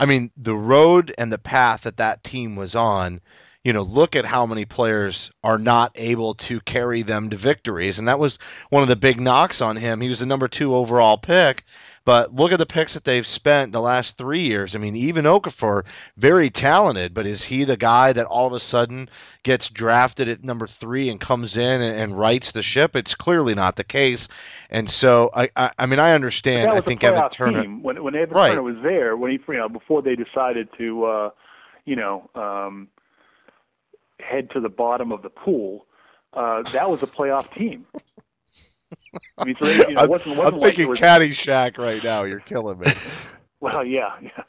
I 0.00 0.06
mean, 0.06 0.30
the 0.36 0.54
road 0.54 1.14
and 1.18 1.32
the 1.32 1.38
path 1.38 1.82
that 1.82 1.96
that 1.96 2.22
team 2.22 2.56
was 2.56 2.74
on, 2.74 3.20
you 3.68 3.74
know, 3.74 3.82
look 3.82 4.16
at 4.16 4.24
how 4.24 4.46
many 4.46 4.64
players 4.64 5.30
are 5.44 5.58
not 5.58 5.92
able 5.94 6.34
to 6.34 6.58
carry 6.60 7.02
them 7.02 7.28
to 7.28 7.36
victories. 7.36 7.98
And 7.98 8.08
that 8.08 8.18
was 8.18 8.38
one 8.70 8.82
of 8.82 8.88
the 8.88 8.96
big 8.96 9.20
knocks 9.20 9.60
on 9.60 9.76
him. 9.76 10.00
He 10.00 10.08
was 10.08 10.20
the 10.20 10.24
number 10.24 10.48
two 10.48 10.74
overall 10.74 11.18
pick. 11.18 11.64
But 12.06 12.34
look 12.34 12.50
at 12.50 12.58
the 12.58 12.64
picks 12.64 12.94
that 12.94 13.04
they've 13.04 13.26
spent 13.26 13.72
the 13.72 13.82
last 13.82 14.16
three 14.16 14.40
years. 14.40 14.74
I 14.74 14.78
mean, 14.78 14.96
even 14.96 15.26
Okafor, 15.26 15.84
very 16.16 16.48
talented, 16.48 17.12
but 17.12 17.26
is 17.26 17.44
he 17.44 17.64
the 17.64 17.76
guy 17.76 18.14
that 18.14 18.24
all 18.24 18.46
of 18.46 18.54
a 18.54 18.58
sudden 18.58 19.10
gets 19.42 19.68
drafted 19.68 20.30
at 20.30 20.42
number 20.42 20.66
three 20.66 21.10
and 21.10 21.20
comes 21.20 21.54
in 21.58 21.82
and, 21.82 21.94
and 21.94 22.18
rights 22.18 22.52
the 22.52 22.62
ship? 22.62 22.96
It's 22.96 23.14
clearly 23.14 23.54
not 23.54 23.76
the 23.76 23.84
case. 23.84 24.28
And 24.70 24.88
so, 24.88 25.30
I, 25.34 25.50
I, 25.56 25.72
I 25.78 25.84
mean, 25.84 25.98
I 25.98 26.14
understand. 26.14 26.70
I 26.70 26.80
think 26.80 27.04
Evan 27.04 27.28
Turner. 27.28 27.60
team 27.60 27.82
when 27.82 28.02
when 28.02 28.14
Evan 28.14 28.34
Right. 28.34 28.48
Turner 28.48 28.62
was 28.62 28.76
there 28.82 29.14
when 29.14 29.30
he 29.30 29.38
you 29.46 29.58
know 29.58 29.68
before 29.68 30.00
they 30.00 30.16
decided 30.16 30.70
to 30.78 31.04
uh, 31.04 31.30
you 31.84 31.96
know 31.96 32.30
um, 32.34 32.88
head 34.28 34.50
to 34.50 34.60
the 34.60 34.68
bottom 34.68 35.12
of 35.12 35.22
the 35.22 35.30
pool. 35.30 35.86
Uh, 36.32 36.62
that 36.72 36.88
was 36.90 37.02
a 37.02 37.06
playoff 37.06 37.52
team. 37.54 37.86
I 39.38 39.44
mean, 39.44 39.56
so 39.58 39.66
they, 39.66 39.76
you 39.88 39.94
know, 39.94 40.02
I'm, 40.02 40.10
wasn't, 40.10 40.32
I'm 40.32 40.36
wasn't 40.38 40.56
like 40.62 40.72
it 40.74 40.76
thinking 40.76 40.88
was, 40.88 41.00
Caddyshack 41.00 41.78
right 41.78 42.02
now. 42.02 42.24
You're 42.24 42.40
killing 42.40 42.78
me. 42.78 42.92
Well, 43.60 43.84
yeah, 43.84 44.12
yeah. 44.22 44.44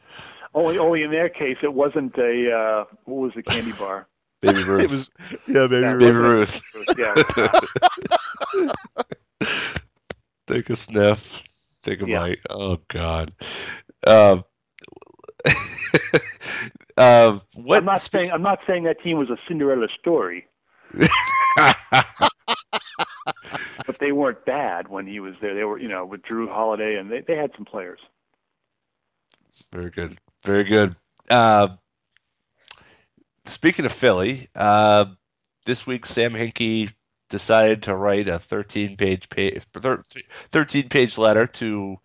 Only, 0.54 0.78
only 0.78 1.02
in 1.02 1.10
their 1.10 1.30
case, 1.30 1.58
it 1.64 1.74
wasn't 1.74 2.16
a 2.20 2.52
uh, 2.52 2.84
what 3.06 3.22
was 3.24 3.32
the 3.36 3.42
candy 3.42 3.72
bar? 3.72 4.08
Baby 4.40 4.62
Ruth. 4.64 4.82
it 4.84 4.90
was, 4.92 5.10
yeah, 5.48 5.66
maybe. 5.66 5.80
Yeah, 5.82 5.94
Baby 5.96 6.12
Ruth. 6.12 6.62
Ruth. 6.76 6.96
Yeah, 9.42 9.50
Take 10.48 10.70
a 10.70 10.76
sniff. 10.76 11.42
Take 11.82 12.04
a 12.04 12.08
Yeah. 12.08 12.20
bite. 12.20 12.40
Oh 12.52 12.78
God. 12.88 13.34
Um, 14.06 14.44
what? 17.54 17.78
I'm 17.78 17.86
not 17.86 18.02
saying 18.02 18.32
I'm 18.32 18.42
not 18.42 18.60
saying 18.68 18.84
that 18.84 19.02
team 19.02 19.18
was 19.18 19.30
a 19.30 19.38
Cinderella 19.48 19.88
story, 20.00 20.48
but 20.94 21.08
they 24.00 24.12
weren't 24.12 24.44
bad 24.46 24.90
when 24.90 25.08
he 25.08 25.22
was 25.22 25.36
there. 25.42 25.56
They 25.56 25.64
were, 25.64 25.80
you 25.80 25.88
know, 25.88 26.06
with 26.06 26.24
Jrue 26.24 26.50
Holiday, 26.50 26.98
and 26.98 27.10
they 27.10 27.22
they 27.22 27.38
had 27.38 27.52
some 27.56 27.64
players. 27.64 28.00
Very 29.72 29.92
good. 29.92 30.20
Very 30.44 30.66
good. 30.66 30.96
Uh, 31.30 31.70
speaking 33.46 33.86
of 33.86 33.94
Philly, 33.94 34.50
uh, 34.56 35.06
this 35.66 35.88
week 35.88 36.06
Sam 36.06 36.34
Hinkie 36.34 36.92
decided 37.30 37.84
to 37.84 37.96
write 37.96 38.28
a 38.28 38.40
13 38.40 38.98
page 38.98 39.30
page 39.30 39.62
13 40.52 40.90
page 40.90 41.18
letter 41.18 41.48
to 41.48 41.98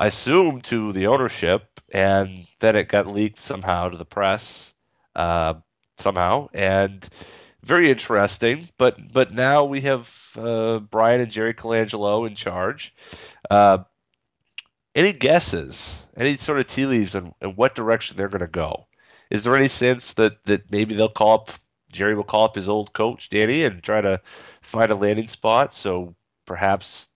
I 0.00 0.06
assume 0.06 0.60
to 0.62 0.92
the 0.92 1.06
ownership 1.06 1.80
and 1.92 2.46
then 2.60 2.76
it 2.76 2.88
got 2.88 3.06
leaked 3.06 3.40
somehow 3.40 3.88
to 3.88 3.96
the 3.96 4.04
press 4.04 4.72
uh, 5.14 5.54
somehow 5.98 6.48
and 6.52 7.08
very 7.62 7.90
interesting 7.90 8.68
but 8.78 9.12
but 9.12 9.32
now 9.32 9.64
we 9.64 9.82
have 9.82 10.10
uh, 10.36 10.78
Bryan 10.78 11.20
and 11.20 11.30
Jerry 11.30 11.54
Colangelo 11.54 12.26
in 12.26 12.34
charge 12.34 12.94
uh, 13.50 13.78
any 14.94 15.12
guesses 15.12 16.02
any 16.16 16.36
sort 16.36 16.58
of 16.58 16.66
tea 16.66 16.86
leaves 16.86 17.14
in 17.14 17.32
what 17.54 17.74
direction 17.74 18.16
they're 18.16 18.28
going 18.28 18.40
to 18.40 18.46
go 18.46 18.86
is 19.30 19.44
there 19.44 19.56
any 19.56 19.68
sense 19.68 20.12
that 20.14 20.44
that 20.44 20.70
maybe 20.70 20.94
they'll 20.94 21.08
call 21.08 21.34
up 21.34 21.50
Jerry 21.94 22.14
will 22.14 22.24
call 22.24 22.44
up 22.44 22.56
his 22.56 22.68
old 22.68 22.92
coach 22.92 23.30
Danny 23.30 23.62
and 23.62 23.82
try 23.82 24.00
to 24.00 24.20
find 24.60 24.90
a 24.90 24.96
landing 24.96 25.28
spot. 25.28 25.72
So 25.72 26.14
perhaps 26.44 27.08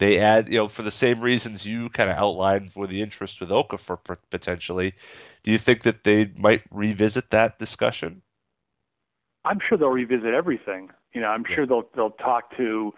they 0.00 0.18
add, 0.18 0.48
you 0.48 0.56
know, 0.56 0.68
for 0.68 0.82
the 0.82 0.90
same 0.90 1.20
reasons 1.20 1.66
you 1.66 1.90
kind 1.90 2.10
of 2.10 2.16
outlined 2.16 2.72
for 2.72 2.86
the 2.86 3.02
interest 3.02 3.38
with 3.38 3.50
Okafor 3.50 4.16
potentially. 4.30 4.94
Do 5.42 5.52
you 5.52 5.58
think 5.58 5.82
that 5.82 6.04
they 6.04 6.32
might 6.36 6.62
revisit 6.70 7.30
that 7.30 7.58
discussion? 7.58 8.22
I'm 9.44 9.60
sure 9.60 9.76
they'll 9.76 9.88
revisit 9.88 10.32
everything. 10.32 10.90
You 11.12 11.20
know, 11.20 11.28
I'm 11.28 11.44
yeah. 11.48 11.54
sure 11.54 11.66
they'll 11.66 11.88
they'll 11.94 12.10
talk 12.12 12.56
to 12.56 12.94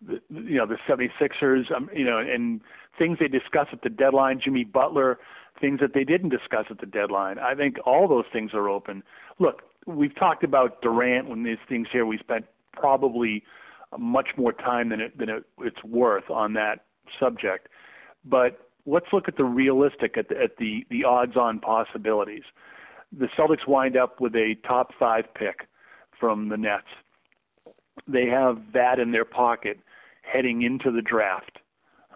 the, 0.00 0.20
you 0.30 0.56
know 0.56 0.66
the 0.66 0.78
76ers. 0.88 1.70
Um, 1.70 1.90
you 1.94 2.04
know, 2.04 2.18
and 2.18 2.62
things 2.98 3.18
they 3.18 3.28
discuss 3.28 3.68
at 3.72 3.82
the 3.82 3.90
deadline. 3.90 4.40
Jimmy 4.40 4.64
Butler, 4.64 5.18
things 5.60 5.80
that 5.80 5.92
they 5.92 6.04
didn't 6.04 6.30
discuss 6.30 6.66
at 6.70 6.80
the 6.80 6.86
deadline. 6.86 7.38
I 7.38 7.54
think 7.54 7.76
all 7.84 8.08
those 8.08 8.24
things 8.32 8.54
are 8.54 8.68
open. 8.68 9.02
Look, 9.38 9.62
we've 9.86 10.14
talked 10.14 10.42
about 10.42 10.80
Durant 10.80 11.28
when 11.28 11.42
these 11.42 11.58
things 11.68 11.88
here. 11.92 12.06
We 12.06 12.16
spent 12.16 12.46
probably 12.72 13.44
much 13.98 14.28
more 14.36 14.52
time 14.52 14.88
than 14.90 15.00
it 15.00 15.18
than 15.18 15.28
it, 15.28 15.44
it's 15.60 15.82
worth 15.84 16.28
on 16.30 16.54
that 16.54 16.84
subject. 17.20 17.68
But 18.24 18.58
let's 18.86 19.06
look 19.12 19.28
at 19.28 19.36
the 19.36 19.44
realistic 19.44 20.16
at 20.16 20.28
the, 20.28 20.36
at 20.42 20.56
the 20.58 20.86
the 20.90 21.04
odds-on 21.04 21.60
possibilities. 21.60 22.44
The 23.16 23.28
Celtics 23.38 23.66
wind 23.66 23.96
up 23.96 24.20
with 24.20 24.34
a 24.34 24.56
top 24.66 24.90
five 24.98 25.24
pick 25.34 25.68
from 26.18 26.48
the 26.48 26.56
Nets. 26.56 26.86
They 28.08 28.26
have 28.26 28.58
that 28.72 28.98
in 28.98 29.12
their 29.12 29.24
pocket 29.24 29.78
heading 30.22 30.62
into 30.62 30.90
the 30.90 31.02
draft. 31.02 31.58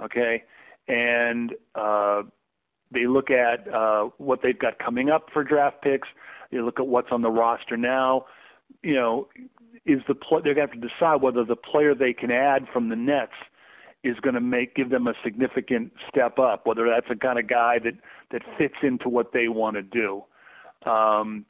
Okay, 0.03 0.43
and 0.89 1.55
uh, 1.75 2.23
they 2.93 3.07
look 3.07 3.31
at 3.31 3.73
uh, 3.73 4.09
what 4.19 4.41
they've 4.43 4.59
got 4.59 4.79
coming 4.79 5.11
up 5.11 5.29
for 5.33 5.45
draft 5.45 5.83
picks. 5.83 6.09
They 6.51 6.61
look 6.61 6.81
at 6.81 6.87
what's 6.87 7.13
on 7.13 7.23
the 7.23 7.31
roster 7.31 7.77
now. 7.77 8.27
You 8.83 8.95
know, 8.95 9.29
is 9.85 10.01
the 10.09 10.15
pl- 10.15 10.43
they're 10.43 10.55
going 10.55 10.69
to 10.69 10.73
have 10.75 10.83
to 10.83 10.89
decide 10.89 11.23
whether 11.23 11.45
the 11.45 11.57
player 11.57 11.95
they 11.95 12.13
can 12.13 12.31
add 12.31 12.67
from 12.73 12.89
the 12.89 12.97
Nets 12.97 13.33
is 14.03 14.19
going 14.21 14.35
to 14.35 14.41
make 14.41 14.75
give 14.75 14.91
them 14.91 15.07
a 15.07 15.15
significant 15.23 15.93
step 16.09 16.39
up, 16.39 16.67
whether 16.67 16.89
that's 16.89 17.09
the 17.09 17.17
kind 17.17 17.39
of 17.39 17.47
guy 17.47 17.79
that 17.79 17.95
that 18.31 18.43
fits 18.57 18.77
into 18.83 19.09
what 19.09 19.33
they 19.33 19.49
want 19.49 19.77
to 19.77 19.83
do. 19.83 20.25
Um, 20.89 21.45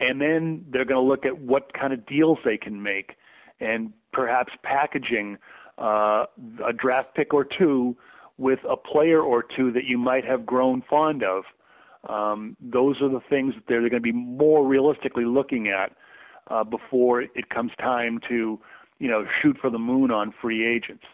and 0.00 0.20
then 0.20 0.64
they're 0.70 0.84
going 0.84 1.02
to 1.02 1.08
look 1.08 1.24
at 1.24 1.38
what 1.38 1.72
kind 1.72 1.92
of 1.92 2.06
deals 2.06 2.38
they 2.44 2.58
can 2.58 2.82
make, 2.82 3.16
and 3.60 3.92
perhaps 4.12 4.52
packaging 4.62 5.38
uh, 5.78 6.26
a 6.64 6.72
draft 6.72 7.14
pick 7.14 7.32
or 7.32 7.44
two 7.44 7.96
with 8.36 8.60
a 8.68 8.76
player 8.76 9.20
or 9.20 9.42
two 9.42 9.72
that 9.72 9.84
you 9.84 9.98
might 9.98 10.24
have 10.24 10.46
grown 10.46 10.82
fond 10.88 11.22
of. 11.24 11.44
Um, 12.08 12.56
those 12.60 13.02
are 13.02 13.08
the 13.08 13.20
things 13.28 13.54
that 13.54 13.64
they're 13.66 13.80
going 13.80 13.92
to 13.92 14.00
be 14.00 14.12
more 14.12 14.64
realistically 14.64 15.24
looking 15.24 15.68
at 15.68 15.92
uh, 16.48 16.64
before 16.64 17.22
it 17.22 17.48
comes 17.50 17.72
time 17.78 18.20
to, 18.28 18.58
you 18.98 19.08
know, 19.08 19.26
shoot 19.40 19.56
for 19.60 19.70
the 19.70 19.78
moon 19.78 20.10
on 20.10 20.32
free 20.40 20.66
agents. 20.66 21.04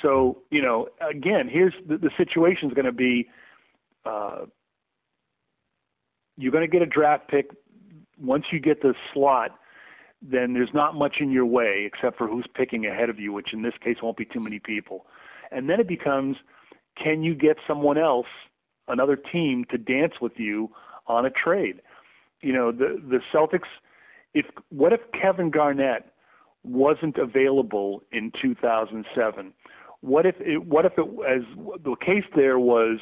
So, 0.00 0.38
you 0.50 0.62
know, 0.62 0.88
again, 1.00 1.48
here's 1.48 1.74
the, 1.86 1.98
the 1.98 2.10
situation 2.16 2.68
is 2.68 2.74
going 2.74 2.86
to 2.86 2.92
be 2.92 3.28
uh, 4.04 4.46
you're 6.36 6.52
going 6.52 6.68
to 6.68 6.70
get 6.70 6.82
a 6.82 6.86
draft 6.86 7.28
pick. 7.28 7.50
Once 8.18 8.46
you 8.50 8.60
get 8.60 8.82
the 8.82 8.94
slot, 9.12 9.58
then 10.22 10.54
there's 10.54 10.72
not 10.72 10.94
much 10.94 11.16
in 11.20 11.30
your 11.30 11.46
way 11.46 11.84
except 11.92 12.16
for 12.16 12.26
who's 12.26 12.46
picking 12.54 12.86
ahead 12.86 13.10
of 13.10 13.18
you, 13.18 13.32
which 13.32 13.52
in 13.52 13.62
this 13.62 13.74
case 13.82 13.96
won't 14.02 14.16
be 14.16 14.24
too 14.24 14.40
many 14.40 14.58
people. 14.58 15.06
And 15.50 15.68
then 15.68 15.80
it 15.80 15.88
becomes 15.88 16.36
can 16.96 17.22
you 17.22 17.34
get 17.34 17.56
someone 17.66 17.96
else, 17.96 18.26
another 18.86 19.16
team, 19.16 19.64
to 19.70 19.78
dance 19.78 20.14
with 20.20 20.32
you 20.36 20.70
on 21.06 21.24
a 21.24 21.30
trade? 21.30 21.80
You 22.40 22.52
know, 22.52 22.72
the 22.72 23.00
the 23.08 23.20
Celtics 23.32 23.68
if 24.34 24.46
what 24.70 24.92
if 24.92 25.00
Kevin 25.12 25.50
Garnett 25.50 26.12
wasn't 26.64 27.18
available 27.18 28.02
in 28.12 28.32
2007? 28.40 29.52
What 30.00 30.26
if 30.26 30.40
it, 30.40 30.64
what 30.64 30.84
if 30.84 30.92
it 30.98 31.06
as 31.28 31.42
the 31.82 31.96
case 31.96 32.24
there 32.34 32.58
was 32.58 32.98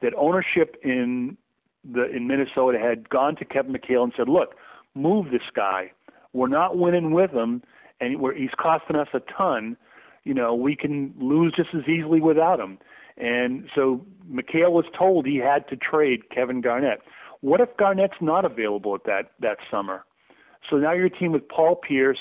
that 0.00 0.12
ownership 0.14 0.76
in 0.82 1.36
the 1.84 2.10
in 2.10 2.26
Minnesota 2.26 2.78
had 2.78 3.08
gone 3.08 3.36
to 3.36 3.44
Kevin 3.44 3.72
McHale 3.72 4.04
and 4.04 4.12
said, 4.16 4.28
"Look, 4.28 4.56
move 4.94 5.30
this 5.30 5.50
guy. 5.54 5.92
We're 6.32 6.48
not 6.48 6.76
winning 6.76 7.12
with 7.12 7.30
him, 7.30 7.62
and 8.00 8.20
we're, 8.20 8.34
he's 8.34 8.54
costing 8.56 8.96
us 8.96 9.08
a 9.12 9.20
ton. 9.20 9.76
You 10.24 10.34
know, 10.34 10.54
we 10.54 10.76
can 10.76 11.14
lose 11.18 11.52
just 11.54 11.74
as 11.74 11.88
easily 11.88 12.20
without 12.20 12.60
him." 12.60 12.78
And 13.16 13.68
so 13.74 14.04
McHale 14.30 14.72
was 14.72 14.86
told 14.96 15.26
he 15.26 15.36
had 15.36 15.68
to 15.68 15.76
trade 15.76 16.30
Kevin 16.30 16.60
Garnett. 16.60 17.00
What 17.40 17.60
if 17.60 17.76
Garnett's 17.76 18.20
not 18.20 18.44
available 18.44 18.94
at 18.94 19.04
that 19.04 19.32
that 19.40 19.58
summer? 19.70 20.04
So 20.68 20.76
now 20.76 20.92
you're 20.92 21.06
a 21.06 21.10
team 21.10 21.32
with 21.32 21.48
Paul 21.48 21.76
Pierce 21.76 22.20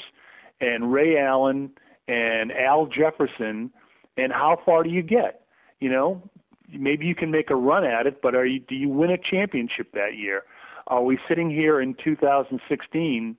and 0.60 0.92
Ray 0.92 1.18
Allen 1.18 1.72
and 2.08 2.52
Al 2.52 2.86
Jefferson, 2.88 3.72
and 4.18 4.32
how 4.32 4.60
far 4.66 4.84
do 4.84 4.90
you 4.90 5.02
get? 5.02 5.46
You 5.80 5.90
know, 5.90 6.30
maybe 6.72 7.06
you 7.06 7.16
can 7.16 7.32
make 7.32 7.50
a 7.50 7.56
run 7.56 7.84
at 7.84 8.08
it, 8.08 8.22
but 8.22 8.36
are 8.36 8.46
you 8.46 8.60
do 8.60 8.76
you 8.76 8.90
win 8.90 9.12
a 9.12 9.18
championship 9.18 9.94
that 9.94 10.16
year? 10.18 10.44
Are 10.88 11.04
we 11.04 11.20
sitting 11.28 11.50
here 11.50 11.80
in 11.80 11.94
2016 11.96 13.38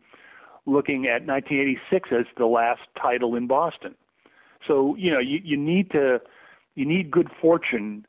looking 0.64 1.06
at 1.06 1.26
1986 1.26 2.10
as 2.12 2.26
the 2.36 2.46
last 2.46 2.82
title 3.00 3.34
in 3.34 3.46
Boston? 3.46 3.94
So 4.66 4.94
you 4.96 5.10
know 5.10 5.18
you, 5.18 5.40
you 5.42 5.56
need 5.56 5.90
to 5.90 6.20
you 6.74 6.86
need 6.86 7.10
good 7.10 7.30
fortune 7.40 8.06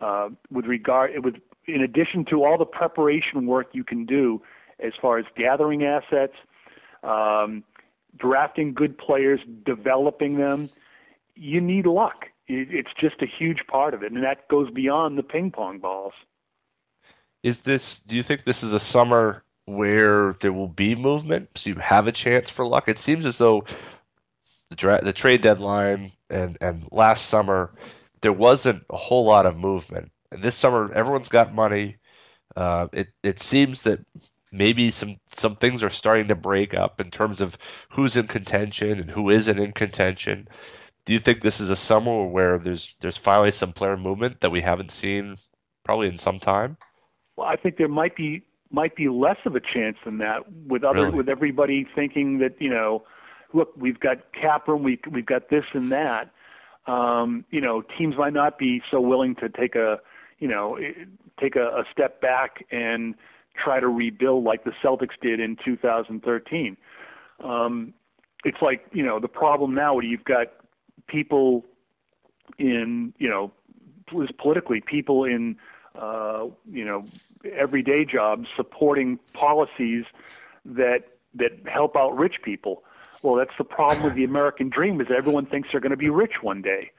uh, 0.00 0.28
with 0.50 0.66
regard 0.66 1.24
with 1.24 1.36
in 1.66 1.80
addition 1.80 2.24
to 2.26 2.44
all 2.44 2.58
the 2.58 2.66
preparation 2.66 3.46
work 3.46 3.68
you 3.72 3.84
can 3.84 4.04
do 4.04 4.42
as 4.80 4.92
far 5.00 5.18
as 5.18 5.24
gathering 5.36 5.84
assets, 5.84 6.34
um, 7.02 7.64
drafting 8.16 8.74
good 8.74 8.96
players, 8.98 9.40
developing 9.64 10.36
them. 10.36 10.70
You 11.34 11.60
need 11.60 11.86
luck. 11.86 12.26
It's 12.46 12.90
just 12.98 13.22
a 13.22 13.26
huge 13.26 13.66
part 13.66 13.94
of 13.94 14.02
it, 14.02 14.12
and 14.12 14.22
that 14.22 14.48
goes 14.48 14.70
beyond 14.70 15.16
the 15.16 15.22
ping 15.22 15.50
pong 15.50 15.78
balls. 15.78 16.12
Is 17.42 17.60
this? 17.62 18.00
Do 18.00 18.16
you 18.16 18.22
think 18.22 18.44
this 18.44 18.62
is 18.62 18.72
a 18.72 18.80
summer 18.80 19.42
where 19.64 20.36
there 20.40 20.52
will 20.52 20.68
be 20.68 20.94
movement, 20.94 21.48
so 21.56 21.70
you 21.70 21.76
have 21.76 22.06
a 22.06 22.12
chance 22.12 22.50
for 22.50 22.66
luck? 22.66 22.88
It 22.88 22.98
seems 22.98 23.24
as 23.24 23.38
though 23.38 23.64
the, 24.70 24.76
dra- 24.76 25.02
the 25.02 25.12
trade 25.12 25.42
deadline 25.42 26.12
and 26.28 26.58
and 26.60 26.86
last 26.90 27.26
summer 27.26 27.72
there 28.20 28.32
wasn't 28.32 28.82
a 28.90 28.96
whole 28.96 29.24
lot 29.24 29.46
of 29.46 29.56
movement. 29.56 30.10
And 30.30 30.42
this 30.42 30.54
summer, 30.54 30.90
everyone's 30.92 31.28
got 31.28 31.54
money. 31.54 31.98
Uh, 32.56 32.88
it 32.92 33.08
it 33.22 33.40
seems 33.40 33.82
that 33.82 34.00
maybe 34.54 34.90
some 34.90 35.16
some 35.30 35.56
things 35.56 35.82
are 35.82 35.90
starting 35.90 36.28
to 36.28 36.34
break 36.34 36.72
up 36.72 37.00
in 37.00 37.10
terms 37.10 37.40
of 37.40 37.58
who's 37.90 38.16
in 38.16 38.28
contention 38.28 39.00
and 39.00 39.10
who 39.10 39.28
isn't 39.28 39.58
in 39.58 39.72
contention. 39.72 40.48
Do 41.04 41.12
you 41.12 41.18
think 41.18 41.42
this 41.42 41.60
is 41.60 41.68
a 41.68 41.76
summer 41.76 42.24
where 42.26 42.58
there's 42.58 42.96
there's 43.00 43.16
finally 43.16 43.50
some 43.50 43.72
player 43.72 43.96
movement 43.96 44.40
that 44.40 44.52
we 44.52 44.60
haven't 44.60 44.92
seen 44.92 45.36
probably 45.84 46.08
in 46.08 46.16
some 46.16 46.38
time? 46.38 46.76
Well, 47.36 47.48
I 47.48 47.56
think 47.56 47.76
there 47.76 47.88
might 47.88 48.16
be 48.16 48.42
might 48.70 48.96
be 48.96 49.08
less 49.08 49.38
of 49.44 49.56
a 49.56 49.60
chance 49.60 49.96
than 50.04 50.18
that 50.18 50.50
with 50.66 50.84
other 50.84 51.04
really? 51.06 51.16
with 51.16 51.28
everybody 51.28 51.86
thinking 51.94 52.38
that 52.38 52.54
you 52.60 52.70
know, 52.70 53.02
look, 53.52 53.72
we've 53.76 54.00
got 54.00 54.32
cap 54.32 54.68
room, 54.68 54.82
we 54.82 55.00
we've 55.10 55.26
got 55.26 55.50
this 55.50 55.64
and 55.72 55.90
that. 55.90 56.30
Um, 56.86 57.44
you 57.50 57.60
know, 57.60 57.82
teams 57.82 58.16
might 58.16 58.34
not 58.34 58.58
be 58.58 58.82
so 58.90 59.00
willing 59.00 59.34
to 59.36 59.48
take 59.48 59.74
a 59.74 60.00
you 60.38 60.48
know 60.48 60.78
take 61.40 61.56
a, 61.56 61.66
a 61.66 61.84
step 61.90 62.20
back 62.20 62.64
and 62.70 63.16
try 63.54 63.80
to 63.80 63.88
rebuild 63.88 64.44
like 64.44 64.64
the 64.64 64.72
Celtics 64.82 65.18
did 65.20 65.40
in 65.40 65.56
2013. 65.64 66.76
Um, 67.42 67.94
it's 68.44 68.60
like 68.60 68.86
you 68.92 69.02
know 69.02 69.18
the 69.18 69.28
problem 69.28 69.74
now 69.74 69.94
where 69.94 70.04
you've 70.04 70.24
got 70.24 70.48
people 71.06 71.64
in 72.58 73.14
you 73.18 73.28
know 73.28 73.52
politically 74.38 74.80
people 74.80 75.24
in 75.24 75.56
uh, 75.94 76.46
you 76.70 76.84
know 76.84 77.06
everyday 77.52 78.04
jobs 78.04 78.48
supporting 78.56 79.18
policies 79.32 80.04
that 80.64 81.04
that 81.34 81.52
help 81.66 81.96
out 81.96 82.16
rich 82.16 82.42
people. 82.42 82.84
Well, 83.22 83.36
that's 83.36 83.56
the 83.56 83.64
problem 83.64 84.04
with 84.04 84.14
the 84.14 84.24
American 84.24 84.68
dream 84.68 85.00
is 85.00 85.06
everyone 85.14 85.46
thinks 85.46 85.70
they're 85.72 85.80
going 85.80 85.90
to 85.90 85.96
be 85.96 86.10
rich 86.10 86.42
one 86.42 86.60
day, 86.60 86.90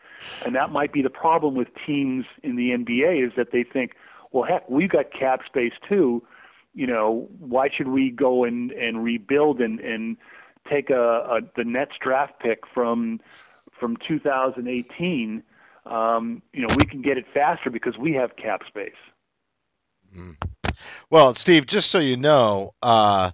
and 0.43 0.56
that 0.56 0.72
might 0.72 0.91
be 0.91 1.03
the 1.03 1.10
problem 1.10 1.53
with 1.53 1.68
teams 1.86 2.26
in 2.41 2.56
the 2.56 2.72
NBA 2.72 3.28
is 3.28 3.34
that 3.38 3.51
they 3.51 3.64
think, 3.64 3.91
well, 4.32 4.43
heck, 4.43 4.68
we've 4.68 4.89
got 4.89 5.12
cap 5.12 5.41
space 5.45 5.74
too 5.88 6.24
you 6.76 6.86
know, 6.86 7.28
why 7.39 7.69
should 7.69 7.88
we 7.88 8.11
go 8.11 8.43
and, 8.43 8.71
and 8.71 9.03
rebuild 9.03 9.61
and, 9.61 9.80
and 9.80 10.17
take 10.69 10.89
a, 10.89 11.01
a 11.01 11.41
the 11.55 11.63
Nets 11.63 11.93
draft 11.99 12.39
pick 12.39 12.67
from 12.73 13.19
from 13.80 13.97
2018, 13.97 15.43
um, 15.86 16.41
you 16.53 16.61
know, 16.61 16.76
we 16.78 16.86
can 16.86 17.01
get 17.01 17.17
it 17.17 17.26
faster 17.34 17.69
because 17.69 17.97
we 17.97 18.13
have 18.13 18.36
cap 18.36 18.61
space. 18.67 18.93
Well, 21.09 21.34
Steve, 21.36 21.65
just 21.65 21.89
so 21.89 21.99
you 21.99 22.17
know, 22.17 22.73
uh, 22.82 23.32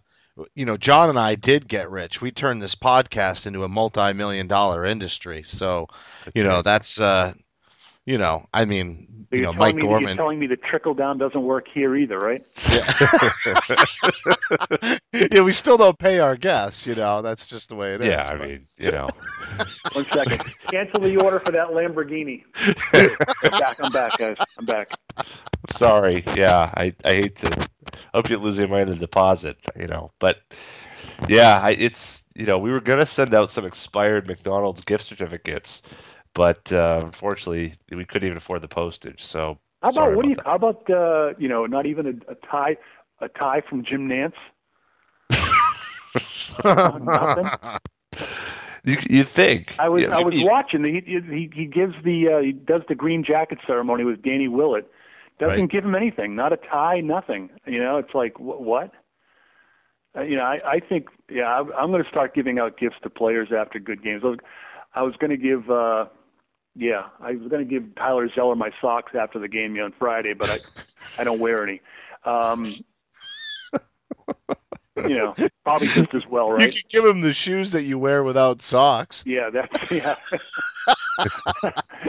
you 0.55 0.65
know, 0.65 0.77
Jon 0.77 1.09
and 1.09 1.19
I 1.19 1.35
did 1.35 1.67
get 1.67 1.89
rich. 1.91 2.21
We 2.21 2.31
turned 2.31 2.61
this 2.61 2.75
podcast 2.75 3.45
into 3.45 3.63
a 3.63 3.69
multi-million 3.69 4.47
dollar 4.47 4.85
industry. 4.85 5.43
So, 5.43 5.87
you 6.33 6.43
know, 6.43 6.61
that's 6.61 6.99
uh, 6.99 7.33
you 8.05 8.17
know, 8.17 8.45
I 8.53 8.65
mean, 8.65 9.25
So 9.31 9.37
you 9.37 9.41
know, 9.43 9.53
Mike 9.53 9.75
me, 9.75 9.83
Gorman. 9.83 10.09
You're 10.09 10.17
telling 10.17 10.39
me 10.39 10.47
the 10.47 10.57
trickle 10.57 10.93
down 10.93 11.17
doesn't 11.17 11.41
work 11.43 11.67
here 11.73 11.95
either, 11.95 12.19
right? 12.19 12.41
yeah, 15.13 15.41
we 15.41 15.51
still 15.51 15.77
don't 15.77 15.97
pay 15.97 16.19
our 16.19 16.35
guests. 16.35 16.85
You 16.85 16.95
know, 16.95 17.21
that's 17.21 17.47
just 17.47 17.69
the 17.69 17.75
way 17.75 17.93
it 17.93 18.01
is. 18.01 18.07
yeah, 18.07 18.27
I 18.29 18.37
but- 18.37 18.49
mean, 18.49 18.67
you 18.77 18.91
know, 18.91 19.07
One 19.93 20.05
second. 20.11 20.43
Cancel 20.69 21.01
the 21.01 21.17
order 21.17 21.39
for 21.39 21.51
that 21.51 21.67
Lamborghini. 21.69 22.43
I'm 22.93 23.51
back. 23.59 23.77
I'm 23.83 23.91
back, 23.91 24.17
guys. 24.17 24.37
I'm 24.57 24.65
back. 24.65 24.89
sorry. 25.75 26.23
Yeah, 26.35 26.71
I, 26.75 26.93
I 27.03 27.13
hate 27.13 27.35
to. 27.37 27.67
I 28.13 28.17
hope 28.17 28.29
you're 28.29 28.39
losing 28.39 28.69
money 28.69 28.83
in 28.83 28.89
the 28.89 28.95
deposit. 28.95 29.57
You 29.79 29.87
know, 29.87 30.11
but 30.19 30.37
yeah, 31.27 31.59
I, 31.61 31.71
it's 31.71 32.23
you 32.35 32.45
know 32.45 32.57
we 32.57 32.71
were 32.71 32.81
gonna 32.81 33.05
send 33.05 33.33
out 33.33 33.51
some 33.51 33.65
expired 33.65 34.27
McDonald's 34.27 34.83
gift 34.83 35.05
certificates, 35.05 35.81
but 36.33 36.71
uh, 36.71 37.01
unfortunately 37.03 37.73
we 37.91 38.05
couldn't 38.05 38.27
even 38.27 38.37
afford 38.37 38.61
the 38.61 38.67
postage. 38.67 39.23
So 39.23 39.57
How 39.81 39.89
about 39.89 40.15
what 40.15 40.23
do 40.23 40.29
you? 40.29 40.35
that. 40.35 40.45
How 40.45 40.55
about 40.55 40.89
uh, 40.89 41.33
you 41.37 41.47
know, 41.49 41.65
not 41.65 41.85
even 41.85 42.05
a, 42.07 42.31
a 42.31 42.35
tie, 42.35 42.77
a 43.19 43.29
tie 43.29 43.61
from 43.61 43.83
Jim 43.83 44.07
Nantz? 44.07 44.33
Nothing. 46.63 47.49
You 48.83 48.97
you 49.11 49.23
think? 49.25 49.75
I 49.77 49.89
was 49.89 50.01
Yeah, 50.01 50.17
I 50.17 50.23
was 50.23 50.33
you- 50.33 50.47
watching. 50.47 50.83
He 50.83 51.01
he 51.05 51.51
he 51.53 51.65
gives 51.67 51.93
the 52.03 52.27
uh, 52.29 52.39
he 52.39 52.51
does 52.51 52.81
the 52.89 52.95
green 52.95 53.23
jacket 53.23 53.59
ceremony 53.67 54.03
with 54.05 54.23
Danny 54.23 54.47
Willett. 54.47 54.89
Doesn't 55.37 55.59
Right. 55.59 55.69
give 55.69 55.85
him 55.85 55.93
anything. 55.93 56.35
Not 56.35 56.51
a 56.51 56.57
tie. 56.57 56.99
Nothing. 56.99 57.51
You 57.67 57.77
know, 57.79 57.97
it's 57.97 58.15
like 58.15 58.37
wh- 58.37 58.59
what? 58.59 58.91
Uh, 60.17 60.21
you 60.23 60.35
know, 60.35 60.41
I 60.45 60.59
I 60.65 60.79
think 60.79 61.09
yeah, 61.29 61.59
I'm, 61.59 61.71
I'm 61.73 61.91
going 61.91 62.01
to 62.03 62.09
start 62.09 62.33
giving 62.33 62.57
out 62.57 62.79
gifts 62.79 62.95
to 63.03 63.09
players 63.11 63.49
after 63.55 63.77
good 63.77 64.01
games. 64.03 64.23
I 64.25 64.29
was, 64.29 64.39
I 64.95 65.03
was 65.03 65.15
going 65.15 65.29
to 65.29 65.37
give. 65.37 65.69
uh 65.69 66.05
yeah, 66.75 67.07
I 67.19 67.31
was 67.33 67.47
going 67.49 67.67
to 67.67 67.69
give 67.69 67.95
Tyler 67.95 68.29
Zeller 68.33 68.55
my 68.55 68.71
socks 68.81 69.13
after 69.15 69.39
the 69.39 69.47
game 69.47 69.77
on 69.79 69.93
Friday, 69.97 70.33
but 70.33 70.49
I, 70.49 70.59
I 71.21 71.23
don't 71.23 71.39
wear 71.39 71.63
any. 71.63 71.81
Um, 72.23 72.73
you 74.97 75.15
know, 75.17 75.35
probably 75.63 75.87
just 75.87 76.13
as 76.13 76.25
well, 76.27 76.51
right? 76.51 76.73
You 76.73 76.81
could 76.81 76.89
give 76.89 77.05
him 77.05 77.21
the 77.21 77.33
shoes 77.33 77.71
that 77.71 77.83
you 77.83 77.97
wear 77.97 78.23
without 78.23 78.61
socks. 78.61 79.23
Yeah, 79.25 79.49
that's 79.49 79.91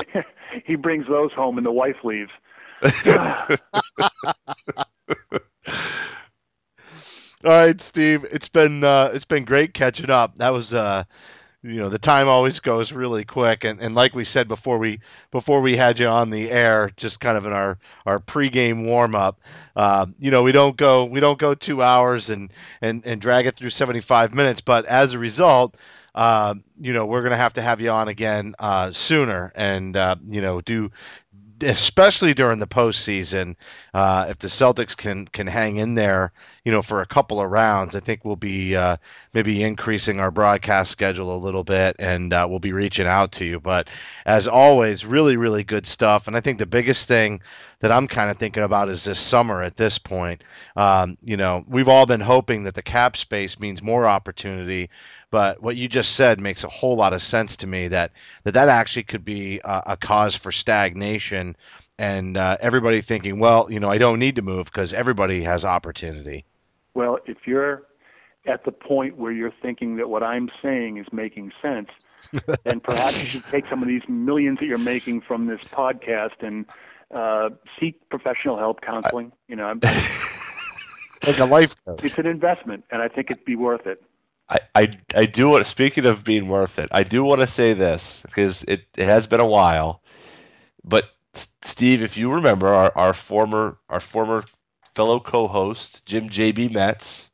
yeah. 0.04 0.12
he 0.64 0.76
brings 0.76 1.06
those 1.06 1.32
home, 1.32 1.58
and 1.58 1.66
the 1.66 1.72
wife 1.72 1.96
leaves. 2.04 2.30
All 7.44 7.50
right, 7.50 7.80
Steve. 7.80 8.24
It's 8.30 8.48
been 8.48 8.84
uh, 8.84 9.10
it's 9.14 9.24
been 9.24 9.44
great 9.44 9.74
catching 9.74 10.10
up. 10.10 10.38
That 10.38 10.50
was 10.50 10.74
uh, 10.74 11.04
you 11.62 11.76
know 11.76 11.88
the 11.88 11.98
time 11.98 12.28
always 12.28 12.58
goes 12.58 12.90
really 12.92 13.24
quick, 13.24 13.62
and, 13.64 13.80
and 13.80 13.94
like 13.94 14.14
we 14.14 14.24
said 14.24 14.48
before 14.48 14.78
we 14.78 14.98
before 15.30 15.60
we 15.60 15.76
had 15.76 15.98
you 15.98 16.08
on 16.08 16.30
the 16.30 16.50
air, 16.50 16.90
just 16.96 17.20
kind 17.20 17.36
of 17.36 17.46
in 17.46 17.52
our 17.52 17.78
our 18.04 18.18
pregame 18.18 18.84
warm 18.84 19.14
up. 19.14 19.40
Uh, 19.76 20.06
you 20.18 20.30
know 20.30 20.42
we 20.42 20.50
don't 20.52 20.76
go 20.76 21.04
we 21.04 21.20
don't 21.20 21.38
go 21.38 21.54
two 21.54 21.82
hours 21.82 22.30
and 22.30 22.52
and 22.80 23.02
and 23.06 23.20
drag 23.20 23.46
it 23.46 23.56
through 23.56 23.70
seventy 23.70 24.00
five 24.00 24.34
minutes, 24.34 24.60
but 24.60 24.84
as 24.86 25.12
a 25.12 25.18
result. 25.18 25.76
Uh, 26.14 26.52
you 26.78 26.92
know 26.92 27.06
we're 27.06 27.22
gonna 27.22 27.34
have 27.38 27.54
to 27.54 27.62
have 27.62 27.80
you 27.80 27.88
on 27.88 28.06
again 28.06 28.54
uh, 28.58 28.92
sooner, 28.92 29.50
and 29.54 29.96
uh, 29.96 30.14
you 30.28 30.42
know 30.42 30.60
do 30.60 30.90
especially 31.62 32.34
during 32.34 32.58
the 32.58 32.66
postseason, 32.66 33.56
uh, 33.94 34.26
if 34.28 34.38
the 34.38 34.48
Celtics 34.48 34.96
can 34.96 35.26
can 35.26 35.46
hang 35.46 35.76
in 35.76 35.94
there, 35.94 36.32
you 36.64 36.72
know, 36.72 36.82
for 36.82 37.00
a 37.00 37.06
couple 37.06 37.40
of 37.40 37.50
rounds, 37.50 37.94
I 37.94 38.00
think 38.00 38.24
we'll 38.24 38.36
be 38.36 38.76
uh, 38.76 38.96
maybe 39.32 39.62
increasing 39.62 40.20
our 40.20 40.30
broadcast 40.30 40.90
schedule 40.90 41.34
a 41.34 41.38
little 41.38 41.64
bit, 41.64 41.96
and 41.98 42.32
uh, 42.32 42.46
we'll 42.48 42.58
be 42.58 42.72
reaching 42.72 43.06
out 43.06 43.32
to 43.32 43.44
you. 43.44 43.60
But 43.60 43.88
as 44.26 44.46
always, 44.48 45.04
really, 45.04 45.36
really 45.36 45.64
good 45.64 45.86
stuff. 45.86 46.26
And 46.26 46.36
I 46.36 46.40
think 46.40 46.58
the 46.58 46.66
biggest 46.66 47.08
thing 47.08 47.40
that 47.82 47.92
I'm 47.92 48.06
kind 48.06 48.30
of 48.30 48.38
thinking 48.38 48.62
about 48.62 48.88
is 48.88 49.04
this 49.04 49.20
summer. 49.20 49.62
At 49.62 49.76
this 49.76 49.98
point, 49.98 50.42
um, 50.76 51.18
you 51.22 51.36
know, 51.36 51.64
we've 51.68 51.88
all 51.88 52.06
been 52.06 52.20
hoping 52.20 52.62
that 52.62 52.74
the 52.74 52.82
cap 52.82 53.16
space 53.16 53.58
means 53.58 53.82
more 53.82 54.06
opportunity. 54.06 54.88
But 55.30 55.62
what 55.62 55.76
you 55.76 55.88
just 55.88 56.12
said 56.14 56.40
makes 56.40 56.62
a 56.64 56.68
whole 56.68 56.96
lot 56.96 57.12
of 57.12 57.22
sense 57.22 57.56
to 57.56 57.66
me. 57.66 57.88
That 57.88 58.12
that 58.44 58.54
that 58.54 58.68
actually 58.68 59.02
could 59.02 59.24
be 59.24 59.60
a, 59.64 59.82
a 59.88 59.96
cause 59.96 60.36
for 60.36 60.52
stagnation, 60.52 61.56
and 61.98 62.36
uh, 62.36 62.56
everybody 62.60 63.02
thinking, 63.02 63.38
well, 63.40 63.66
you 63.70 63.80
know, 63.80 63.90
I 63.90 63.98
don't 63.98 64.18
need 64.18 64.36
to 64.36 64.42
move 64.42 64.66
because 64.66 64.92
everybody 64.92 65.42
has 65.42 65.64
opportunity. 65.64 66.44
Well, 66.94 67.18
if 67.26 67.46
you're 67.46 67.82
at 68.46 68.64
the 68.64 68.72
point 68.72 69.16
where 69.16 69.32
you're 69.32 69.54
thinking 69.62 69.96
that 69.96 70.08
what 70.08 70.22
I'm 70.22 70.50
saying 70.62 70.98
is 70.98 71.06
making 71.12 71.52
sense, 71.60 72.28
then 72.64 72.80
perhaps 72.80 73.18
you 73.20 73.26
should 73.26 73.44
take 73.50 73.64
some 73.68 73.82
of 73.82 73.88
these 73.88 74.02
millions 74.08 74.58
that 74.60 74.66
you're 74.66 74.78
making 74.78 75.22
from 75.22 75.46
this 75.46 75.62
podcast 75.62 76.42
and 76.42 76.66
uh, 77.12 77.50
seek 77.78 78.08
professional 78.08 78.58
help, 78.58 78.80
counseling. 78.80 79.32
You 79.48 79.56
know, 79.56 79.66
I'm- 79.66 79.80
Like 81.24 81.38
a 81.38 81.44
life 81.44 81.76
coach. 81.84 82.02
it's 82.02 82.18
an 82.18 82.26
investment, 82.26 82.84
and 82.90 83.00
I 83.00 83.06
think 83.06 83.30
it'd 83.30 83.44
be 83.44 83.54
worth 83.54 83.86
it. 83.86 84.02
I, 84.48 84.58
I, 84.74 84.90
I 85.14 85.24
do 85.26 85.50
want. 85.50 85.66
Speaking 85.66 86.04
of 86.04 86.24
being 86.24 86.48
worth 86.48 86.80
it, 86.80 86.88
I 86.90 87.04
do 87.04 87.22
want 87.22 87.40
to 87.42 87.46
say 87.46 87.74
this 87.74 88.22
because 88.26 88.64
it, 88.64 88.86
it 88.96 89.04
has 89.04 89.26
been 89.28 89.38
a 89.38 89.46
while. 89.46 90.02
But 90.82 91.04
Steve, 91.62 92.02
if 92.02 92.16
you 92.16 92.32
remember, 92.32 92.68
our, 92.68 92.92
our 92.96 93.14
former 93.14 93.78
our 93.88 94.00
former 94.00 94.44
fellow 94.96 95.20
co-host 95.20 96.04
Jim 96.04 96.28
JB 96.28 96.72
Metz 96.72 97.30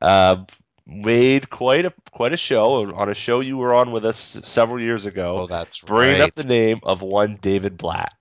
uh, 0.00 0.44
made 0.86 1.50
quite 1.50 1.84
a 1.84 1.92
quite 2.10 2.32
a 2.32 2.36
show 2.36 2.92
on 2.94 3.08
a 3.10 3.14
show 3.14 3.40
you 3.40 3.58
were 3.58 3.74
on 3.74 3.92
with 3.92 4.04
us 4.04 4.38
several 4.44 4.80
years 4.80 5.04
ago. 5.04 5.40
Oh, 5.40 5.46
that's 5.46 5.80
bringing 5.80 6.20
right. 6.20 6.28
up 6.28 6.34
the 6.34 6.44
name 6.44 6.80
of 6.82 7.02
one 7.02 7.38
David 7.42 7.76
Blatt. 7.76 8.14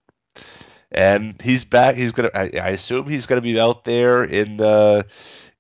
And 0.92 1.42
he's 1.42 1.66
back. 1.66 1.96
He's 1.96 2.12
gonna. 2.12 2.32
I, 2.34 2.52
I 2.62 2.70
assume 2.70 3.08
he's 3.10 3.26
gonna 3.26 3.42
be 3.42 3.60
out 3.60 3.84
there 3.86 4.24
in 4.24 4.58
the, 4.58 5.06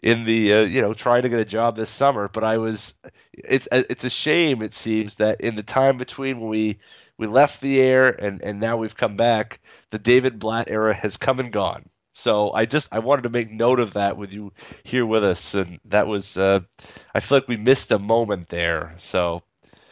in 0.01 0.23
the 0.25 0.53
uh, 0.53 0.61
you 0.61 0.82
know 0.82 0.93
trying 0.93 1.23
to 1.23 1.30
get 1.30 1.39
a 1.39 1.45
job 1.45 1.75
this 1.75 1.89
summer. 1.89 2.30
But 2.30 2.43
I 2.43 2.57
was, 2.57 2.93
it's 3.34 3.67
it's 3.71 4.05
a 4.05 4.09
shame. 4.09 4.61
It 4.61 4.73
seems 4.73 5.15
that 5.15 5.41
in 5.41 5.55
the 5.55 5.63
time 5.63 5.97
between 5.97 6.39
when 6.39 6.49
we 6.49 6.80
we 7.17 7.28
left 7.28 7.61
the 7.61 7.80
air 7.82 8.09
and 8.09 8.41
and 8.41 8.59
now 8.59 8.78
we've 8.78 8.95
come 8.95 9.17
back, 9.17 9.59
the 9.91 9.99
David 9.99 10.39
Blatt 10.39 10.69
era 10.69 10.93
has 10.93 11.17
come 11.17 11.39
and 11.39 11.51
gone. 11.51 11.89
So 12.13 12.51
I 12.53 12.65
just 12.65 12.88
I 12.91 12.99
wanted 12.99 13.23
to 13.23 13.30
make 13.30 13.51
note 13.51 13.80
of 13.80 13.93
that 13.93 14.17
with 14.17 14.32
you 14.34 14.51
here 14.84 15.05
with 15.05 15.23
us, 15.23 15.53
and 15.53 15.80
that 15.86 16.07
was 16.07 16.38
uh, 16.38 16.61
I 17.13 17.19
feel 17.19 17.38
like 17.38 17.47
we 17.47 17.57
missed 17.57 17.91
a 17.91 17.99
moment 17.99 18.49
there. 18.49 18.95
So 18.99 19.43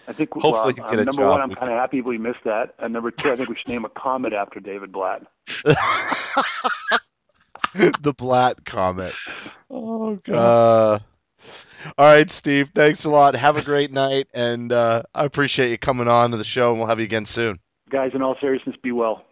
I 0.08 0.14
think 0.14 0.34
Hopefully 0.34 0.76
well, 0.78 0.90
he 0.90 0.96
um, 0.96 1.00
a 1.00 1.06
number 1.06 1.22
job 1.24 1.32
one, 1.32 1.42
I'm 1.42 1.56
kind 1.56 1.72
of 1.72 1.78
happy 1.78 2.02
we 2.02 2.18
missed 2.18 2.44
that, 2.44 2.76
and 2.80 2.94
number 2.94 3.12
two, 3.12 3.32
I 3.32 3.36
think 3.36 3.50
we 3.50 3.56
should 3.56 3.68
name 3.68 3.86
a 3.86 3.90
comet 3.90 4.34
after 4.34 4.60
David 4.60 4.92
Blatt. 4.92 5.24
the 7.74 8.14
Blatt 8.16 8.66
comet. 8.66 9.14
oh 9.70 10.20
Uh, 10.28 11.00
all 11.98 12.06
right, 12.06 12.30
Steve. 12.30 12.70
Thanks 12.76 13.06
a 13.06 13.10
lot. 13.10 13.36
Have 13.36 13.58
a 13.58 13.62
great 13.62 13.92
night, 13.92 14.28
and 14.34 14.72
uh, 14.72 15.04
I 15.14 15.26
appreciate 15.26 15.72
you 15.72 15.78
coming 15.78 16.08
on 16.08 16.32
to 16.32 16.38
the 16.38 16.44
show, 16.44 16.72
and 16.72 16.80
we'll 16.80 16.88
have 16.88 17.00
you 17.00 17.06
again 17.06 17.26
soon. 17.26 17.60
Guys, 17.90 18.12
in 18.14 18.22
all 18.22 18.36
seriousness, 18.40 18.76
be 18.82 18.92
well. 18.92 19.26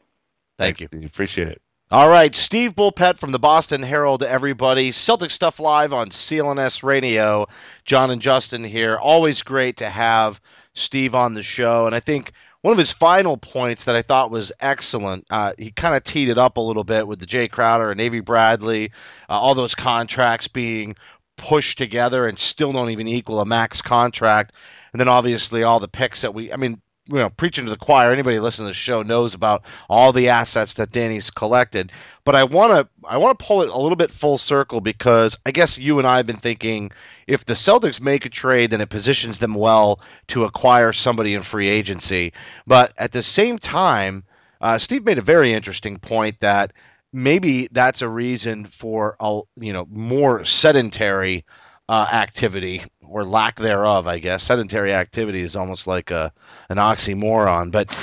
Thank 0.58 0.80
you. 0.80 0.88
Steve. 0.88 1.06
Appreciate 1.06 1.48
it. 1.48 1.62
All 1.92 2.10
right, 2.10 2.34
Steve 2.34 2.74
Bulpett 2.76 3.20
from 3.20 3.32
the 3.32 3.40
Boston 3.40 3.84
Herald, 3.84 4.24
everybody. 4.24 4.92
Celtic 4.92 5.30
Stuff 5.30 5.60
Live 5.60 5.94
on 5.94 6.10
CLNS 6.10 6.82
Radio. 6.82 7.46
Jon 7.86 8.10
and 8.10 8.22
Justin 8.22 8.64
here. 8.64 8.98
Always 8.98 9.44
great 9.44 9.78
to 9.78 9.90
have 9.90 10.42
Steve 10.74 11.16
on 11.16 11.34
the 11.34 11.44
show. 11.44 11.86
And 11.86 11.96
I 11.96 12.00
think 12.00 12.34
one 12.62 12.72
of 12.72 12.78
his 12.78 12.92
final 12.92 13.38
points 13.38 13.86
that 13.86 13.96
I 13.96 14.02
thought 14.02 14.32
was 14.32 14.52
excellent, 14.60 15.26
uh, 15.30 15.54
he 15.58 15.72
kind 15.72 15.96
of 15.96 16.04
teed 16.04 16.30
it 16.30 16.38
up 16.38 16.58
a 16.58 16.62
little 16.62 16.84
bit 16.84 17.08
with 17.08 17.20
the 17.20 17.26
Jae 17.26 17.52
Crowder 17.52 17.92
and 17.92 18.00
Avery 18.00 18.22
Bradley, 18.22 18.92
uh, 19.30 19.40
all 19.40 19.54
those 19.54 19.76
contracts 19.76 20.48
being 20.48 20.96
pushed 21.38 21.78
together 21.78 22.28
and 22.28 22.40
still 22.40 22.72
don't 22.72 22.90
even 22.90 23.08
equal 23.08 23.40
a 23.40 23.46
max 23.46 23.82
contract. 23.82 24.54
And 24.94 25.00
then 25.00 25.08
obviously 25.08 25.64
all 25.64 25.80
the 25.80 25.88
picks 25.88 26.22
that 26.22 26.34
we, 26.34 26.54
I 26.54 26.56
mean, 26.56 26.82
you 27.08 27.16
know, 27.16 27.30
preaching 27.30 27.66
to 27.66 27.72
the 27.72 27.78
choir. 27.78 28.12
Anybody 28.12 28.40
listening 28.40 28.68
to 28.68 28.70
the 28.70 28.76
show 28.76 29.02
knows 29.02 29.34
about 29.34 29.64
all 29.90 30.14
the 30.14 30.30
assets 30.30 30.74
that 30.76 30.92
Danny's 30.92 31.30
collected. 31.30 31.92
But 32.24 32.36
I 32.36 32.44
want 32.44 32.72
to 32.72 32.88
I 33.08 33.18
want 33.18 33.38
to 33.38 33.46
pull 33.46 33.62
it 33.62 33.70
a 33.70 33.78
little 33.78 33.98
bit 33.98 34.12
full 34.12 34.38
circle 34.38 34.80
because 34.80 35.38
I 35.46 35.52
guess 35.52 35.78
you 35.78 36.00
and 36.00 36.08
I 36.08 36.18
have 36.18 36.28
been 36.28 36.38
thinking 36.38 36.92
if 37.28 37.46
the 37.46 37.54
Celtics 37.54 38.00
make 38.00 38.26
a 38.26 38.30
trade, 38.30 38.72
then 38.72 38.82
it 38.82 38.90
positions 38.90 39.40
them 39.40 39.54
well 39.56 40.00
to 40.30 40.46
acquire 40.46 40.94
somebody 40.94 41.34
in 41.34 41.44
free 41.44 41.70
agency. 41.70 42.32
But 42.66 42.94
at 42.98 43.12
the 43.12 43.24
same 43.24 43.58
time, 43.58 44.24
uh, 44.62 44.78
Steve 44.78 45.04
made 45.04 45.18
a 45.18 45.22
very 45.22 45.54
interesting 45.54 45.98
point 45.98 46.40
that 46.40 46.72
maybe 47.12 47.68
that's 47.72 48.02
a 48.02 48.10
reason 48.10 48.66
for 48.66 49.18
a 49.20 49.42
you 49.58 49.74
know 49.74 49.88
more 49.92 50.46
sedentary 50.46 51.46
uh, 51.90 52.08
activity 52.12 52.84
or 53.02 53.26
lack 53.26 53.60
thereof. 53.60 54.08
I 54.08 54.20
guess 54.20 54.44
sedentary 54.44 54.94
activity 54.94 55.42
is 55.42 55.58
almost 55.58 55.86
like 55.86 56.12
a 56.12 56.32
an 56.74 56.80
oxymoron, 56.80 57.72
but 57.72 57.96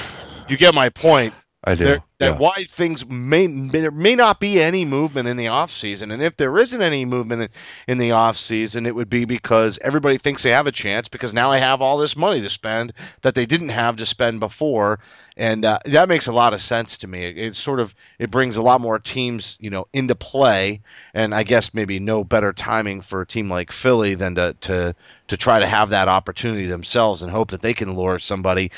you 0.48 0.56
get 0.56 0.74
my 0.74 0.88
point. 0.88 1.34
I 1.62 1.74
do. 1.74 1.84
There, 1.84 2.02
that 2.20 2.32
yeah. 2.32 2.38
why 2.38 2.64
things 2.64 3.04
may 3.06 3.46
there 3.46 3.90
may 3.90 4.14
not 4.14 4.40
be 4.40 4.62
any 4.62 4.86
movement 4.86 5.28
in 5.28 5.36
the 5.36 5.48
off 5.48 5.70
season, 5.70 6.10
and 6.10 6.22
if 6.22 6.38
there 6.38 6.56
isn't 6.56 6.80
any 6.80 7.04
movement 7.04 7.42
in, 7.42 7.48
in 7.86 7.98
the 7.98 8.12
off 8.12 8.38
season, 8.38 8.86
it 8.86 8.94
would 8.94 9.10
be 9.10 9.26
because 9.26 9.78
everybody 9.82 10.16
thinks 10.16 10.42
they 10.42 10.50
have 10.50 10.66
a 10.66 10.72
chance 10.72 11.06
because 11.06 11.34
now 11.34 11.50
they 11.50 11.60
have 11.60 11.82
all 11.82 11.98
this 11.98 12.16
money 12.16 12.40
to 12.40 12.48
spend 12.48 12.94
that 13.20 13.34
they 13.34 13.44
didn't 13.44 13.68
have 13.68 13.96
to 13.96 14.06
spend 14.06 14.40
before, 14.40 15.00
and 15.36 15.66
uh, 15.66 15.78
that 15.84 16.08
makes 16.08 16.26
a 16.26 16.32
lot 16.32 16.54
of 16.54 16.62
sense 16.62 16.96
to 16.96 17.06
me. 17.06 17.24
It, 17.24 17.36
it 17.36 17.56
sort 17.56 17.78
of 17.78 17.94
it 18.18 18.30
brings 18.30 18.56
a 18.56 18.62
lot 18.62 18.80
more 18.80 18.98
teams 18.98 19.58
you 19.60 19.68
know 19.68 19.86
into 19.92 20.14
play, 20.14 20.80
and 21.12 21.34
I 21.34 21.42
guess 21.42 21.74
maybe 21.74 21.98
no 21.98 22.24
better 22.24 22.54
timing 22.54 23.02
for 23.02 23.20
a 23.20 23.26
team 23.26 23.50
like 23.50 23.70
Philly 23.70 24.14
than 24.14 24.34
to 24.36 24.56
to 24.62 24.94
to 25.28 25.36
try 25.36 25.60
to 25.60 25.66
have 25.66 25.90
that 25.90 26.08
opportunity 26.08 26.64
themselves 26.64 27.20
and 27.20 27.30
hope 27.30 27.50
that 27.50 27.60
they 27.60 27.74
can 27.74 27.94
lure 27.94 28.18
somebody. 28.18 28.70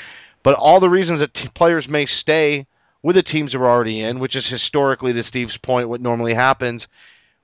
But 0.43 0.55
all 0.55 0.81
the 0.81 0.89
reasons 0.89 1.21
that 1.21 1.33
t- 1.33 1.47
players 1.47 1.87
may 1.87 2.05
stay 2.05 2.67
with 3.03 3.15
the 3.15 3.23
teams 3.23 3.51
they're 3.51 3.65
already 3.65 4.01
in, 4.01 4.19
which 4.19 4.35
is 4.35 4.47
historically, 4.47 5.13
to 5.13 5.21
Steve's 5.21 5.57
point, 5.57 5.89
what 5.89 6.01
normally 6.01 6.33
happens, 6.33 6.87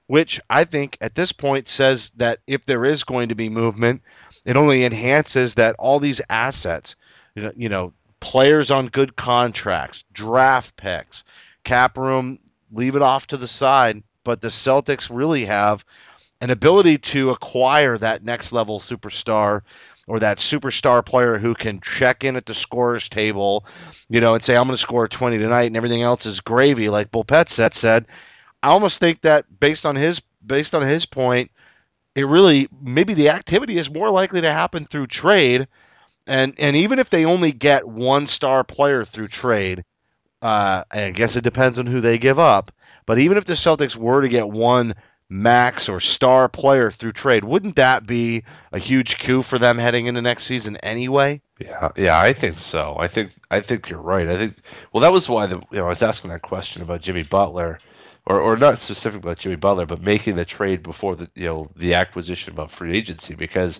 which 0.07 0.39
I 0.49 0.63
think 0.63 0.97
at 1.01 1.15
this 1.15 1.31
point 1.31 1.67
says 1.67 2.11
that 2.15 2.39
if 2.47 2.65
there 2.65 2.85
is 2.85 3.03
going 3.03 3.29
to 3.29 3.35
be 3.35 3.49
movement, 3.49 4.01
it 4.45 4.57
only 4.57 4.83
enhances 4.83 5.53
that 5.55 5.75
all 5.77 5.99
these 5.99 6.21
assets, 6.29 6.95
you 7.35 7.69
know 7.69 7.93
players 8.19 8.71
on 8.71 8.87
good 8.87 9.15
contracts, 9.15 10.03
draft 10.13 10.75
picks, 10.75 11.23
cap 11.63 11.97
room, 11.97 12.39
leave 12.71 12.95
it 12.95 13.01
off 13.01 13.27
to 13.27 13.37
the 13.37 13.47
side. 13.47 14.03
But 14.23 14.41
the 14.41 14.49
Celtics 14.49 15.09
really 15.11 15.45
have 15.45 15.85
an 16.41 16.49
ability 16.49 16.97
to 16.97 17.29
acquire 17.29 17.97
that 17.97 18.23
next 18.23 18.51
level 18.51 18.79
superstar 18.79 19.61
or 20.09 20.19
that 20.19 20.39
superstar 20.39 21.05
player 21.05 21.37
who 21.37 21.53
can 21.53 21.79
check 21.81 22.23
in 22.23 22.35
at 22.35 22.47
the 22.47 22.55
scorer's 22.55 23.07
table, 23.07 23.63
you 24.09 24.19
know, 24.19 24.33
and 24.33 24.43
say, 24.43 24.57
I'm 24.57 24.65
going 24.65 24.75
to 24.75 24.81
score 24.81 25.07
20 25.07 25.37
tonight 25.37 25.67
and 25.67 25.77
everything 25.77 26.01
else 26.01 26.25
is 26.25 26.41
gravy, 26.41 26.89
like 26.89 27.11
Bull 27.11 27.23
Petset 27.23 27.75
said. 27.75 28.07
I 28.63 28.69
almost 28.69 28.97
think 28.97 29.21
that 29.21 29.45
based 29.59 29.85
on 29.85 29.95
his 29.95 30.19
based 30.45 30.73
on 30.73 30.81
his 30.81 31.05
point, 31.05 31.51
it 32.15 32.23
really 32.23 32.67
maybe 32.81 33.13
the 33.13 33.29
activity 33.29 33.77
is 33.77 33.91
more 33.91 34.09
likely 34.09 34.41
to 34.41 34.51
happen 34.51 34.85
through 34.85 35.07
trade. 35.07 35.67
And 36.25 36.55
and 36.57 36.75
even 36.75 36.97
if 36.97 37.11
they 37.11 37.23
only 37.23 37.51
get 37.51 37.87
one 37.87 38.25
star 38.25 38.63
player 38.63 39.05
through 39.05 39.27
trade, 39.27 39.85
uh, 40.41 40.85
I 40.89 41.11
guess 41.11 41.35
it 41.35 41.43
depends 41.43 41.77
on 41.77 41.85
who 41.85 42.01
they 42.01 42.17
give 42.17 42.39
up. 42.39 42.71
But 43.05 43.19
even 43.19 43.37
if 43.37 43.45
the 43.45 43.53
Celtics 43.53 43.95
were 43.95 44.21
to 44.23 44.27
get 44.27 44.49
one 44.49 44.95
max 45.29 45.87
or 45.87 45.99
star 45.99 46.49
player 46.49 46.89
through 46.89 47.11
trade. 47.11 47.43
Wouldn't 47.43 47.75
that 47.75 48.07
be 48.07 48.43
a 48.71 48.79
huge 48.79 49.19
coup 49.19 49.43
for 49.43 49.59
them 49.59 49.77
heading 49.77 50.07
into 50.07 50.21
next 50.21 50.45
season 50.45 50.77
anyway? 50.77 51.41
Yeah, 51.59 51.89
yeah, 51.95 52.19
I 52.19 52.33
think 52.33 52.57
so. 52.57 52.95
I 52.99 53.07
think 53.07 53.31
I 53.51 53.61
think 53.61 53.89
you're 53.89 54.01
right. 54.01 54.27
I 54.27 54.35
think 54.35 54.55
well, 54.91 55.01
that 55.01 55.13
was 55.13 55.29
why 55.29 55.45
the 55.45 55.57
you 55.71 55.77
know 55.77 55.85
I 55.85 55.89
was 55.89 56.01
asking 56.01 56.31
that 56.31 56.41
question 56.41 56.81
about 56.81 57.01
Jimmy 57.01 57.23
Butler, 57.23 57.79
or 58.25 58.39
or 58.39 58.57
not 58.57 58.79
specific 58.79 59.21
about 59.21 59.39
Jimmy 59.39 59.57
Butler, 59.57 59.85
but 59.85 60.01
making 60.01 60.35
the 60.35 60.45
trade 60.45 60.81
before 60.81 61.15
the 61.15 61.29
you 61.35 61.45
know 61.45 61.69
the 61.75 61.93
acquisition 61.93 62.53
about 62.53 62.71
free 62.71 62.97
agency 62.97 63.35
because 63.35 63.79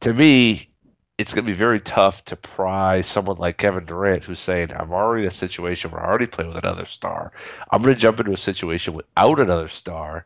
to 0.00 0.12
me 0.12 0.70
it's 1.18 1.34
going 1.34 1.44
to 1.44 1.52
be 1.52 1.56
very 1.56 1.80
tough 1.80 2.24
to 2.24 2.34
pry 2.34 3.02
someone 3.02 3.36
like 3.36 3.58
Kevin 3.58 3.84
Durant 3.84 4.24
who's 4.24 4.40
saying 4.40 4.72
I'm 4.72 4.90
already 4.90 5.24
in 5.24 5.28
a 5.28 5.34
situation 5.34 5.90
where 5.90 6.00
I 6.00 6.08
already 6.08 6.26
play 6.26 6.46
with 6.46 6.56
another 6.56 6.86
star. 6.86 7.30
I'm 7.70 7.82
going 7.82 7.94
to 7.94 8.00
jump 8.00 8.18
into 8.20 8.32
a 8.32 8.38
situation 8.38 8.94
without 8.94 9.38
another 9.38 9.68
star, 9.68 10.24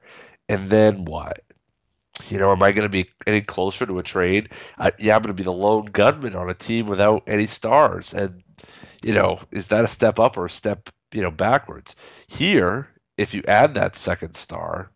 and 0.49 0.71
then 0.71 1.05
what? 1.05 1.41
You 2.29 2.39
know, 2.39 2.53
am 2.53 2.63
I 2.63 2.73
going 2.73 2.85
to 2.85 2.89
be 2.89 3.11
any 3.27 3.41
closer 3.41 3.87
to 3.87 3.99
a 3.99 4.03
trade? 4.03 4.51
I, 4.79 4.93
yeah, 4.99 5.17
I'm 5.17 5.23
going 5.23 5.29
to 5.29 5.35
be 5.35 5.43
the 5.43 5.53
lone 5.53 5.87
gunman 5.87 6.37
on 6.37 6.49
a 6.49 6.55
team 6.55 6.87
without 6.87 7.25
any 7.27 7.47
stars, 7.47 8.15
and 8.15 8.43
you 9.03 9.13
know, 9.13 9.41
is 9.51 9.67
that 9.69 9.85
a 9.85 9.89
step 9.89 10.19
up 10.19 10.37
or 10.37 10.47
a 10.47 10.51
step 10.51 10.91
you 11.13 11.23
know 11.23 11.31
backwards? 11.31 11.95
Here, 12.27 12.89
if 13.17 13.35
you 13.35 13.43
add 13.49 13.75
that 13.75 13.97
second 13.97 14.37
star, 14.37 14.91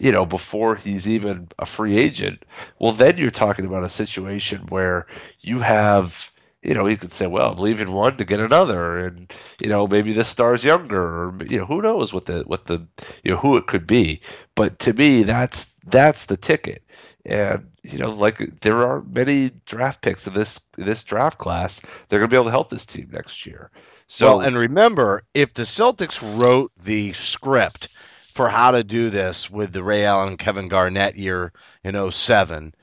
you 0.00 0.12
know, 0.12 0.26
before 0.26 0.76
he's 0.76 1.08
even 1.08 1.48
a 1.58 1.66
free 1.66 1.96
agent, 1.96 2.44
well, 2.78 2.92
then 2.92 3.16
you're 3.16 3.30
talking 3.30 3.64
about 3.64 3.84
a 3.84 3.88
situation 3.88 4.66
where 4.68 5.06
you 5.40 5.60
have 5.60 6.30
you 6.64 6.72
know, 6.74 6.86
he 6.86 6.96
could 6.96 7.12
say, 7.12 7.26
well, 7.26 7.52
I'm 7.52 7.58
leaving 7.58 7.92
one 7.92 8.16
to 8.16 8.24
get 8.24 8.40
another, 8.40 8.98
and 8.98 9.32
you 9.60 9.68
know, 9.68 9.86
maybe 9.86 10.12
this 10.12 10.28
star's 10.28 10.64
younger, 10.64 11.00
or 11.00 11.38
you 11.44 11.58
know, 11.58 11.66
who 11.66 11.82
knows 11.82 12.12
what 12.12 12.26
the 12.26 12.40
what 12.46 12.66
the 12.66 12.86
you 13.22 13.32
know 13.32 13.36
who 13.36 13.56
it 13.56 13.66
could 13.66 13.86
be. 13.86 14.20
But 14.54 14.78
to 14.80 14.92
me, 14.94 15.22
that's 15.22 15.74
that's 15.86 16.26
the 16.26 16.36
ticket, 16.36 16.82
and 17.26 17.66
you 17.82 17.98
know, 17.98 18.10
like 18.10 18.60
there 18.62 18.86
are 18.86 19.02
many 19.02 19.52
draft 19.66 20.00
picks 20.00 20.26
in 20.26 20.34
this 20.34 20.58
in 20.78 20.86
this 20.86 21.04
draft 21.04 21.38
class. 21.38 21.80
They're 22.08 22.18
going 22.18 22.30
to 22.30 22.34
be 22.34 22.36
able 22.36 22.46
to 22.46 22.50
help 22.50 22.70
this 22.70 22.86
team 22.86 23.10
next 23.12 23.44
year. 23.44 23.70
So, 24.08 24.38
well, 24.38 24.40
and 24.40 24.56
remember, 24.56 25.24
if 25.34 25.54
the 25.54 25.62
Celtics 25.62 26.20
wrote 26.38 26.72
the 26.82 27.12
script 27.12 27.88
for 28.32 28.48
how 28.48 28.70
to 28.70 28.82
do 28.82 29.10
this 29.10 29.50
with 29.50 29.72
the 29.72 29.82
Ray 29.82 30.04
Allen 30.04 30.36
Kevin 30.36 30.68
Garnett 30.68 31.16
year 31.16 31.52
in 31.84 32.10
07, 32.10 32.74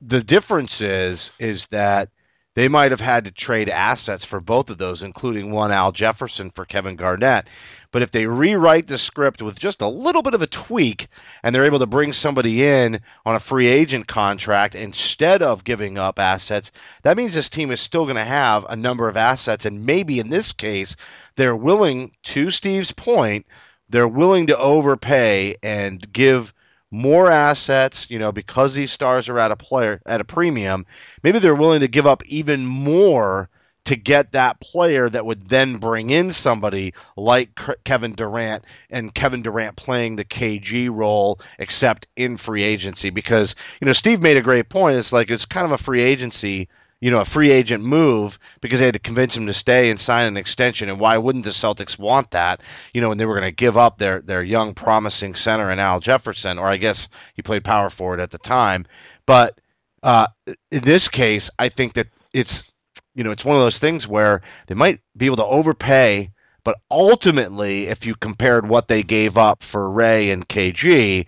the 0.00 0.22
difference 0.22 0.80
is 0.80 1.30
is 1.38 1.66
that 1.68 2.10
they 2.56 2.68
might 2.68 2.90
have 2.90 3.00
had 3.00 3.24
to 3.24 3.30
trade 3.30 3.68
assets 3.68 4.24
for 4.24 4.40
both 4.40 4.70
of 4.70 4.78
those, 4.78 5.02
including 5.02 5.50
one 5.50 5.70
Al 5.70 5.92
Jefferson 5.92 6.50
for 6.50 6.64
Kevin 6.64 6.96
Garnett. 6.96 7.48
But 7.92 8.00
if 8.00 8.12
they 8.12 8.26
rewrite 8.26 8.86
the 8.86 8.96
script 8.96 9.42
with 9.42 9.58
just 9.58 9.82
a 9.82 9.88
little 9.88 10.22
bit 10.22 10.32
of 10.32 10.40
a 10.40 10.46
tweak 10.46 11.08
and 11.42 11.54
they're 11.54 11.66
able 11.66 11.78
to 11.80 11.86
bring 11.86 12.14
somebody 12.14 12.64
in 12.64 13.00
on 13.26 13.34
a 13.36 13.40
free 13.40 13.66
agent 13.66 14.06
contract 14.06 14.74
instead 14.74 15.42
of 15.42 15.64
giving 15.64 15.98
up 15.98 16.18
assets, 16.18 16.72
that 17.02 17.18
means 17.18 17.34
this 17.34 17.50
team 17.50 17.70
is 17.70 17.80
still 17.80 18.04
going 18.04 18.16
to 18.16 18.24
have 18.24 18.64
a 18.70 18.74
number 18.74 19.06
of 19.06 19.18
assets. 19.18 19.66
And 19.66 19.84
maybe 19.84 20.18
in 20.18 20.30
this 20.30 20.50
case, 20.50 20.96
they're 21.36 21.54
willing, 21.54 22.12
to 22.22 22.50
Steve's 22.50 22.90
point, 22.90 23.44
they're 23.90 24.08
willing 24.08 24.46
to 24.46 24.58
overpay 24.58 25.56
and 25.62 26.10
give 26.10 26.54
more 26.90 27.30
assets, 27.30 28.06
you 28.08 28.18
know, 28.18 28.32
because 28.32 28.74
these 28.74 28.92
stars 28.92 29.28
are 29.28 29.38
at 29.38 29.50
a 29.50 29.56
player 29.56 30.00
at 30.06 30.20
a 30.20 30.24
premium, 30.24 30.86
maybe 31.22 31.38
they're 31.38 31.54
willing 31.54 31.80
to 31.80 31.88
give 31.88 32.06
up 32.06 32.24
even 32.26 32.64
more 32.66 33.48
to 33.86 33.96
get 33.96 34.32
that 34.32 34.60
player 34.60 35.08
that 35.08 35.24
would 35.24 35.48
then 35.48 35.76
bring 35.76 36.10
in 36.10 36.32
somebody 36.32 36.92
like 37.16 37.50
Kevin 37.84 38.12
Durant 38.12 38.64
and 38.90 39.14
Kevin 39.14 39.42
Durant 39.42 39.76
playing 39.76 40.16
the 40.16 40.24
KG 40.24 40.90
role 40.92 41.40
except 41.60 42.06
in 42.16 42.36
free 42.36 42.64
agency. 42.64 43.10
Because 43.10 43.54
you 43.80 43.86
know 43.86 43.92
Steve 43.92 44.20
made 44.20 44.36
a 44.36 44.42
great 44.42 44.68
point. 44.68 44.98
It's 44.98 45.12
like 45.12 45.30
it's 45.30 45.46
kind 45.46 45.64
of 45.64 45.72
a 45.72 45.78
free 45.78 46.02
agency 46.02 46.68
you 47.00 47.10
know, 47.10 47.20
a 47.20 47.24
free 47.24 47.50
agent 47.50 47.84
move 47.84 48.38
because 48.60 48.78
they 48.78 48.86
had 48.86 48.94
to 48.94 49.00
convince 49.00 49.36
him 49.36 49.46
to 49.46 49.54
stay 49.54 49.90
and 49.90 50.00
sign 50.00 50.26
an 50.26 50.36
extension. 50.36 50.88
And 50.88 50.98
why 50.98 51.18
wouldn't 51.18 51.44
the 51.44 51.50
Celtics 51.50 51.98
want 51.98 52.30
that? 52.30 52.62
You 52.94 53.00
know, 53.00 53.10
when 53.10 53.18
they 53.18 53.26
were 53.26 53.34
going 53.34 53.48
to 53.48 53.52
give 53.52 53.76
up 53.76 53.98
their 53.98 54.20
their 54.20 54.42
young, 54.42 54.74
promising 54.74 55.34
center 55.34 55.70
in 55.70 55.78
Al 55.78 56.00
Jefferson, 56.00 56.58
or 56.58 56.66
I 56.66 56.78
guess 56.78 57.08
he 57.34 57.42
played 57.42 57.64
power 57.64 57.90
forward 57.90 58.20
at 58.20 58.30
the 58.30 58.38
time. 58.38 58.86
But 59.26 59.60
uh, 60.02 60.28
in 60.70 60.82
this 60.82 61.08
case, 61.08 61.50
I 61.58 61.68
think 61.68 61.94
that 61.94 62.08
it's 62.32 62.64
you 63.14 63.24
know 63.24 63.30
it's 63.30 63.44
one 63.44 63.56
of 63.56 63.62
those 63.62 63.78
things 63.78 64.08
where 64.08 64.40
they 64.66 64.74
might 64.74 65.00
be 65.16 65.26
able 65.26 65.36
to 65.36 65.44
overpay. 65.44 66.30
But 66.64 66.78
ultimately, 66.90 67.86
if 67.86 68.04
you 68.04 68.16
compared 68.16 68.68
what 68.68 68.88
they 68.88 69.04
gave 69.04 69.38
up 69.38 69.62
for 69.62 69.88
Ray 69.88 70.30
and 70.30 70.48
KG, 70.48 71.26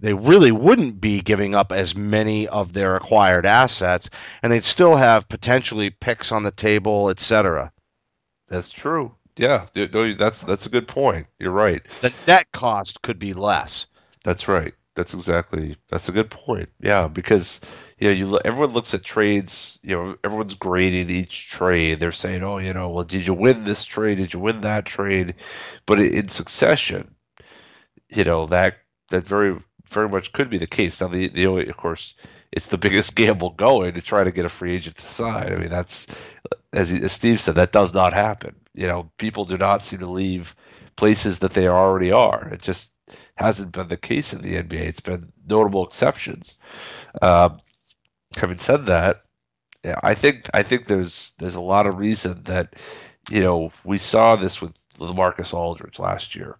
they 0.00 0.14
really 0.14 0.52
wouldn't 0.52 1.00
be 1.00 1.20
giving 1.20 1.54
up 1.54 1.72
as 1.72 1.94
many 1.94 2.48
of 2.48 2.72
their 2.72 2.96
acquired 2.96 3.46
assets, 3.46 4.10
and 4.42 4.52
they'd 4.52 4.64
still 4.64 4.96
have 4.96 5.28
potentially 5.28 5.90
picks 5.90 6.32
on 6.32 6.42
the 6.42 6.50
table, 6.50 7.10
etc. 7.10 7.72
That's 8.48 8.70
true. 8.70 9.14
Yeah, 9.36 9.66
that's 9.74 10.42
that's 10.42 10.66
a 10.66 10.70
good 10.70 10.88
point. 10.88 11.26
You're 11.38 11.52
right. 11.52 11.82
The 12.00 12.12
net 12.26 12.50
cost 12.52 13.02
could 13.02 13.18
be 13.18 13.32
less. 13.32 13.86
That's 14.24 14.48
right. 14.48 14.74
That's 14.96 15.14
exactly. 15.14 15.76
That's 15.90 16.08
a 16.08 16.12
good 16.12 16.30
point. 16.30 16.68
Yeah, 16.80 17.06
because 17.08 17.60
you 17.98 18.08
know, 18.08 18.14
you 18.14 18.40
everyone 18.44 18.72
looks 18.74 18.92
at 18.92 19.04
trades. 19.04 19.78
You 19.82 19.96
know, 19.96 20.16
everyone's 20.24 20.54
grading 20.54 21.10
each 21.10 21.48
trade. 21.48 22.00
They're 22.00 22.12
saying, 22.12 22.42
"Oh, 22.42 22.58
you 22.58 22.74
know, 22.74 22.90
well, 22.90 23.04
did 23.04 23.26
you 23.26 23.34
win 23.34 23.64
this 23.64 23.84
trade? 23.84 24.16
Did 24.16 24.32
you 24.34 24.40
win 24.40 24.60
that 24.62 24.84
trade?" 24.84 25.34
But 25.86 26.00
in 26.00 26.28
succession, 26.28 27.14
you 28.08 28.24
know 28.24 28.46
that 28.46 28.78
that 29.10 29.24
very 29.24 29.58
very 29.90 30.08
much 30.08 30.32
could 30.32 30.50
be 30.50 30.58
the 30.58 30.66
case. 30.66 31.00
Now, 31.00 31.08
the, 31.08 31.28
the 31.28 31.46
only, 31.46 31.68
of 31.68 31.76
course, 31.76 32.14
it's 32.52 32.66
the 32.66 32.78
biggest 32.78 33.14
gamble 33.16 33.50
going 33.50 33.94
to 33.94 34.02
try 34.02 34.24
to 34.24 34.30
get 34.30 34.44
a 34.44 34.48
free 34.48 34.74
agent 34.74 34.96
to 34.98 35.08
sign. 35.08 35.52
I 35.52 35.56
mean, 35.56 35.70
that's 35.70 36.06
as, 36.72 36.92
as 36.92 37.12
Steve 37.12 37.40
said, 37.40 37.56
that 37.56 37.72
does 37.72 37.92
not 37.92 38.12
happen. 38.12 38.54
You 38.74 38.86
know, 38.86 39.10
people 39.18 39.44
do 39.44 39.58
not 39.58 39.82
seem 39.82 39.98
to 40.00 40.10
leave 40.10 40.54
places 40.96 41.40
that 41.40 41.54
they 41.54 41.66
already 41.66 42.12
are. 42.12 42.48
It 42.52 42.62
just 42.62 42.90
hasn't 43.36 43.72
been 43.72 43.88
the 43.88 43.96
case 43.96 44.32
in 44.32 44.42
the 44.42 44.54
NBA. 44.54 44.80
It's 44.80 45.00
been 45.00 45.32
notable 45.46 45.86
exceptions. 45.86 46.54
Uh, 47.20 47.50
having 48.36 48.58
said 48.58 48.86
that, 48.86 49.24
yeah, 49.84 49.98
I 50.02 50.14
think 50.14 50.48
I 50.52 50.62
think 50.62 50.86
there's 50.86 51.32
there's 51.38 51.54
a 51.54 51.60
lot 51.60 51.86
of 51.86 51.98
reason 51.98 52.42
that 52.44 52.74
you 53.30 53.40
know 53.40 53.72
we 53.82 53.96
saw 53.96 54.36
this 54.36 54.60
with 54.60 54.74
Marcus 54.98 55.54
Aldridge 55.54 55.98
last 55.98 56.36
year. 56.36 56.58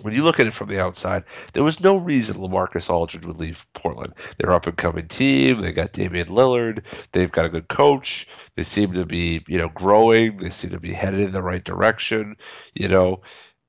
When 0.00 0.14
you 0.14 0.24
look 0.24 0.40
at 0.40 0.46
it 0.46 0.54
from 0.54 0.68
the 0.68 0.80
outside, 0.80 1.22
there 1.52 1.62
was 1.62 1.80
no 1.80 1.96
reason 1.96 2.36
LaMarcus 2.36 2.88
Aldridge 2.88 3.26
would 3.26 3.38
leave 3.38 3.66
Portland. 3.74 4.14
They're 4.38 4.52
up 4.52 4.66
and 4.66 4.76
coming 4.76 5.06
team. 5.06 5.60
They 5.60 5.70
got 5.72 5.92
Damian 5.92 6.28
Lillard. 6.28 6.82
They've 7.12 7.30
got 7.30 7.44
a 7.44 7.50
good 7.50 7.68
coach. 7.68 8.26
They 8.56 8.62
seem 8.62 8.94
to 8.94 9.04
be, 9.04 9.44
you 9.46 9.58
know, 9.58 9.68
growing. 9.68 10.38
They 10.38 10.50
seem 10.50 10.70
to 10.70 10.80
be 10.80 10.94
headed 10.94 11.20
in 11.20 11.32
the 11.32 11.42
right 11.42 11.62
direction, 11.62 12.36
you 12.74 12.88
know, 12.88 13.20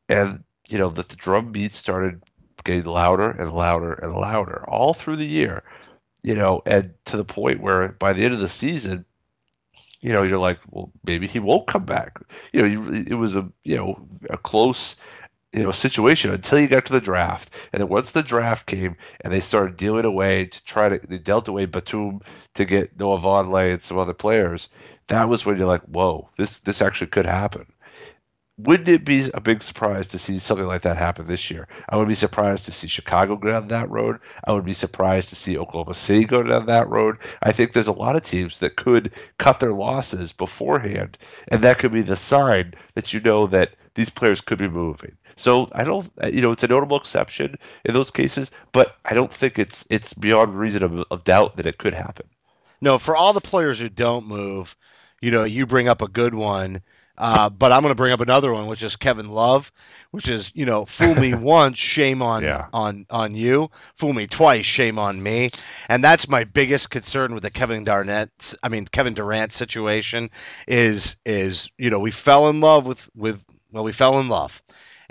and 0.08 0.44
you 0.68 0.78
know 0.78 0.90
that 0.92 1.10
the 1.10 1.16
drum 1.16 1.52
beats 1.52 1.78
started 1.78 2.24
getting 2.64 2.86
louder 2.86 3.30
and 3.32 3.52
louder 3.52 3.94
and 3.94 4.14
louder 4.14 4.64
all 4.70 4.94
through 4.94 5.18
the 5.18 5.28
year, 5.28 5.64
you 6.24 6.36
know, 6.36 6.62
and 6.66 6.94
to 7.06 7.18
the 7.18 7.26
point 7.26 7.62
where 7.62 7.90
by 8.00 8.14
the 8.14 8.24
end 8.24 8.34
of 8.34 8.40
the 8.40 8.50
season, 8.50 9.06
you 10.02 10.12
know, 10.12 10.24
you're 10.24 10.40
like, 10.40 10.60
well, 10.70 10.92
maybe 11.06 11.28
he 11.28 11.40
won't 11.40 11.68
come 11.68 11.86
back. 11.86 12.20
You 12.52 12.62
know, 12.62 12.94
it 13.08 13.16
was 13.16 13.36
a 13.36 13.50
you 13.64 13.78
know 13.78 14.08
a 14.30 14.38
close 14.38 14.96
you 15.54 15.64
know 15.64 15.72
situation 15.72 16.34
until 16.34 16.60
you 16.60 16.68
got 16.68 16.86
to 16.86 16.94
the 16.94 17.02
draft, 17.02 17.50
and 17.72 17.82
then 17.82 17.90
once 17.90 18.12
the 18.12 18.24
draft 18.24 18.66
came 18.66 18.96
and 19.22 19.32
they 19.32 19.40
started 19.40 19.78
dealing 19.78 20.06
away 20.06 20.46
to 20.46 20.64
try 20.66 20.90
to 20.90 21.00
they 21.08 21.18
dealt 21.18 21.48
away 21.48 21.66
Batum 21.66 22.22
to 22.56 22.66
get 22.66 23.00
Noah 23.00 23.20
Vonleh 23.20 23.74
and 23.74 23.82
some 23.82 23.98
other 23.98 24.14
players. 24.14 24.70
That 25.08 25.30
was 25.30 25.46
when 25.46 25.58
you're 25.58 25.68
like, 25.68 25.84
whoa, 25.84 26.30
this 26.38 26.60
this 26.60 26.82
actually 26.82 27.08
could 27.08 27.26
happen. 27.26 27.68
Wouldn't 28.58 28.88
it 28.88 29.04
be 29.06 29.30
a 29.34 29.42
big 29.42 29.64
surprise 29.64 30.08
to 30.08 30.20
see 30.20 30.38
something 30.40 30.68
like 30.68 30.84
that 30.84 30.98
happen 30.98 31.26
this 31.28 31.50
year? 31.52 31.68
I 31.90 31.98
would 31.98 32.08
be 32.08 32.16
surprised 32.16 32.66
to 32.66 32.72
see 32.72 32.88
Chicago 32.88 33.36
go 33.36 33.50
down 33.50 33.68
that 33.70 33.90
road. 33.90 34.20
I 34.46 34.52
would 34.54 34.66
be 34.66 34.74
surprised 34.74 35.30
to 35.30 35.36
see 35.36 35.58
Oklahoma 35.58 35.96
City 35.96 36.26
go 36.26 36.44
down 36.44 36.68
that 36.68 36.88
road. 36.90 37.18
I 37.42 37.52
think 37.52 37.74
there's 37.74 37.88
a 37.88 37.92
lot 37.92 38.16
of 38.16 38.24
teams 38.24 38.60
that 38.60 38.76
could 38.76 39.12
cut 39.40 39.60
their 39.60 39.74
losses 39.74 40.32
beforehand, 40.32 41.18
and 41.48 41.64
that 41.64 41.80
could 41.80 41.92
be 41.92 42.04
the 42.04 42.16
sign 42.16 42.74
that 42.96 43.12
you 43.14 43.20
know 43.20 43.48
that 43.48 43.72
these 43.96 44.10
players 44.12 44.42
could 44.42 44.60
be 44.60 44.68
moving. 44.70 45.18
So 45.36 45.70
I 45.74 45.84
don't, 45.84 46.12
you 46.32 46.42
know, 46.42 46.52
it's 46.52 46.64
a 46.64 46.68
notable 46.68 46.98
exception 46.98 47.58
in 47.86 47.94
those 47.94 48.12
cases, 48.12 48.52
but 48.72 48.98
I 49.06 49.14
don't 49.14 49.34
think 49.34 49.58
it's 49.60 49.86
it's 49.90 50.14
beyond 50.14 50.58
reason 50.60 50.84
of, 50.84 51.06
of 51.12 51.24
doubt 51.24 51.58
that 51.58 51.66
it 51.68 51.78
could 51.78 51.94
happen. 51.94 52.28
No, 52.82 52.98
for 52.98 53.16
all 53.16 53.34
the 53.34 53.42
players 53.42 53.80
who 53.80 53.90
don't 53.90 54.28
move, 54.28 54.76
you 55.22 55.32
know, 55.32 55.44
you 55.44 55.66
bring 55.66 55.88
up 55.88 56.02
a 56.02 56.08
good 56.08 56.34
one. 56.34 56.82
Uh, 57.16 57.48
but 57.48 57.72
I'm 57.72 57.82
going 57.82 57.92
to 57.92 57.96
bring 57.96 58.12
up 58.12 58.22
another 58.22 58.52
one, 58.52 58.66
which 58.66 58.82
is 58.82 58.96
Kevin 58.96 59.30
Love, 59.30 59.72
which 60.10 60.28
is 60.28 60.52
you 60.56 60.66
know, 60.66 60.84
fool 60.86 61.14
me 61.16 61.34
once, 61.36 61.78
shame 61.78 62.24
on 62.24 62.44
Yeah. 62.44 62.68
on 62.74 63.06
on 63.12 63.36
you. 63.36 63.70
Fool 63.96 64.14
me 64.14 64.26
twice, 64.26 64.66
shame 64.66 64.98
on 64.98 65.22
me. 65.22 65.52
And 65.90 66.04
that's 66.04 66.28
my 66.28 66.44
biggest 66.44 66.90
concern 66.90 67.34
with 67.36 67.44
the 67.44 67.52
Kevin 67.52 67.84
Garnett, 67.84 68.56
I 68.64 68.70
mean 68.70 68.88
Kevin 68.88 69.14
Durant 69.14 69.54
situation 69.54 70.32
is 70.68 71.16
is 71.24 71.70
you 71.78 71.92
know 71.92 72.00
we 72.00 72.10
fell 72.12 72.50
in 72.50 72.62
love 72.62 72.88
with 72.88 73.08
with 73.16 73.40
well 73.72 73.84
we 73.84 73.92
fell 73.92 74.20
in 74.20 74.28
love, 74.28 74.64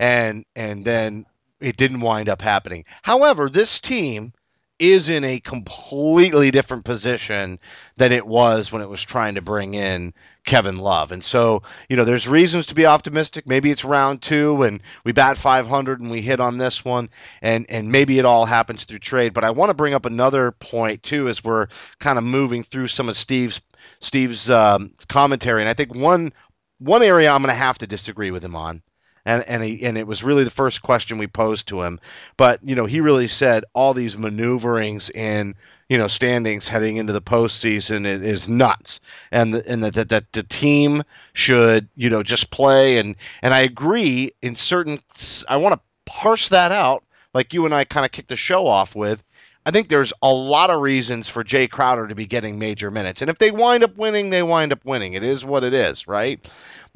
and 0.02 0.44
and 0.56 0.84
then 0.84 1.24
it 1.60 1.76
didn't 1.76 2.00
wind 2.00 2.28
up 2.28 2.42
happening. 2.42 2.84
However, 3.02 3.48
this 3.48 3.78
team 3.78 4.32
is 4.80 5.08
in 5.08 5.22
a 5.22 5.38
completely 5.38 6.50
different 6.50 6.84
position 6.84 7.56
than 7.98 8.10
it 8.10 8.26
was 8.26 8.72
when 8.72 8.82
it 8.82 8.88
was 8.88 9.00
trying 9.00 9.36
to 9.36 9.40
bring 9.40 9.74
in 9.74 10.12
Kevin 10.44 10.78
Love. 10.78 11.12
And 11.12 11.22
so, 11.22 11.62
you 11.88 11.94
know, 11.94 12.04
there's 12.04 12.26
reasons 12.26 12.66
to 12.66 12.74
be 12.74 12.84
optimistic. 12.84 13.46
Maybe 13.46 13.70
it's 13.70 13.84
round 13.84 14.22
two 14.22 14.64
and 14.64 14.82
we 15.04 15.12
bat 15.12 15.38
500 15.38 16.00
and 16.00 16.10
we 16.10 16.20
hit 16.20 16.40
on 16.40 16.58
this 16.58 16.84
one, 16.84 17.08
and, 17.42 17.64
and 17.68 17.92
maybe 17.92 18.18
it 18.18 18.24
all 18.24 18.44
happens 18.44 18.82
through 18.82 18.98
trade. 18.98 19.32
But 19.32 19.44
I 19.44 19.50
want 19.50 19.70
to 19.70 19.74
bring 19.74 19.94
up 19.94 20.04
another 20.04 20.50
point, 20.50 21.04
too, 21.04 21.28
as 21.28 21.44
we're 21.44 21.68
kind 22.00 22.18
of 22.18 22.24
moving 22.24 22.64
through 22.64 22.88
some 22.88 23.08
of 23.08 23.16
Steve's 23.16 23.60
Steve's 24.00 24.50
um, 24.50 24.94
commentary. 25.08 25.62
And 25.62 25.68
I 25.68 25.74
think 25.74 25.94
one 25.94 26.32
one 26.80 27.04
area 27.04 27.30
I'm 27.30 27.42
going 27.42 27.54
to 27.54 27.54
have 27.54 27.78
to 27.78 27.86
disagree 27.86 28.32
with 28.32 28.42
him 28.42 28.56
on 28.56 28.82
and 29.24 29.42
and 29.44 29.62
he, 29.62 29.82
and 29.84 29.96
it 29.96 30.06
was 30.06 30.22
really 30.22 30.44
the 30.44 30.50
first 30.50 30.82
question 30.82 31.18
we 31.18 31.26
posed 31.26 31.68
to 31.68 31.82
him. 31.82 32.00
But 32.36 32.60
you 32.62 32.74
know, 32.74 32.86
he 32.86 33.00
really 33.00 33.28
said 33.28 33.64
all 33.74 33.94
these 33.94 34.16
maneuverings 34.16 35.10
in 35.10 35.54
you 35.88 35.98
know 35.98 36.08
standings 36.08 36.68
heading 36.68 36.96
into 36.96 37.12
the 37.12 37.22
postseason 37.22 38.06
is, 38.06 38.48
nuts, 38.48 39.00
and 39.30 39.54
the, 39.54 39.68
and 39.68 39.84
that 39.84 39.94
that 39.94 40.08
that 40.08 40.32
the 40.32 40.42
team 40.42 41.02
should 41.34 41.88
you 41.96 42.10
know 42.10 42.22
just 42.22 42.50
play 42.50 42.98
and 42.98 43.14
and 43.42 43.54
I 43.54 43.60
agree 43.60 44.32
in 44.42 44.56
certain. 44.56 45.00
I 45.48 45.56
want 45.56 45.74
to 45.74 45.80
parse 46.06 46.48
that 46.48 46.72
out 46.72 47.04
like 47.34 47.54
you 47.54 47.64
and 47.64 47.74
I 47.74 47.84
kind 47.84 48.04
of 48.04 48.12
kicked 48.12 48.28
the 48.28 48.36
show 48.36 48.66
off 48.66 48.94
with. 48.94 49.22
I 49.64 49.70
think 49.70 49.88
there's 49.88 50.12
a 50.22 50.32
lot 50.32 50.70
of 50.70 50.80
reasons 50.80 51.28
for 51.28 51.44
Jae 51.44 51.70
Crowder 51.70 52.08
to 52.08 52.16
be 52.16 52.26
getting 52.26 52.58
major 52.58 52.90
minutes. 52.90 53.20
And 53.20 53.30
if 53.30 53.38
they 53.38 53.52
wind 53.52 53.84
up 53.84 53.96
winning, 53.96 54.30
they 54.30 54.42
wind 54.42 54.72
up 54.72 54.84
winning. 54.84 55.12
It 55.12 55.22
is 55.22 55.44
what 55.44 55.62
it 55.62 55.72
is, 55.72 56.08
right? 56.08 56.44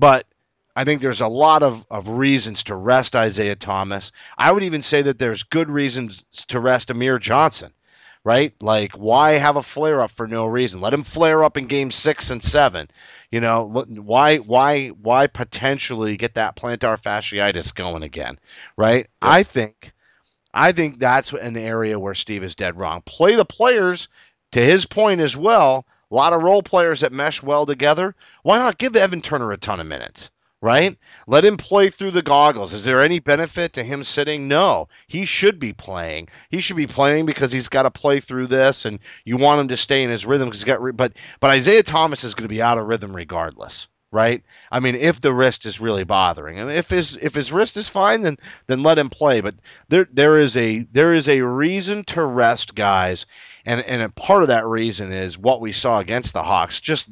But 0.00 0.26
I 0.76 0.84
think 0.84 1.00
there's 1.00 1.22
a 1.22 1.26
lot 1.26 1.62
of, 1.62 1.86
of 1.90 2.06
reasons 2.10 2.62
to 2.64 2.76
rest 2.76 3.16
Isaiah 3.16 3.56
Thomas. 3.56 4.12
I 4.36 4.52
would 4.52 4.62
even 4.62 4.82
say 4.82 5.00
that 5.02 5.18
there's 5.18 5.42
good 5.42 5.70
reasons 5.70 6.22
to 6.48 6.60
rest 6.60 6.90
Amir 6.90 7.18
Johnson, 7.18 7.72
right? 8.24 8.52
Like, 8.60 8.92
why 8.92 9.32
have 9.32 9.56
a 9.56 9.62
flare 9.62 10.02
up 10.02 10.10
for 10.10 10.28
no 10.28 10.44
reason? 10.44 10.82
Let 10.82 10.92
him 10.92 11.02
flare 11.02 11.42
up 11.42 11.56
in 11.56 11.66
game 11.66 11.90
six 11.90 12.30
and 12.30 12.42
seven. 12.42 12.88
You 13.30 13.40
know, 13.40 13.64
why, 13.88 14.36
why, 14.36 14.88
why 14.88 15.26
potentially 15.28 16.18
get 16.18 16.34
that 16.34 16.56
plantar 16.56 17.00
fasciitis 17.00 17.74
going 17.74 18.02
again, 18.02 18.38
right? 18.76 19.06
I 19.22 19.44
think, 19.44 19.94
I 20.52 20.72
think 20.72 20.98
that's 20.98 21.32
an 21.32 21.56
area 21.56 21.98
where 21.98 22.14
Steve 22.14 22.44
is 22.44 22.54
dead 22.54 22.76
wrong. 22.76 23.00
Play 23.06 23.34
the 23.34 23.46
players 23.46 24.08
to 24.52 24.60
his 24.60 24.84
point 24.84 25.22
as 25.22 25.38
well. 25.38 25.86
A 26.10 26.14
lot 26.14 26.34
of 26.34 26.42
role 26.42 26.62
players 26.62 27.00
that 27.00 27.12
mesh 27.12 27.42
well 27.42 27.64
together. 27.64 28.14
Why 28.42 28.58
not 28.58 28.78
give 28.78 28.94
Evan 28.94 29.22
Turner 29.22 29.52
a 29.52 29.56
ton 29.56 29.80
of 29.80 29.86
minutes? 29.86 30.30
Right? 30.62 30.96
Let 31.26 31.44
him 31.44 31.56
play 31.56 31.90
through 31.90 32.12
the 32.12 32.22
goggles. 32.22 32.72
Is 32.72 32.84
there 32.84 33.02
any 33.02 33.18
benefit 33.18 33.72
to 33.74 33.84
him 33.84 34.04
sitting? 34.04 34.48
No. 34.48 34.88
He 35.06 35.24
should 35.24 35.58
be 35.58 35.72
playing. 35.72 36.28
He 36.50 36.60
should 36.60 36.76
be 36.76 36.86
playing 36.86 37.26
because 37.26 37.52
he's 37.52 37.68
got 37.68 37.82
to 37.82 37.90
play 37.90 38.20
through 38.20 38.46
this, 38.48 38.84
and 38.84 38.98
you 39.24 39.36
want 39.36 39.60
him 39.60 39.68
to 39.68 39.76
stay 39.76 40.02
in 40.02 40.10
his 40.10 40.26
rhythm 40.26 40.48
because 40.48 40.60
he's 40.60 40.64
got. 40.64 40.82
Re- 40.82 40.92
but 40.92 41.12
but 41.40 41.50
Isaiah 41.50 41.82
Thomas 41.82 42.24
is 42.24 42.34
going 42.34 42.48
to 42.48 42.54
be 42.54 42.62
out 42.62 42.78
of 42.78 42.86
rhythm 42.86 43.14
regardless, 43.14 43.86
right? 44.12 44.42
I 44.72 44.80
mean, 44.80 44.94
if 44.94 45.20
the 45.20 45.32
wrist 45.32 45.66
is 45.66 45.80
really 45.80 46.04
bothering 46.04 46.56
him, 46.56 46.68
if 46.68 46.88
his 46.88 47.16
if 47.20 47.34
his 47.34 47.52
wrist 47.52 47.76
is 47.76 47.88
fine, 47.88 48.22
then 48.22 48.38
then 48.66 48.82
let 48.82 48.98
him 48.98 49.10
play. 49.10 49.40
But 49.40 49.56
there 49.88 50.08
there 50.12 50.40
is 50.40 50.56
a 50.56 50.86
there 50.92 51.14
is 51.14 51.28
a 51.28 51.42
reason 51.42 52.02
to 52.04 52.24
rest 52.24 52.74
guys, 52.74 53.26
and 53.66 53.82
and 53.82 54.02
a 54.02 54.08
part 54.08 54.42
of 54.42 54.48
that 54.48 54.66
reason 54.66 55.12
is 55.12 55.36
what 55.38 55.60
we 55.60 55.72
saw 55.72 56.00
against 56.00 56.32
the 56.32 56.42
Hawks. 56.42 56.80
Just 56.80 57.08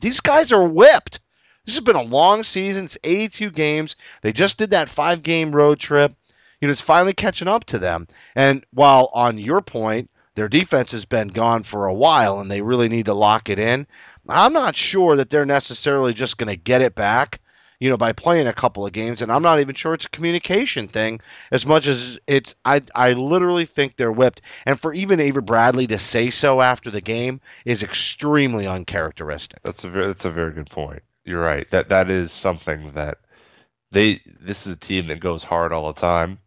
these 0.00 0.20
guys 0.20 0.52
are 0.52 0.64
whipped. 0.64 1.20
This 1.68 1.74
has 1.74 1.84
been 1.84 1.96
a 1.96 2.02
long 2.02 2.44
season. 2.44 2.86
It's 2.86 2.96
82 3.04 3.50
games. 3.50 3.94
They 4.22 4.32
just 4.32 4.56
did 4.56 4.70
that 4.70 4.88
five 4.88 5.22
game 5.22 5.54
road 5.54 5.78
trip. 5.78 6.14
You 6.62 6.66
know, 6.66 6.72
it's 6.72 6.80
finally 6.80 7.12
catching 7.12 7.46
up 7.46 7.64
to 7.64 7.78
them. 7.78 8.08
And 8.34 8.64
while 8.72 9.10
on 9.12 9.36
your 9.36 9.60
point, 9.60 10.08
their 10.34 10.48
defense 10.48 10.92
has 10.92 11.04
been 11.04 11.28
gone 11.28 11.64
for 11.64 11.84
a 11.84 11.92
while 11.92 12.40
and 12.40 12.50
they 12.50 12.62
really 12.62 12.88
need 12.88 13.04
to 13.04 13.12
lock 13.12 13.50
it 13.50 13.58
in, 13.58 13.86
I'm 14.30 14.54
not 14.54 14.78
sure 14.78 15.14
that 15.16 15.28
they're 15.28 15.44
necessarily 15.44 16.14
just 16.14 16.38
going 16.38 16.48
to 16.48 16.56
get 16.56 16.80
it 16.80 16.94
back, 16.94 17.38
you 17.80 17.90
know, 17.90 17.98
by 17.98 18.12
playing 18.12 18.46
a 18.46 18.54
couple 18.54 18.86
of 18.86 18.94
games. 18.94 19.20
And 19.20 19.30
I'm 19.30 19.42
not 19.42 19.60
even 19.60 19.74
sure 19.74 19.92
it's 19.92 20.06
a 20.06 20.08
communication 20.08 20.88
thing 20.88 21.20
as 21.52 21.66
much 21.66 21.86
as 21.86 22.18
it's, 22.26 22.54
I, 22.64 22.80
I 22.94 23.12
literally 23.12 23.66
think 23.66 23.98
they're 23.98 24.10
whipped. 24.10 24.40
And 24.64 24.80
for 24.80 24.94
even 24.94 25.20
Avery 25.20 25.42
Bradley 25.42 25.86
to 25.88 25.98
say 25.98 26.30
so 26.30 26.62
after 26.62 26.90
the 26.90 27.02
game 27.02 27.42
is 27.66 27.82
extremely 27.82 28.66
uncharacteristic. 28.66 29.58
That's 29.64 29.84
a 29.84 29.90
very, 29.90 30.06
that's 30.06 30.24
a 30.24 30.30
very 30.30 30.52
good 30.52 30.70
point. 30.70 31.02
You're 31.28 31.42
right. 31.42 31.68
That 31.70 31.90
that 31.90 32.10
is 32.10 32.32
something 32.32 32.92
that 32.92 33.18
they. 33.92 34.22
This 34.40 34.66
is 34.66 34.72
a 34.72 34.76
team 34.76 35.08
that 35.08 35.20
goes 35.20 35.44
hard 35.44 35.72
all 35.72 35.92
the 35.92 36.00
time, 36.00 36.38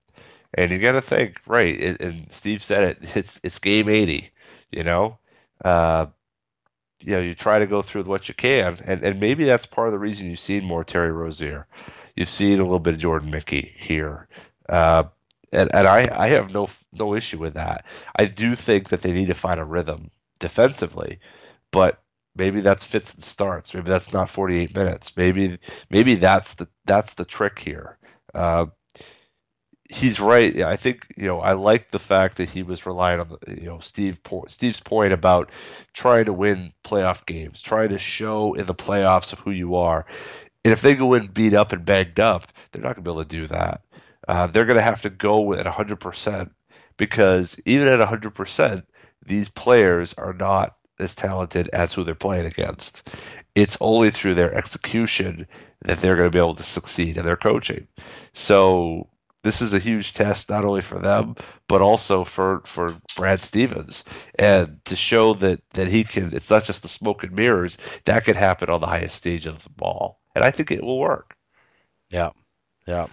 and 0.56 0.72
you 0.72 0.80
got 0.80 0.94
to 0.94 1.02
think 1.02 1.40
right. 1.48 1.80
It, 1.80 2.02
and 2.02 2.32
Steve 2.32 2.64
said 2.64 2.84
it. 2.84 2.98
It's 3.16 3.40
it's 3.44 3.60
game 3.60 3.90
eighty. 3.90 4.32
You 4.72 4.84
know, 4.84 5.20
uh, 5.64 6.08
you 7.02 7.12
know, 7.14 7.20
you 7.22 7.36
try 7.36 7.60
to 7.60 7.68
go 7.68 7.82
through 7.84 8.04
what 8.04 8.28
you 8.28 8.34
can, 8.34 8.80
and 8.86 9.04
and 9.04 9.20
maybe 9.20 9.44
that's 9.46 9.68
part 9.68 9.88
of 9.88 9.94
the 9.94 10.00
reason 10.00 10.30
you've 10.30 10.40
seen 10.40 10.66
more 10.66 10.84
Terry 10.84 11.12
Rozier. 11.12 11.68
You've 12.16 12.30
seen 12.30 12.60
a 12.60 12.64
little 12.64 12.80
bit 12.80 12.96
of 12.96 13.00
Jordan 13.00 13.30
Mickey 13.32 13.74
here. 13.78 14.28
Uh, 14.70 15.04
and, 15.54 15.74
and 15.76 15.88
I, 15.88 16.08
I 16.12 16.30
have 16.30 16.54
no 16.54 16.70
no 16.94 17.14
issue 17.16 17.38
with 17.40 17.54
that. 17.54 17.86
I 18.18 18.26
do 18.26 18.56
think 18.56 18.90
that 18.90 19.02
they 19.02 19.12
need 19.14 19.28
to 19.28 19.34
find 19.36 19.60
a 19.60 19.66
rhythm 19.66 20.12
defensively, 20.40 21.20
but 21.72 22.02
maybe 22.36 22.62
that's 22.62 22.84
fits 22.84 23.14
and 23.14 23.24
starts. 23.24 23.74
Maybe 23.74 23.90
that's 23.90 24.14
not 24.14 24.30
48 24.30 24.76
minutes. 24.76 25.12
Maybe 25.16 25.58
maybe 25.90 26.16
that's 26.16 26.56
the 26.56 26.68
that's 26.86 27.14
the 27.16 27.26
trick 27.26 27.60
here. 27.60 27.98
Uh, 28.34 28.68
he's 29.90 30.20
right. 30.20 30.62
I 30.62 30.78
think 30.78 31.06
you 31.18 31.28
know 31.28 31.40
I 31.40 31.54
like 31.54 31.92
the 31.92 32.00
fact 32.00 32.38
that 32.38 32.50
he 32.50 32.64
was 32.64 32.86
relying 32.86 33.20
on 33.20 33.30
the, 33.30 33.62
you 33.62 33.68
know 33.68 33.80
Steve 33.80 34.18
Steve's 34.48 34.80
point 34.80 35.14
about 35.14 35.52
trying 35.94 36.26
to 36.26 36.34
win 36.34 36.74
playoff 36.84 37.26
games, 37.26 37.62
trying 37.62 37.90
to 37.90 38.00
show 38.00 38.54
in 38.54 38.66
the 38.66 38.76
playoffs 38.76 39.34
of 39.34 39.40
who 39.40 39.52
you 39.52 39.76
are. 39.76 40.06
And 40.64 40.72
if 40.72 40.82
they 40.82 40.96
go 40.96 41.14
in 41.14 41.28
beat 41.28 41.54
up 41.54 41.72
and 41.74 41.86
banged 41.86 42.20
up, 42.20 42.48
they're 42.72 42.82
not 42.82 42.96
going 42.96 43.04
to 43.04 43.10
be 43.10 43.12
able 43.12 43.24
to 43.24 43.30
do 43.30 43.48
that. 43.48 43.82
Uh, 44.28 44.48
they're 44.48 44.66
going 44.66 44.78
to 44.78 44.84
have 44.84 45.02
to 45.02 45.10
go 45.10 45.54
at 45.54 45.66
100% 45.66 46.52
because 46.98 47.60
even 47.66 47.88
at 47.88 48.00
100%, 48.00 48.84
these 49.26 49.50
players 49.50 50.14
are 50.18 50.34
not 50.34 50.76
as 51.02 51.16
talented 51.16 51.70
as 51.74 51.94
who 51.94 52.04
they're 52.04 52.16
playing 52.16 52.46
against. 52.46 53.04
It's 53.56 53.78
only 53.82 54.12
through 54.12 54.36
their 54.36 54.54
execution 54.56 55.48
that 55.84 56.00
they're 56.00 56.16
going 56.16 56.28
to 56.28 56.34
be 56.36 56.40
able 56.40 56.56
to 56.56 56.64
succeed 56.64 57.18
in 57.18 57.26
their 57.26 57.36
coaching. 57.38 57.88
So 58.34 59.10
this 59.44 59.62
is 59.62 59.74
a 59.74 59.80
huge 59.80 60.14
test 60.14 60.50
not 60.50 60.66
only 60.66 60.82
for 60.82 61.00
them 61.00 61.36
but 61.68 61.82
also 61.82 62.24
for 62.24 62.62
for 62.66 62.98
Brad 63.16 63.42
Stevens 63.42 64.04
and 64.38 64.84
to 64.86 64.96
show 64.96 65.34
that 65.36 65.62
that 65.74 65.88
he 65.88 66.04
can 66.04 66.34
it's 66.34 66.50
not 66.50 66.64
just 66.66 66.84
the 66.84 66.88
smoke 66.88 67.24
and 67.24 67.32
mirrors 67.34 67.78
that 68.06 68.24
could 68.26 68.36
happen 68.36 68.70
on 68.70 68.82
the 68.82 68.88
highest 68.88 69.16
stage 69.16 69.46
of 69.48 69.64
the 69.64 69.70
ball 69.70 70.22
and 70.36 70.44
I 70.46 70.52
think 70.52 70.72
it 70.72 70.84
will 70.84 71.00
work. 71.00 71.36
Yeah. 72.10 72.32
Yeah. 72.88 73.08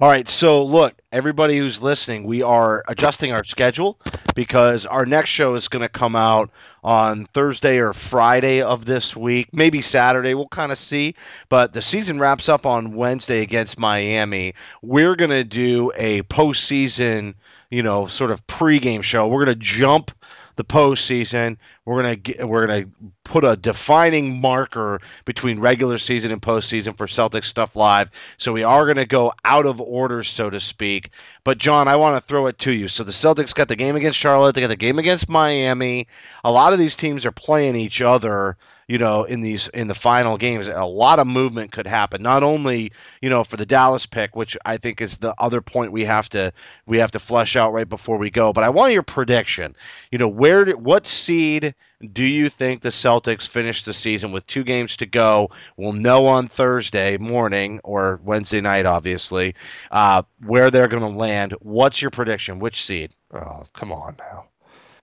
All 0.00 0.08
right. 0.08 0.28
So, 0.28 0.64
look, 0.64 0.94
everybody 1.12 1.58
who's 1.58 1.82
listening, 1.82 2.24
we 2.24 2.42
are 2.42 2.82
adjusting 2.88 3.32
our 3.32 3.44
schedule 3.44 3.98
because 4.34 4.86
our 4.86 5.06
next 5.06 5.30
show 5.30 5.54
is 5.54 5.68
going 5.68 5.82
to 5.82 5.88
come 5.88 6.16
out 6.16 6.50
on 6.82 7.26
Thursday 7.26 7.78
or 7.78 7.92
Friday 7.92 8.60
of 8.60 8.84
this 8.84 9.16
week, 9.16 9.48
maybe 9.52 9.80
Saturday. 9.80 10.34
We'll 10.34 10.48
kind 10.48 10.72
of 10.72 10.78
see. 10.78 11.14
But 11.48 11.72
the 11.72 11.82
season 11.82 12.18
wraps 12.18 12.48
up 12.48 12.66
on 12.66 12.94
Wednesday 12.94 13.40
against 13.42 13.78
Miami. 13.78 14.54
We're 14.82 15.16
going 15.16 15.30
to 15.30 15.44
do 15.44 15.92
a 15.96 16.22
postseason, 16.22 17.34
you 17.70 17.82
know, 17.82 18.06
sort 18.06 18.30
of 18.30 18.46
pregame 18.46 19.02
show. 19.02 19.26
We're 19.28 19.44
going 19.44 19.58
to 19.58 19.64
jump 19.64 20.10
the 20.56 20.64
postseason. 20.64 21.56
We're 21.84 22.02
gonna 22.02 22.16
get, 22.16 22.48
we're 22.48 22.66
gonna 22.66 22.86
put 23.24 23.44
a 23.44 23.56
defining 23.56 24.40
marker 24.40 25.00
between 25.24 25.60
regular 25.60 25.98
season 25.98 26.30
and 26.30 26.40
postseason 26.40 26.96
for 26.96 27.06
Celtics 27.06 27.46
stuff 27.46 27.76
live. 27.76 28.10
So 28.38 28.52
we 28.52 28.62
are 28.62 28.86
gonna 28.86 29.06
go 29.06 29.32
out 29.44 29.66
of 29.66 29.80
order, 29.80 30.22
so 30.22 30.50
to 30.50 30.60
speak. 30.60 31.10
But 31.44 31.58
Jon, 31.58 31.88
I 31.88 31.96
want 31.96 32.16
to 32.16 32.26
throw 32.26 32.46
it 32.46 32.58
to 32.60 32.72
you. 32.72 32.88
So 32.88 33.04
the 33.04 33.12
Celtics 33.12 33.54
got 33.54 33.68
the 33.68 33.76
game 33.76 33.96
against 33.96 34.18
Charlotte. 34.18 34.54
They 34.54 34.60
got 34.60 34.68
the 34.68 34.76
game 34.76 34.98
against 34.98 35.28
Miami. 35.28 36.06
A 36.44 36.50
lot 36.50 36.72
of 36.72 36.78
these 36.78 36.96
teams 36.96 37.26
are 37.26 37.32
playing 37.32 37.76
each 37.76 38.00
other 38.00 38.56
you 38.88 38.98
know, 38.98 39.24
in 39.24 39.40
these 39.40 39.68
in 39.68 39.88
the 39.88 39.94
final 39.94 40.36
games, 40.36 40.66
a 40.66 40.84
lot 40.84 41.18
of 41.18 41.26
movement 41.26 41.72
could 41.72 41.86
happen. 41.86 42.22
Not 42.22 42.42
only, 42.42 42.92
you 43.22 43.30
know, 43.30 43.44
for 43.44 43.56
the 43.56 43.66
Dallas 43.66 44.06
pick, 44.06 44.36
which 44.36 44.56
I 44.64 44.76
think 44.76 45.00
is 45.00 45.18
the 45.18 45.34
other 45.38 45.60
point 45.60 45.92
we 45.92 46.04
have 46.04 46.28
to 46.30 46.52
we 46.86 46.98
have 46.98 47.10
to 47.12 47.18
flesh 47.18 47.56
out 47.56 47.72
right 47.72 47.88
before 47.88 48.18
we 48.18 48.30
go. 48.30 48.52
But 48.52 48.64
I 48.64 48.68
want 48.68 48.92
your 48.92 49.02
prediction. 49.02 49.74
You 50.10 50.18
know, 50.18 50.28
where 50.28 50.72
what 50.72 51.06
seed 51.06 51.74
do 52.12 52.22
you 52.22 52.48
think 52.50 52.82
the 52.82 52.90
Celtics 52.90 53.48
finish 53.48 53.84
the 53.84 53.94
season 53.94 54.32
with 54.32 54.46
two 54.46 54.64
games 54.64 54.96
to 54.98 55.06
go? 55.06 55.50
We'll 55.76 55.92
know 55.92 56.26
on 56.26 56.48
Thursday 56.48 57.16
morning 57.16 57.80
or 57.84 58.20
Wednesday 58.24 58.60
night, 58.60 58.86
obviously, 58.86 59.54
uh, 59.90 60.22
where 60.44 60.70
they're 60.70 60.88
going 60.88 61.02
to 61.02 61.18
land. 61.18 61.54
What's 61.60 62.02
your 62.02 62.10
prediction? 62.10 62.58
Which 62.58 62.84
seed? 62.84 63.14
Oh, 63.32 63.64
come 63.72 63.92
on 63.92 64.16
now. 64.18 64.46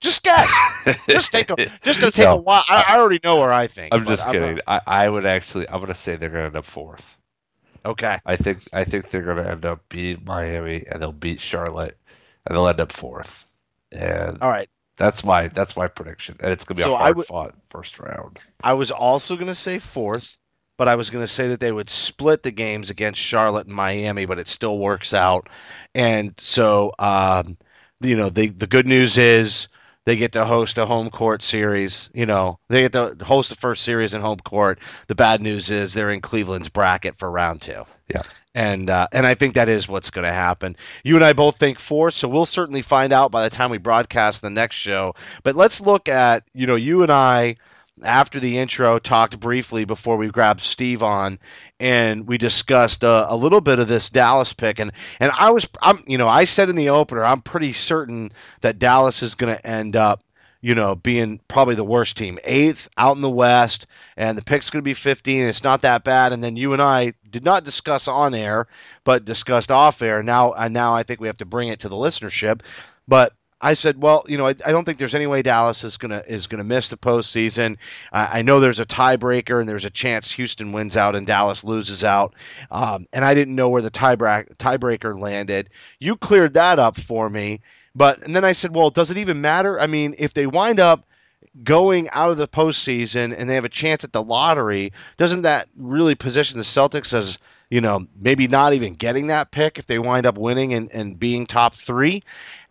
Just 0.01 0.23
guess. 0.23 0.51
just 1.07 1.31
take 1.31 1.49
a 1.51 1.55
just 1.83 1.99
to 2.01 2.11
take 2.11 2.25
No. 2.25 2.33
a 2.33 2.41
while. 2.41 2.63
I, 2.67 2.83
I 2.89 2.97
already 2.99 3.19
know 3.23 3.39
where 3.39 3.53
I 3.53 3.67
think. 3.67 3.93
I'm 3.93 4.05
just 4.05 4.25
I'm 4.25 4.33
kidding. 4.33 4.55
not- 4.67 4.83
I, 4.87 5.05
I 5.05 5.09
would 5.09 5.25
actually 5.25 5.69
I'm 5.69 5.79
gonna 5.79 5.95
say 5.95 6.15
they're 6.15 6.29
gonna 6.29 6.45
end 6.45 6.55
up 6.55 6.65
fourth. 6.65 7.15
okay. 7.85 8.19
I 8.25 8.35
think 8.35 8.67
I 8.73 8.83
think 8.83 9.09
they're 9.09 9.21
gonna 9.21 9.47
end 9.49 9.65
up 9.65 9.87
beating 9.89 10.25
Miami 10.25 10.85
and 10.89 11.01
they'll 11.01 11.11
beat 11.11 11.39
Charlotte 11.39 11.97
and 12.45 12.55
they'll 12.55 12.67
end 12.67 12.79
up 12.79 12.91
fourth. 12.91 13.45
And 13.91 14.37
All 14.41 14.49
right. 14.49 14.69
that's 14.97 15.23
my 15.23 15.49
that's 15.49 15.75
my 15.77 15.87
prediction. 15.87 16.35
And 16.39 16.51
it's 16.51 16.63
gonna 16.65 16.77
be 16.77 16.83
So 16.83 16.93
a 16.93 16.97
I 16.97 17.11
hard 17.13 17.25
fought 17.27 17.55
first 17.69 17.99
round. 17.99 18.39
I 18.63 18.73
was 18.73 18.89
also 18.91 19.35
going 19.35 19.47
to 19.47 19.55
say 19.55 19.79
fourth, 19.79 20.37
but 20.77 20.87
I 20.87 20.95
was 20.95 21.09
going 21.09 21.23
to 21.23 21.31
say 21.31 21.47
that 21.49 21.59
they 21.59 21.71
would 21.71 21.89
split 21.89 22.43
the 22.43 22.51
games 22.51 22.89
against 22.89 23.19
Charlotte 23.19 23.67
and 23.67 23.75
Miami, 23.75 24.25
but 24.25 24.37
it 24.39 24.47
still 24.47 24.77
works 24.77 25.13
out. 25.13 25.49
And 25.95 26.33
so, 26.37 26.93
um, 26.99 27.57
you 28.01 28.15
know, 28.15 28.29
the 28.29 28.47
the 28.49 28.67
good 28.67 28.85
news 28.87 29.17
is 29.17 29.67
they 30.05 30.15
get 30.15 30.31
to 30.33 30.45
host 30.45 30.77
a 30.77 30.85
home 30.85 31.09
court 31.09 31.41
series. 31.41 32.09
You 32.13 32.25
know, 32.25 32.59
they 32.69 32.81
get 32.81 32.93
to 32.93 33.15
host 33.23 33.49
the 33.49 33.55
first 33.55 33.83
series 33.83 34.13
in 34.13 34.21
home 34.21 34.39
court. 34.39 34.79
The 35.07 35.15
bad 35.15 35.41
news 35.41 35.69
is 35.69 35.93
they're 35.93 36.11
in 36.11 36.21
Cleveland's 36.21 36.69
bracket 36.69 37.17
for 37.17 37.29
round 37.29 37.61
two. 37.61 37.83
Yeah. 38.07 38.23
And 38.53 38.89
uh, 38.89 39.07
and 39.13 39.25
I 39.25 39.35
think 39.35 39.55
that 39.55 39.69
is 39.69 39.87
what's 39.87 40.09
going 40.09 40.25
to 40.25 40.33
happen. 40.33 40.75
You 41.03 41.15
and 41.15 41.23
I 41.23 41.31
both 41.31 41.57
think 41.57 41.79
four, 41.79 42.11
so 42.11 42.27
we'll 42.27 42.45
certainly 42.45 42.81
find 42.81 43.13
out 43.13 43.31
by 43.31 43.43
the 43.43 43.55
time 43.55 43.69
we 43.69 43.77
broadcast 43.77 44.41
the 44.41 44.49
next 44.49 44.75
show. 44.75 45.15
But 45.43 45.55
let's 45.55 45.79
look 45.79 46.09
at 46.09 46.43
you 46.53 46.67
know 46.67 46.75
you 46.75 47.01
and 47.01 47.11
I 47.11 47.55
after 48.03 48.39
the 48.39 48.57
intro 48.57 48.99
talked 48.99 49.39
briefly 49.39 49.85
before 49.85 50.17
we 50.17 50.29
grabbed 50.29 50.61
Steve 50.61 51.03
on 51.03 51.37
and 51.79 52.27
we 52.27 52.37
discussed 52.37 53.03
uh, 53.03 53.27
a 53.29 53.35
little 53.35 53.61
bit 53.61 53.79
of 53.79 53.87
this 53.87 54.09
Dallas 54.09 54.53
pick. 54.53 54.79
And 54.79 54.91
and 55.19 55.31
I 55.37 55.51
was 55.51 55.67
I'm 55.81 56.03
you 56.07 56.17
know 56.17 56.27
I 56.27 56.45
said 56.45 56.69
in 56.69 56.75
the 56.75 56.89
opener 56.89 57.23
I'm 57.23 57.41
pretty 57.41 57.73
certain 57.73 58.31
that 58.61 58.79
Dallas 58.79 59.21
is 59.21 59.35
going 59.35 59.55
to 59.55 59.67
end 59.67 59.95
up 59.95 60.23
you 60.61 60.73
know 60.73 60.95
being 60.95 61.39
probably 61.47 61.75
the 61.75 61.83
worst 61.83 62.17
team. 62.17 62.39
8th 62.47 62.87
out 62.97 63.15
in 63.15 63.21
the 63.21 63.29
west 63.29 63.85
and 64.17 64.37
the 64.37 64.43
pick's 64.43 64.69
going 64.69 64.81
to 64.81 64.89
be 64.89 64.93
15 64.93 65.45
it's 65.45 65.63
not 65.63 65.81
that 65.83 66.03
bad. 66.03 66.33
And 66.33 66.43
then 66.43 66.55
you 66.55 66.73
and 66.73 66.81
I 66.81 67.13
did 67.29 67.43
not 67.43 67.63
discuss 67.63 68.07
on 68.07 68.33
air 68.33 68.67
but 69.03 69.25
discussed 69.25 69.71
off 69.71 70.01
air. 70.01 70.23
Now 70.23 70.53
and 70.53 70.73
now 70.73 70.95
I 70.95 71.03
think 71.03 71.19
we 71.19 71.27
have 71.27 71.37
to 71.37 71.45
bring 71.45 71.67
it 71.67 71.79
to 71.81 71.89
the 71.89 71.95
listenership. 71.95 72.61
But 73.07 73.33
I 73.61 73.75
said, 73.75 74.01
well, 74.01 74.25
you 74.27 74.37
know, 74.37 74.47
I, 74.47 74.55
I 74.65 74.71
don't 74.71 74.85
think 74.85 74.97
there's 74.97 75.15
any 75.15 75.27
way 75.27 75.41
Dallas 75.41 75.83
is 75.83 75.95
gonna 75.95 76.23
is 76.27 76.47
gonna 76.47 76.63
miss 76.63 76.89
the 76.89 76.97
postseason. 76.97 77.77
I, 78.11 78.41
know 78.41 78.59
there's 78.59 78.79
a 78.79 78.85
tiebreaker 78.85 79.59
and 79.59 79.69
there's 79.69 79.85
a 79.85 79.91
chance 79.91 80.31
Houston 80.31 80.71
wins 80.71 80.97
out 80.97 81.15
and 81.15 81.27
Dallas 81.27 81.63
loses 81.63 82.03
out. 82.03 82.33
Um, 82.71 83.07
and 83.13 83.23
I 83.23 83.33
didn't 83.33 83.55
know 83.55 83.69
where 83.69 83.81
the 83.81 83.91
tiebreak 83.91 84.57
tiebreaker 84.57 85.19
landed. 85.19 85.69
You 85.99 86.17
cleared 86.17 86.55
that 86.55 86.79
up 86.79 86.99
for 86.99 87.29
me, 87.29 87.61
but 87.93 88.21
and 88.23 88.35
then 88.35 88.43
I 88.43 88.53
said, 88.53 88.75
well, 88.75 88.89
does 88.89 89.11
it 89.11 89.17
even 89.17 89.41
matter? 89.41 89.79
I 89.79 89.87
mean, 89.87 90.15
if 90.17 90.33
they 90.33 90.47
wind 90.47 90.79
up 90.79 91.07
going 91.63 92.09
out 92.11 92.31
of 92.31 92.37
the 92.37 92.47
postseason 92.47 93.35
and 93.37 93.49
they 93.49 93.55
have 93.55 93.65
a 93.65 93.69
chance 93.69 94.03
at 94.03 94.13
the 94.13 94.23
lottery, 94.23 94.91
doesn't 95.17 95.43
that 95.43 95.67
really 95.75 96.15
position 96.15 96.57
the 96.57 96.63
Celtics 96.63 97.13
as 97.13 97.37
you 97.71 97.81
know 97.81 98.05
maybe 98.19 98.47
not 98.47 98.73
even 98.73 98.93
getting 98.93 99.27
that 99.27 99.49
pick 99.49 99.79
if 99.79 99.87
they 99.87 99.97
wind 99.97 100.27
up 100.27 100.37
winning 100.37 100.75
and, 100.75 100.91
and 100.91 101.19
being 101.19 101.47
top 101.47 101.75
three? 101.75 102.21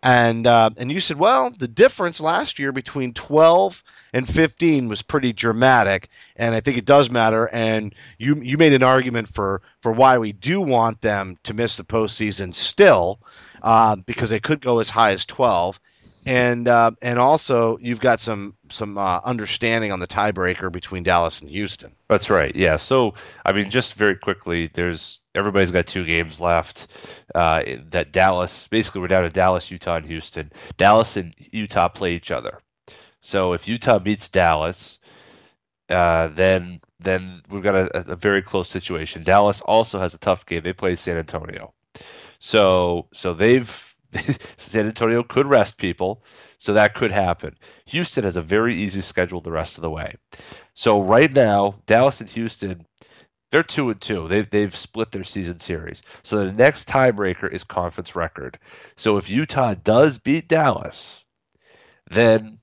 And 0.03 0.47
uh, 0.47 0.69
and 0.77 0.91
you 0.91 0.99
said, 0.99 1.17
well, 1.17 1.51
the 1.51 1.67
difference 1.67 2.21
last 2.21 2.57
year 2.57 2.71
between 2.71 3.13
12 3.13 3.83
and 4.13 4.27
15 4.27 4.87
was 4.87 5.01
pretty 5.01 5.33
dramatic, 5.33 6.09
and 6.37 6.55
I 6.55 6.59
think 6.59 6.77
it 6.77 6.85
does 6.85 7.09
matter. 7.09 7.49
And 7.51 7.93
you 8.17 8.41
you 8.41 8.57
made 8.57 8.73
an 8.73 8.83
argument 8.83 9.27
for 9.27 9.61
for 9.81 9.91
why 9.91 10.17
we 10.17 10.31
do 10.31 10.61
want 10.61 11.01
them 11.01 11.37
to 11.43 11.53
miss 11.53 11.75
the 11.75 11.83
postseason 11.83 12.55
still, 12.55 13.19
uh, 13.63 13.97
because 13.97 14.29
they 14.29 14.39
could 14.39 14.61
go 14.61 14.79
as 14.79 14.89
high 14.89 15.11
as 15.11 15.25
12. 15.25 15.79
And 16.25 16.67
uh, 16.67 16.91
and 17.01 17.17
also 17.17 17.77
you've 17.81 17.99
got 17.99 18.19
some 18.19 18.55
some 18.69 18.97
uh, 18.97 19.19
understanding 19.23 19.91
on 19.91 19.99
the 19.99 20.07
tiebreaker 20.07 20.71
between 20.71 21.03
Dallas 21.03 21.41
and 21.41 21.49
Houston. 21.49 21.93
That's 22.09 22.29
right. 22.29 22.55
Yeah. 22.55 22.77
So, 22.77 23.15
I 23.45 23.53
mean, 23.53 23.71
just 23.71 23.95
very 23.95 24.15
quickly, 24.15 24.69
there's 24.73 25.19
everybody's 25.33 25.71
got 25.71 25.87
two 25.87 26.05
games 26.05 26.39
left. 26.39 26.87
Uh, 27.33 27.63
that 27.89 28.11
Dallas, 28.11 28.67
basically, 28.69 29.01
we're 29.01 29.07
down 29.07 29.23
to 29.23 29.29
Dallas, 29.29 29.71
Utah, 29.71 29.95
and 29.95 30.05
Houston. 30.05 30.51
Dallas 30.77 31.17
and 31.17 31.33
Utah 31.37 31.87
play 31.87 32.13
each 32.13 32.29
other. 32.29 32.59
So, 33.21 33.53
if 33.53 33.67
Utah 33.67 33.99
beats 33.99 34.29
Dallas, 34.29 34.99
uh, 35.89 36.27
then 36.29 36.81
then 36.99 37.41
we've 37.49 37.63
got 37.63 37.75
a, 37.75 38.11
a 38.11 38.15
very 38.15 38.43
close 38.43 38.69
situation. 38.69 39.23
Dallas 39.23 39.61
also 39.61 39.99
has 39.99 40.13
a 40.13 40.19
tough 40.19 40.45
game. 40.45 40.61
They 40.63 40.73
play 40.73 40.95
San 40.95 41.17
Antonio. 41.17 41.73
So, 42.39 43.07
so 43.13 43.33
they've 43.33 43.90
San 44.57 44.87
Antonio 44.87 45.23
could 45.23 45.47
rest 45.47 45.77
people. 45.77 46.23
So 46.59 46.73
that 46.73 46.93
could 46.93 47.11
happen. 47.11 47.55
Houston 47.85 48.23
has 48.23 48.37
a 48.37 48.41
very 48.41 48.75
easy 48.75 49.01
schedule 49.01 49.41
the 49.41 49.51
rest 49.51 49.77
of 49.77 49.81
the 49.81 49.89
way. 49.89 50.15
So 50.75 51.01
right 51.01 51.31
now, 51.31 51.81
Dallas 51.87 52.21
and 52.21 52.29
Houston, 52.29 52.85
they're 53.51 53.63
two 53.63 53.89
and 53.89 53.99
two. 53.99 54.27
They've 54.27 54.49
they've 54.49 54.75
split 54.75 55.11
their 55.11 55.23
season 55.23 55.59
series. 55.59 56.01
So 56.23 56.37
the 56.37 56.51
next 56.51 56.87
tiebreaker 56.87 57.51
is 57.51 57.63
conference 57.63 58.15
record. 58.15 58.59
So 58.95 59.17
if 59.17 59.29
Utah 59.29 59.73
does 59.73 60.17
beat 60.17 60.47
Dallas, 60.47 61.23
then 62.09 62.59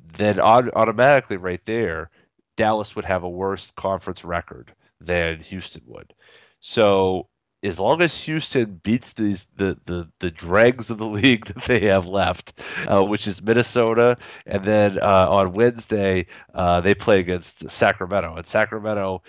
then 0.00 0.40
automatically 0.40 1.36
right 1.36 1.64
there, 1.66 2.10
Dallas 2.56 2.96
would 2.96 3.04
have 3.04 3.22
a 3.22 3.28
worse 3.28 3.72
conference 3.76 4.24
record 4.24 4.72
than 5.00 5.40
Houston 5.40 5.82
would. 5.86 6.14
So 6.60 7.28
as 7.62 7.78
long 7.78 8.02
as 8.02 8.14
Houston 8.18 8.80
beats 8.82 9.12
these 9.12 9.46
the 9.56 9.78
the 9.86 10.08
the 10.20 10.30
dregs 10.30 10.90
of 10.90 10.98
the 10.98 11.06
league 11.20 11.46
that 11.46 11.64
they 11.64 11.80
have 11.80 12.06
left, 12.06 12.58
uh, 12.90 13.02
which 13.02 13.26
is 13.26 13.42
Minnesota, 13.42 14.16
and 14.46 14.64
then 14.64 14.98
uh, 15.00 15.28
on 15.30 15.52
Wednesday 15.52 16.26
uh, 16.54 16.80
they 16.80 16.94
play 16.94 17.20
against 17.20 17.68
Sacramento, 17.70 18.34
and 18.36 18.46
Sacramento. 18.46 19.22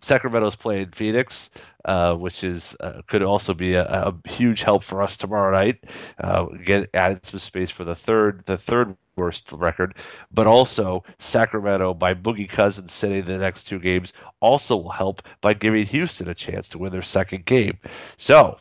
Sacramento's 0.00 0.56
playing 0.56 0.90
Phoenix, 0.92 1.50
uh, 1.84 2.14
which 2.14 2.44
is 2.44 2.74
uh, 2.80 3.02
could 3.06 3.22
also 3.22 3.54
be 3.54 3.74
a, 3.74 3.84
a 3.84 4.28
huge 4.28 4.62
help 4.62 4.82
for 4.82 5.02
us 5.02 5.16
tomorrow 5.16 5.52
night. 5.52 5.84
Uh, 6.18 6.46
get 6.64 6.90
added 6.94 7.24
some 7.24 7.38
space 7.38 7.70
for 7.70 7.84
the 7.84 7.94
third 7.94 8.42
the 8.46 8.56
third 8.56 8.96
worst 9.16 9.52
record, 9.52 9.94
but 10.32 10.46
also 10.46 11.04
Sacramento 11.18 11.94
by 11.94 12.14
Boogie 12.14 12.48
Cousins 12.48 12.92
sitting 12.92 13.24
the 13.24 13.36
next 13.36 13.64
two 13.64 13.78
games 13.78 14.12
also 14.40 14.76
will 14.76 14.90
help 14.90 15.22
by 15.40 15.52
giving 15.54 15.84
Houston 15.86 16.28
a 16.28 16.34
chance 16.34 16.68
to 16.68 16.78
win 16.78 16.92
their 16.92 17.02
second 17.02 17.44
game. 17.44 17.78
So 18.16 18.58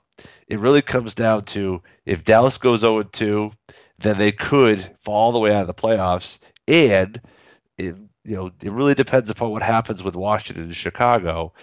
it 0.47 0.59
really 0.59 0.81
comes 0.81 1.13
down 1.13 1.45
to 1.45 1.81
if 2.05 2.25
Dallas 2.25 2.57
goes 2.57 2.81
0 2.81 3.03
2, 3.03 3.51
then 3.99 4.17
they 4.17 4.31
could 4.31 4.95
fall 5.03 5.15
all 5.15 5.31
the 5.31 5.39
way 5.39 5.53
out 5.53 5.61
of 5.61 5.67
the 5.67 5.73
playoffs. 5.73 6.39
And 6.67 7.21
you 8.29 8.35
know, 8.35 8.51
it 8.61 8.71
really 8.71 8.93
depends 8.95 9.29
upon 9.29 9.51
what 9.51 9.63
happens 9.63 10.03
with 10.03 10.15
Washington 10.15 10.65
and 10.65 10.75
Chicago. 10.75 11.53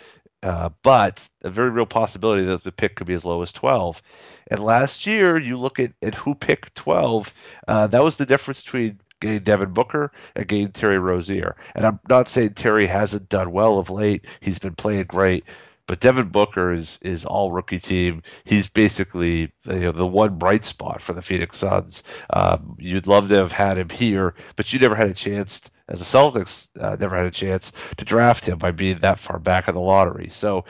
uh, 0.42 0.68
but 0.82 1.28
a 1.42 1.50
very 1.50 1.70
real 1.70 1.86
possibility 1.86 2.44
that 2.44 2.64
the 2.64 2.72
pick 2.72 2.96
could 2.96 3.06
be 3.06 3.14
as 3.14 3.24
low 3.24 3.42
as 3.42 3.52
12. 3.52 4.02
And 4.50 4.60
last 4.62 5.06
year, 5.06 5.38
you 5.38 5.58
look 5.58 5.80
at, 5.80 5.92
at 6.02 6.14
who 6.14 6.34
picked 6.34 6.74
12, 6.76 7.34
uh, 7.68 7.86
that 7.88 8.04
was 8.04 8.16
the 8.16 8.26
difference 8.26 8.62
between 8.62 9.00
getting 9.20 9.40
Devin 9.42 9.72
Booker 9.72 10.12
and 10.36 10.46
getting 10.46 10.72
Terry 10.72 10.98
Rozier. 10.98 11.56
And 11.74 11.86
I'm 11.86 12.00
not 12.08 12.28
saying 12.28 12.54
Terry 12.54 12.86
hasn't 12.86 13.28
done 13.28 13.52
well 13.52 13.78
of 13.78 13.90
late, 13.90 14.26
he's 14.40 14.58
been 14.58 14.74
playing 14.76 15.04
great. 15.06 15.44
But 15.86 16.00
Devin 16.00 16.28
Booker 16.30 16.72
is 16.72 16.98
is 17.02 17.24
all 17.24 17.52
rookie 17.52 17.78
team. 17.78 18.22
He's 18.44 18.66
basically 18.68 19.52
you 19.66 19.80
know 19.80 19.92
the 19.92 20.06
one 20.06 20.36
bright 20.36 20.64
spot 20.64 21.00
for 21.00 21.12
the 21.12 21.22
Phoenix 21.22 21.58
Suns. 21.58 22.02
Um, 22.30 22.76
you'd 22.78 23.06
love 23.06 23.28
to 23.28 23.36
have 23.36 23.52
had 23.52 23.78
him 23.78 23.90
here, 23.90 24.34
but 24.56 24.72
you 24.72 24.80
never 24.80 24.96
had 24.96 25.08
a 25.08 25.14
chance 25.14 25.60
as 25.88 26.00
the 26.00 26.04
Celtics 26.04 26.68
uh, 26.80 26.96
never 26.98 27.16
had 27.16 27.26
a 27.26 27.30
chance 27.30 27.72
to 27.96 28.04
draft 28.04 28.46
him 28.46 28.58
by 28.58 28.70
being 28.70 28.98
that 29.00 29.18
far 29.18 29.38
back 29.38 29.68
in 29.68 29.74
the 29.74 29.80
lottery. 29.80 30.28
So 30.30 30.64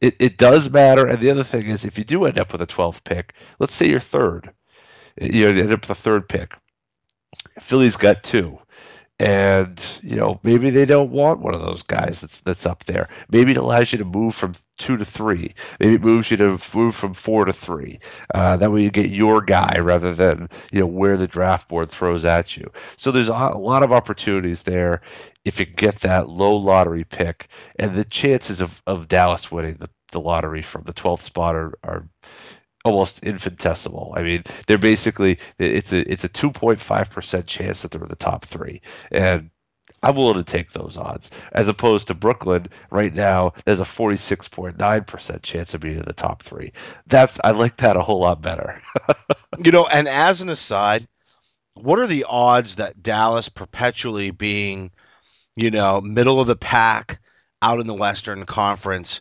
it, 0.00 0.14
it 0.18 0.38
does 0.38 0.70
matter. 0.70 1.06
And 1.06 1.20
the 1.20 1.30
other 1.30 1.44
thing 1.44 1.66
is, 1.66 1.84
if 1.84 1.96
you 1.96 2.04
do 2.04 2.24
end 2.24 2.38
up 2.38 2.52
with 2.52 2.62
a 2.62 2.66
12th 2.66 3.04
pick, 3.04 3.34
let's 3.58 3.74
say 3.74 3.88
you're 3.88 4.00
third, 4.00 4.52
you 5.20 5.48
end 5.48 5.72
up 5.72 5.88
with 5.88 5.98
a 5.98 6.00
third 6.00 6.28
pick. 6.28 6.54
Philly's 7.58 7.96
got 7.96 8.22
two 8.22 8.58
and 9.20 9.84
you 10.02 10.16
know 10.16 10.40
maybe 10.42 10.70
they 10.70 10.86
don't 10.86 11.10
want 11.10 11.40
one 11.40 11.52
of 11.52 11.60
those 11.60 11.82
guys 11.82 12.20
that's 12.22 12.40
that's 12.40 12.64
up 12.64 12.84
there. 12.84 13.06
Maybe 13.30 13.52
it 13.52 13.58
allows 13.58 13.92
you 13.92 13.98
to 13.98 14.04
move 14.04 14.34
from 14.34 14.54
two 14.78 14.96
to 14.96 15.04
three. 15.04 15.54
Maybe 15.78 15.96
it 15.96 16.02
moves 16.02 16.30
you 16.30 16.38
to 16.38 16.58
move 16.74 16.96
from 16.96 17.12
four 17.12 17.44
to 17.44 17.52
three. 17.52 18.00
Uh, 18.34 18.56
that 18.56 18.72
way 18.72 18.82
you 18.82 18.90
get 18.90 19.10
your 19.10 19.42
guy 19.42 19.78
rather 19.78 20.14
than 20.14 20.48
you 20.72 20.80
know 20.80 20.86
where 20.86 21.18
the 21.18 21.26
draft 21.26 21.68
board 21.68 21.90
throws 21.90 22.24
at 22.24 22.56
you. 22.56 22.72
So 22.96 23.12
there's 23.12 23.28
a 23.28 23.32
lot 23.32 23.82
of 23.82 23.92
opportunities 23.92 24.62
there 24.62 25.02
if 25.44 25.60
you 25.60 25.66
get 25.66 26.00
that 26.00 26.28
low 26.28 26.56
lottery 26.56 27.04
pick, 27.04 27.48
and 27.78 27.96
the 27.96 28.04
chances 28.04 28.60
of, 28.60 28.82
of 28.86 29.08
Dallas 29.08 29.50
winning 29.50 29.76
the, 29.80 29.88
the 30.12 30.20
lottery 30.20 30.62
from 30.62 30.84
the 30.84 30.92
12th 30.92 31.22
spot 31.22 31.54
are, 31.54 31.72
are 31.82 32.08
almost 32.84 33.20
infinitesimal. 33.20 34.14
I 34.16 34.22
mean, 34.22 34.44
they're 34.66 34.78
basically 34.78 35.38
it's 35.58 35.92
a 35.92 36.10
it's 36.10 36.24
a 36.24 36.28
two 36.28 36.50
point 36.50 36.80
five 36.80 37.10
percent 37.10 37.46
chance 37.46 37.82
that 37.82 37.90
they're 37.90 38.02
in 38.02 38.08
the 38.08 38.16
top 38.16 38.44
three, 38.46 38.80
and 39.10 39.50
I'm 40.02 40.16
willing 40.16 40.42
to 40.42 40.44
take 40.44 40.72
those 40.72 40.96
odds 40.96 41.30
as 41.52 41.68
opposed 41.68 42.06
to 42.08 42.14
Brooklyn 42.14 42.68
right 42.90 43.14
now. 43.14 43.52
There's 43.64 43.80
a 43.80 43.84
forty 43.84 44.16
six 44.16 44.48
point 44.48 44.78
nine 44.78 45.04
percent 45.04 45.42
chance 45.42 45.74
of 45.74 45.80
being 45.80 45.98
in 45.98 46.04
the 46.06 46.12
top 46.12 46.42
three. 46.42 46.72
That's 47.06 47.38
I 47.44 47.50
like 47.52 47.76
that 47.78 47.96
a 47.96 48.02
whole 48.02 48.20
lot 48.20 48.42
better. 48.42 48.80
You 49.62 49.72
know, 49.72 49.86
and 49.86 50.08
as 50.08 50.40
an 50.40 50.48
aside, 50.48 51.06
what 51.74 51.98
are 51.98 52.06
the 52.06 52.24
odds 52.28 52.76
that 52.76 53.02
Dallas 53.02 53.48
perpetually 53.48 54.30
being, 54.30 54.90
you 55.56 55.70
know, 55.70 56.00
middle 56.00 56.40
of 56.40 56.46
the 56.46 56.56
pack 56.56 57.20
out 57.62 57.80
in 57.80 57.86
the 57.86 57.94
Western 57.94 58.46
Conference 58.46 59.20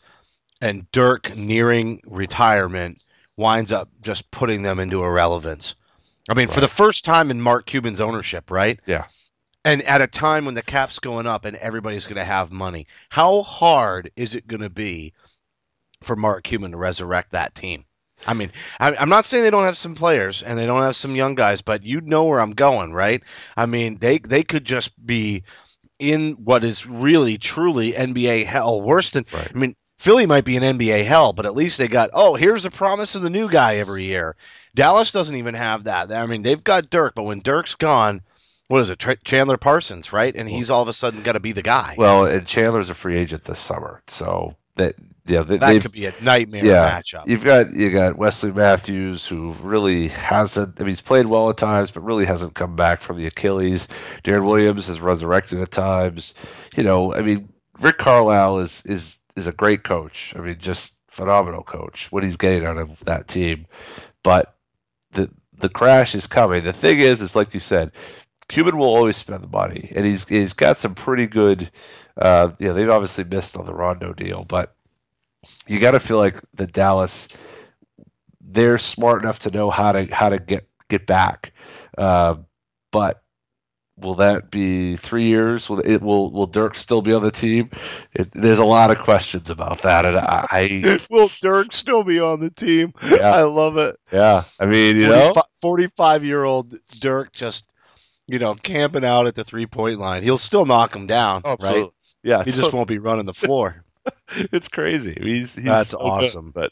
and 0.62 0.90
Dirk 0.92 1.36
nearing 1.36 2.02
retirement 2.06 3.02
winds 3.40 3.72
up 3.72 3.90
just 4.02 4.30
putting 4.32 4.62
them 4.62 4.80
into 4.80 5.04
irrelevance? 5.04 5.74
I 6.30 6.36
mean, 6.36 6.50
for 6.50 6.62
the 6.62 6.68
first 6.68 7.06
time 7.06 7.32
in 7.32 7.42
Mark 7.42 7.66
Cuban's 7.66 8.02
ownership, 8.02 8.52
right? 8.52 8.80
yeah. 8.86 9.06
And 9.66 9.82
at 9.84 10.02
a 10.02 10.08
time 10.08 10.46
when 10.46 10.56
the 10.56 10.62
cap's 10.62 11.00
going 11.00 11.28
up 11.28 11.44
and 11.44 11.58
everybody's 11.58 12.06
going 12.06 12.18
to 12.18 12.24
have 12.24 12.52
money, 12.52 12.88
how 13.10 13.42
hard 13.42 14.10
is 14.16 14.34
it 14.34 14.48
going 14.48 14.62
to 14.62 14.70
be 14.70 15.14
for 16.02 16.16
Mark 16.16 16.44
Cuban 16.44 16.72
to 16.72 16.78
resurrect 16.78 17.32
that 17.32 17.56
team? 17.56 17.84
I 18.26 18.34
mean, 18.34 18.52
I, 18.80 18.96
I'm 18.96 19.10
not 19.10 19.26
saying 19.26 19.44
they 19.44 19.50
don't 19.50 19.66
have 19.66 19.78
some 19.78 19.96
players 19.96 20.44
and 20.44 20.58
they 20.58 20.66
don't 20.66 20.82
have 20.82 20.96
some 20.96 21.16
young 21.16 21.36
guys, 21.36 21.62
but 21.62 21.84
you 21.84 22.02
know 22.02 22.26
where 22.26 22.40
I'm 22.40 22.52
going, 22.52 22.94
right? 22.94 23.22
I 23.58 23.66
mean, 23.66 23.98
they 23.98 24.20
they 24.20 24.44
could 24.44 24.66
just 24.66 24.92
be 25.06 25.44
in 26.00 26.34
what 26.34 26.64
is 26.64 26.86
really 26.86 27.38
truly 27.38 27.94
NBA 27.94 28.46
hell, 28.46 28.82
worse 28.82 29.12
than. 29.12 29.26
Right. 29.34 29.52
I 29.54 29.58
mean, 29.58 29.76
Philly 30.00 30.26
might 30.26 30.46
be 30.46 30.56
an 30.56 30.64
NBA 30.64 31.06
hell, 31.06 31.34
but 31.34 31.46
at 31.46 31.56
least 31.56 31.78
they 31.78 31.90
got 31.90 32.10
oh, 32.14 32.36
here's 32.36 32.64
the 32.64 32.72
promise 32.72 33.16
of 33.16 33.22
the 33.22 33.30
new 33.30 33.50
guy 33.50 33.76
every 33.76 34.06
year. 34.06 34.36
Dallas 34.74 35.12
doesn't 35.12 35.36
even 35.36 35.56
have 35.56 35.84
that. 35.84 36.12
I 36.12 36.26
mean, 36.26 36.42
they've 36.42 36.64
got 36.64 36.90
Dirk, 36.90 37.16
but 37.16 37.24
when 37.24 37.42
Dirk's 37.42 37.76
gone, 37.76 38.22
what 38.70 38.82
is 38.82 38.90
it? 38.90 39.04
Chandler 39.26 39.58
Parsons, 39.58 40.14
right? 40.14 40.34
And 40.34 40.50
he's 40.50 40.70
all 40.70 40.82
of 40.82 40.88
a 40.88 40.94
sudden 40.94 41.22
got 41.22 41.34
to 41.34 41.40
be 41.42 41.52
the 41.52 41.62
guy. 41.62 41.96
Well, 41.98 42.26
and 42.26 42.48
Chandler's 42.48 42.90
a 42.90 42.96
free 42.96 43.18
agent 43.18 43.44
this 43.44 43.60
summer, 43.60 44.02
so 44.08 44.56
that 44.78 44.96
yeah, 45.26 45.44
they, 45.44 45.58
that 45.58 45.82
could 45.82 45.92
be 45.92 46.06
a 46.06 46.14
nightmare 46.22 46.64
yeah, 46.64 46.90
matchup. 46.90 47.28
You've 47.28 47.44
got 47.44 47.74
you 47.74 47.92
got 47.92 48.18
Wesley 48.18 48.54
Matthews 48.54 49.26
who 49.26 49.54
really 49.62 50.08
hasn't. 50.08 50.80
I 50.80 50.84
mean, 50.84 50.90
he's 50.90 51.02
played 51.02 51.26
well 51.26 51.50
at 51.50 51.58
times, 51.58 51.92
but 51.92 52.02
really 52.02 52.26
hasn't 52.26 52.56
come 52.56 52.78
back 52.78 53.02
from 53.02 53.18
the 53.18 53.28
Achilles. 53.28 53.90
Deron 54.24 54.46
Williams 54.46 54.88
has 54.88 55.02
resurrected 55.02 55.60
at 55.60 55.72
times. 55.72 56.34
You 56.78 56.84
know, 56.84 57.14
I 57.14 57.22
mean, 57.22 57.50
Rick 57.82 57.98
Carlisle 57.98 58.60
is 58.60 58.82
is 58.86 59.19
is 59.40 59.48
a 59.48 59.54
great 59.54 59.84
coach. 59.84 60.34
I 60.36 60.40
mean, 60.40 60.58
just 60.60 60.94
phenomenal 61.08 61.64
coach. 61.64 62.12
What 62.12 62.24
he's 62.24 62.38
getting 62.38 62.66
out 62.66 62.78
of 62.78 63.00
that 63.06 63.28
team, 63.28 63.66
but 64.24 64.56
the 65.12 65.30
the 65.58 65.70
crash 65.70 66.16
is 66.16 66.28
coming. 66.28 66.64
The 66.64 66.74
thing 66.74 67.00
is, 67.00 67.22
is 67.22 67.36
like 67.36 67.54
you 67.54 67.60
said, 67.60 67.92
Cuban 68.48 68.78
will 68.78 68.94
always 68.94 69.18
spend 69.18 69.44
the 69.44 69.48
money, 69.48 69.92
and 69.96 70.06
he's 70.06 70.28
he's 70.28 70.54
got 70.54 70.78
some 70.78 70.96
pretty 70.96 71.28
good. 71.28 71.72
Uh, 72.18 72.52
you 72.60 72.68
know, 72.68 72.74
they've 72.74 72.90
obviously 72.90 73.24
missed 73.24 73.56
on 73.58 73.66
the 73.66 73.74
Rondo 73.74 74.14
deal, 74.14 74.44
but 74.44 74.76
you 75.68 75.80
got 75.80 75.92
to 75.92 76.00
feel 76.00 76.18
like 76.18 76.42
the 76.54 76.68
Dallas 76.68 77.30
they're 78.52 78.78
smart 78.78 79.22
enough 79.22 79.40
to 79.40 79.52
know 79.52 79.70
how 79.70 79.92
to 79.92 80.06
how 80.06 80.30
to 80.30 80.40
get 80.40 80.68
get 80.90 81.06
back. 81.06 81.54
Uh, 81.98 82.36
but 82.92 83.24
will 84.02 84.16
that 84.16 84.52
be 84.52 84.96
three 84.98 85.26
years? 85.28 85.70
Will 85.70 85.80
it 85.80 86.02
will 86.02 86.32
will 86.32 86.46
Dirk 86.48 86.76
still 86.76 87.02
be 87.02 87.14
on 87.14 87.24
the 87.24 87.32
team? 87.32 87.70
It, 88.14 88.30
there's 88.34 88.60
a 88.60 88.66
lot 88.66 88.92
of 88.92 89.00
questions 89.00 89.50
about 89.50 89.82
that, 89.84 90.06
and 90.06 90.18
I, 90.18 90.48
I 90.52 91.00
Will 91.10 91.32
Dirk 91.42 91.74
still 91.74 92.04
be 92.04 92.20
on 92.20 92.40
the 92.40 92.50
team? 92.50 92.94
Yeah. 93.04 93.32
I 93.32 93.44
love 93.44 93.78
it. 93.78 93.98
yeah, 94.12 94.44
I 94.60 94.66
mean 94.66 94.98
you 94.98 95.08
know 95.08 95.34
45 95.62 96.24
year 96.24 96.44
old 96.44 96.76
Dirk 97.00 97.34
just, 97.34 97.72
you 98.28 98.40
know, 98.40 98.56
camping 98.56 99.06
out 99.06 99.28
at 99.28 99.36
the 99.36 99.44
three 99.44 99.66
point 99.66 100.00
line. 100.00 100.24
He'll 100.24 100.38
still 100.38 100.66
knock 100.66 100.96
him 100.96 101.08
down, 101.08 101.42
right? 101.46 101.54
Absolutely. 101.60 101.92
yeah, 102.24 102.44
He 102.44 102.52
just 102.52 102.74
won't 102.74 102.88
be 102.88 102.98
running 102.98 103.26
the 103.26 103.34
floor. 103.34 103.84
it's 104.30 104.68
crazy. 104.68 105.18
He's, 105.22 105.56
he's 105.56 105.66
That's 105.66 105.92
so 105.92 105.98
good. 105.98 106.06
awesome. 106.06 106.52
But 106.52 106.72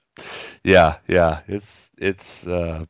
yeah, 0.64 0.98
yeah, 1.08 1.42
it's 1.48 1.90
it's 1.98 2.48
uh, 2.48 2.86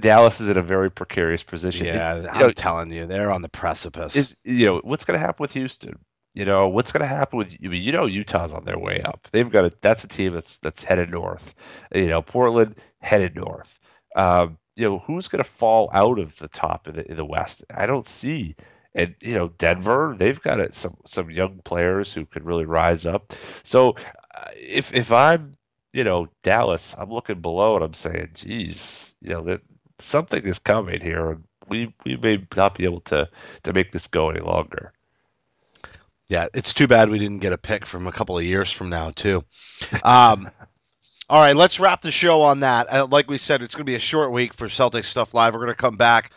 Dallas 0.00 0.40
is 0.40 0.48
in 0.50 0.56
a 0.56 0.62
very 0.62 0.90
precarious 0.90 1.42
position. 1.42 1.86
yeah, 1.86 2.14
It- 2.16 2.28
I'm 2.30 2.40
know, 2.40 2.50
telling 2.52 2.90
you, 2.92 3.06
they're 3.06 3.30
on 3.30 3.42
the 3.42 3.48
precipice. 3.48 4.16
is 4.16 4.36
you 4.44 4.66
know 4.66 4.80
what's 4.84 5.04
going 5.04 5.18
to 5.18 5.24
happen 5.24 5.42
with 5.42 5.52
Houston? 5.52 5.98
You 6.34 6.44
know 6.44 6.68
what's 6.68 6.90
going 6.90 7.02
to 7.02 7.06
happen 7.06 7.38
with 7.38 7.54
you 7.60 7.92
know 7.92 8.06
Utah's 8.06 8.52
on 8.52 8.64
their 8.64 8.78
way 8.78 9.00
up. 9.02 9.28
They've 9.32 9.50
got 9.50 9.64
a 9.66 9.72
that's 9.82 10.02
a 10.04 10.08
team 10.08 10.34
that's 10.34 10.58
that's 10.58 10.82
headed 10.84 11.10
north. 11.10 11.54
You 11.94 12.08
know 12.08 12.22
Portland 12.22 12.76
headed 13.00 13.36
north. 13.36 13.78
Um, 14.16 14.58
you 14.76 14.84
know 14.88 14.98
who's 15.06 15.28
going 15.28 15.42
to 15.44 15.48
fall 15.48 15.90
out 15.92 16.18
of 16.18 16.36
the 16.38 16.48
top 16.48 16.88
in 16.88 16.96
the 16.96 17.08
in 17.10 17.16
the 17.16 17.24
West? 17.24 17.64
I 17.72 17.86
don't 17.86 18.06
see. 18.06 18.56
And 18.96 19.14
you 19.20 19.34
know 19.34 19.48
Denver, 19.58 20.14
they've 20.18 20.40
got 20.40 20.58
it, 20.60 20.74
some 20.74 20.96
some 21.06 21.30
young 21.30 21.60
players 21.64 22.12
who 22.12 22.26
could 22.26 22.44
really 22.44 22.64
rise 22.64 23.06
up. 23.06 23.32
So 23.62 23.90
uh, 24.36 24.48
if 24.56 24.92
if 24.92 25.12
I'm 25.12 25.52
you 25.92 26.02
know 26.04 26.28
Dallas, 26.42 26.94
I'm 26.98 27.10
looking 27.10 27.40
below 27.40 27.76
and 27.76 27.84
I'm 27.84 27.94
saying, 27.94 28.30
geez, 28.34 29.14
you 29.20 29.30
know 29.30 29.42
that 29.44 29.60
something 30.04 30.44
is 30.44 30.58
coming 30.58 31.00
here, 31.00 31.30
and 31.30 31.44
we 31.68 31.94
we 32.04 32.16
may 32.16 32.46
not 32.56 32.76
be 32.76 32.84
able 32.84 33.00
to 33.02 33.28
to 33.62 33.72
make 33.72 33.92
this 33.92 34.06
go 34.06 34.30
any 34.30 34.40
longer. 34.40 34.92
Yeah, 36.28 36.46
it's 36.54 36.72
too 36.72 36.86
bad 36.86 37.10
we 37.10 37.18
didn't 37.18 37.40
get 37.40 37.52
a 37.52 37.58
pick 37.58 37.84
from 37.84 38.06
a 38.06 38.12
couple 38.12 38.38
of 38.38 38.44
years 38.44 38.72
from 38.72 38.88
now 38.88 39.10
too. 39.10 39.44
Um, 40.02 40.50
all 41.28 41.40
right, 41.40 41.56
let's 41.56 41.78
wrap 41.78 42.02
the 42.02 42.10
show 42.10 42.42
on 42.42 42.60
that. 42.60 42.92
Uh, 42.92 43.06
like 43.10 43.28
we 43.28 43.38
said, 43.38 43.62
it's 43.62 43.74
going 43.74 43.84
to 43.84 43.90
be 43.90 43.96
a 43.96 44.00
short 44.00 44.32
week 44.32 44.54
for 44.54 44.68
Celtics 44.68 45.06
stuff 45.06 45.34
live. 45.34 45.52
We're 45.52 45.60
going 45.60 45.70
to 45.70 45.74
come 45.74 45.96
back 45.96 46.32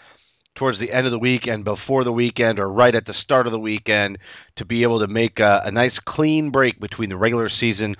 towards 0.55 0.80
the 0.80 0.91
end 0.91 1.05
of 1.05 1.11
the 1.11 1.20
weekend, 1.20 1.63
before 1.63 2.03
the 2.03 2.11
weekend, 2.11 2.59
or 2.59 2.70
right 2.70 2.95
at 2.95 3.05
the 3.05 3.13
start 3.13 3.45
of 3.45 3.51
the 3.51 3.59
weekend 3.59 4.18
to 4.55 4.65
be 4.65 4.84
able 4.84 4.99
to 4.99 5.07
make 5.07 5.39
a, 5.39 5.61
a 5.63 5.72
nice 5.72 5.99
clean 5.99 6.49
break 6.49 6.80
between 6.80 7.09
the 7.09 7.18
regular 7.18 7.47
season 7.47 7.95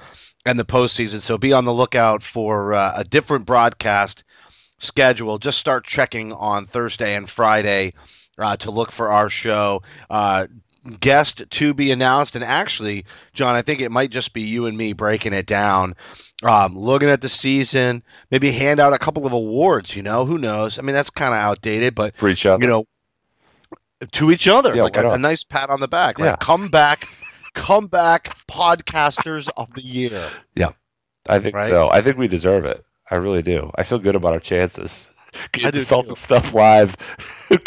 and 0.46 0.60
the 0.60 0.66
postseason. 0.66 1.22
So 1.22 1.38
be 1.38 1.54
on 1.54 1.66
the 1.66 1.74
lookout 1.74 2.24
for 2.24 2.74
uh, 2.74 2.94
a 2.96 3.04
different 3.04 3.46
broadcast 3.46 4.24
schedule. 4.80 5.38
Just 5.38 5.58
start 5.58 5.86
checking 5.86 6.34
on 6.34 6.66
Thursday 6.66 7.16
and 7.16 7.30
Friday 7.30 7.94
uh, 8.38 8.58
to 8.58 8.72
look 8.72 8.92
for 8.92 9.10
our 9.10 9.30
show. 9.30 9.82
Uh, 10.10 10.48
guest 11.00 11.44
to 11.50 11.74
be 11.74 11.92
announced. 11.92 12.36
And 12.36 12.44
actually, 12.44 13.06
Jon, 13.34 13.56
I 13.56 13.62
think 13.62 13.82
it 13.82 13.92
might 13.92 14.10
just 14.10 14.34
be 14.34 14.42
you 14.42 14.66
and 14.66 14.78
me 14.78 14.94
breaking 14.94 15.34
it 15.34 15.46
down, 15.46 15.96
um, 16.44 16.78
looking 16.78 17.10
at 17.10 17.22
the 17.22 17.30
season, 17.30 18.04
maybe 18.32 18.52
hand 18.52 18.80
out 18.80 18.94
a 18.94 19.00
couple 19.00 19.26
of 19.26 19.34
awards. 19.34 19.96
You 19.96 20.04
know, 20.04 20.26
who 20.26 20.38
knows? 20.38 20.80
I 20.80 20.82
mean, 20.82 20.96
that's 20.96 21.10
kind 21.10 21.34
of 21.34 21.40
outdated, 21.40 21.96
but 21.96 22.16
For 22.16 22.30
each 22.30 22.46
other, 22.46 22.64
you 22.64 22.70
know, 22.70 22.86
to 24.12 24.32
each 24.32 24.48
other, 24.48 24.76
Yeah, 24.76 24.84
like 24.84 24.98
a, 24.98 25.10
a 25.12 25.18
nice 25.18 25.44
pat 25.44 25.70
on 25.70 25.80
the 25.80 25.88
back. 25.88 26.20
Like, 26.20 26.28
Yeah. 26.28 26.36
come 26.38 26.70
back, 26.70 27.10
come 27.54 27.88
back, 27.88 28.38
podcasters 28.50 29.50
of 29.58 29.74
the 29.74 29.82
year. 29.82 30.30
Yeah, 30.56 30.70
I 31.28 31.40
think 31.40 31.56
right? 31.56 31.68
so. 31.68 31.90
I 31.90 32.02
think 32.02 32.18
we 32.18 32.28
deserve 32.28 32.66
it. 32.66 32.86
I 33.12 33.16
really 33.16 33.42
do. 33.42 33.72
I 33.76 33.84
feel 33.84 34.00
good 34.00 34.16
about 34.16 34.34
our 34.34 34.40
chances. 34.40 35.10
I 35.64 35.72
do 35.72 35.84
Salt 35.84 36.06
too. 36.06 36.10
and 36.10 36.18
Stuff 36.18 36.54
Live 36.54 36.96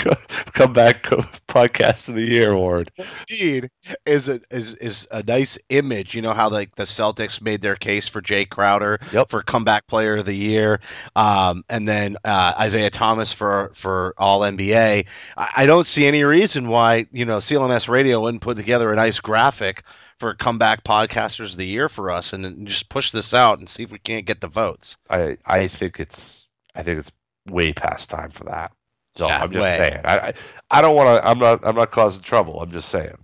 come 0.52 0.72
back 0.72 1.04
podcast 1.48 2.08
of 2.08 2.14
the 2.16 2.22
year 2.26 2.52
award. 2.52 2.90
Indeed, 3.28 3.70
is 4.06 4.28
a 4.28 4.40
is 4.50 4.74
is 4.74 5.06
a 5.10 5.22
nice 5.22 5.58
image. 5.68 6.14
You 6.14 6.22
know 6.22 6.32
how 6.32 6.48
like 6.48 6.74
the 6.76 6.82
Celtics 6.84 7.40
made 7.40 7.60
their 7.60 7.76
case 7.76 8.08
for 8.08 8.20
Jae 8.22 8.48
Crowder 8.48 8.98
Yep. 9.12 9.30
for 9.30 9.42
comeback 9.42 9.86
player 9.86 10.16
of 10.16 10.26
the 10.26 10.34
year, 10.34 10.80
um, 11.16 11.62
and 11.68 11.86
then 11.88 12.16
uh, 12.24 12.54
Isaiah 12.58 12.90
Thomas 12.90 13.32
for 13.32 13.70
for 13.74 14.14
All 14.18 14.40
NBA. 14.40 15.06
I, 15.36 15.50
I 15.56 15.66
don't 15.66 15.86
see 15.86 16.06
any 16.06 16.24
reason 16.24 16.68
why 16.68 17.06
you 17.12 17.24
know 17.24 17.38
CLNS 17.38 17.88
Radio 17.88 18.20
wouldn't 18.20 18.42
put 18.42 18.56
together 18.56 18.92
a 18.92 18.96
nice 18.96 19.20
graphic 19.20 19.84
for 20.20 20.34
comeback 20.34 20.84
podcasters 20.84 21.52
of 21.52 21.56
the 21.56 21.66
year 21.66 21.88
for 21.88 22.10
us, 22.10 22.32
and 22.32 22.66
just 22.68 22.88
push 22.90 23.10
this 23.10 23.34
out 23.34 23.58
and 23.58 23.68
see 23.68 23.82
if 23.82 23.90
we 23.90 23.98
can't 23.98 24.26
get 24.26 24.40
the 24.40 24.48
votes. 24.48 24.96
I 25.08 25.38
I 25.46 25.66
think 25.66 25.98
it's 25.98 26.46
I 26.74 26.82
think 26.82 27.00
it's 27.00 27.10
way 27.48 27.72
past 27.72 28.10
time 28.10 28.30
for 28.30 28.44
that. 28.44 28.72
So 29.16 29.26
Yeah, 29.26 29.42
I'm 29.42 29.50
just 29.50 29.62
way. 29.62 29.76
saying. 29.78 30.00
I 30.04 30.18
I, 30.18 30.34
I 30.70 30.82
don't 30.82 30.94
want 30.94 31.08
to. 31.08 31.28
I'm 31.28 31.38
not. 31.38 31.66
I'm 31.66 31.74
not 31.74 31.90
causing 31.90 32.22
trouble. 32.22 32.60
I'm 32.60 32.70
just 32.70 32.90
saying. 32.90 33.16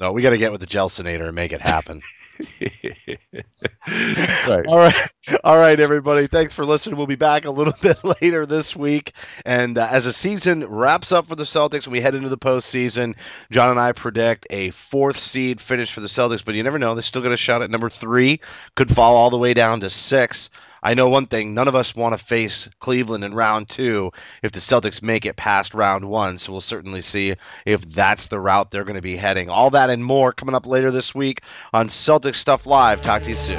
No, 0.00 0.12
we 0.12 0.22
got 0.22 0.30
to 0.30 0.38
get 0.38 0.52
with 0.52 0.60
the 0.60 0.66
Gelsinator 0.66 1.26
and 1.26 1.34
make 1.34 1.52
it 1.52 1.60
happen. 1.60 2.00
right. 3.88 4.64
All 4.68 4.78
right, 4.78 5.12
all 5.44 5.56
right, 5.58 5.78
everybody. 5.78 6.26
Thanks 6.26 6.52
for 6.52 6.64
listening. 6.64 6.96
We'll 6.96 7.06
be 7.06 7.14
back 7.14 7.44
a 7.44 7.50
little 7.50 7.74
bit 7.80 7.98
later 8.04 8.46
this 8.46 8.74
week, 8.74 9.12
and 9.44 9.78
uh, 9.78 9.88
as 9.90 10.04
the 10.04 10.12
season 10.12 10.66
wraps 10.66 11.12
up 11.12 11.28
for 11.28 11.36
the 11.36 11.44
Celtics 11.44 11.84
and 11.84 11.92
we 11.92 12.00
head 12.00 12.14
into 12.14 12.28
the 12.28 12.38
postseason, 12.38 13.14
Jon 13.50 13.70
and 13.70 13.80
I 13.80 13.92
predict 13.92 14.46
a 14.50 14.70
fourth 14.70 15.18
seed 15.18 15.60
finish 15.60 15.92
for 15.92 16.00
the 16.00 16.08
Celtics. 16.08 16.44
But 16.44 16.54
you 16.54 16.62
never 16.62 16.78
know; 16.78 16.94
they 16.94 17.02
still 17.02 17.22
got 17.22 17.32
a 17.32 17.36
shot 17.36 17.62
at 17.62 17.70
number 17.70 17.90
three. 17.90 18.40
Could 18.74 18.94
fall 18.94 19.16
all 19.16 19.30
the 19.30 19.38
way 19.38 19.54
down 19.54 19.80
to 19.80 19.90
six. 19.90 20.50
I 20.84 20.94
know 20.94 21.08
one 21.08 21.26
thing: 21.26 21.54
none 21.54 21.66
of 21.66 21.74
us 21.74 21.96
want 21.96 22.16
to 22.16 22.24
face 22.24 22.68
Cleveland 22.78 23.24
in 23.24 23.34
round 23.34 23.68
two 23.68 24.12
if 24.42 24.52
the 24.52 24.60
Celtics 24.60 25.02
make 25.02 25.24
it 25.24 25.36
past 25.36 25.74
round 25.74 26.04
one. 26.04 26.38
So 26.38 26.52
we'll 26.52 26.60
certainly 26.60 27.00
see 27.00 27.34
if 27.64 27.88
that's 27.88 28.26
the 28.28 28.38
route 28.38 28.70
they're 28.70 28.84
going 28.84 28.94
to 28.94 29.02
be 29.02 29.16
heading. 29.16 29.48
All 29.48 29.70
that 29.70 29.90
and 29.90 30.04
more 30.04 30.32
coming 30.32 30.54
up 30.54 30.66
later 30.66 30.90
this 30.90 31.14
week 31.14 31.40
on 31.72 31.88
Celtics 31.88 32.36
Stuff 32.36 32.66
Live. 32.66 33.02
Talk 33.02 33.22
to 33.22 33.28
you 33.28 33.34
soon. 33.34 33.58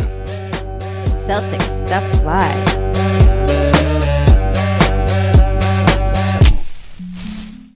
Celtic 1.25 1.61
Stuff 1.61 2.23
Live. 2.23 3.24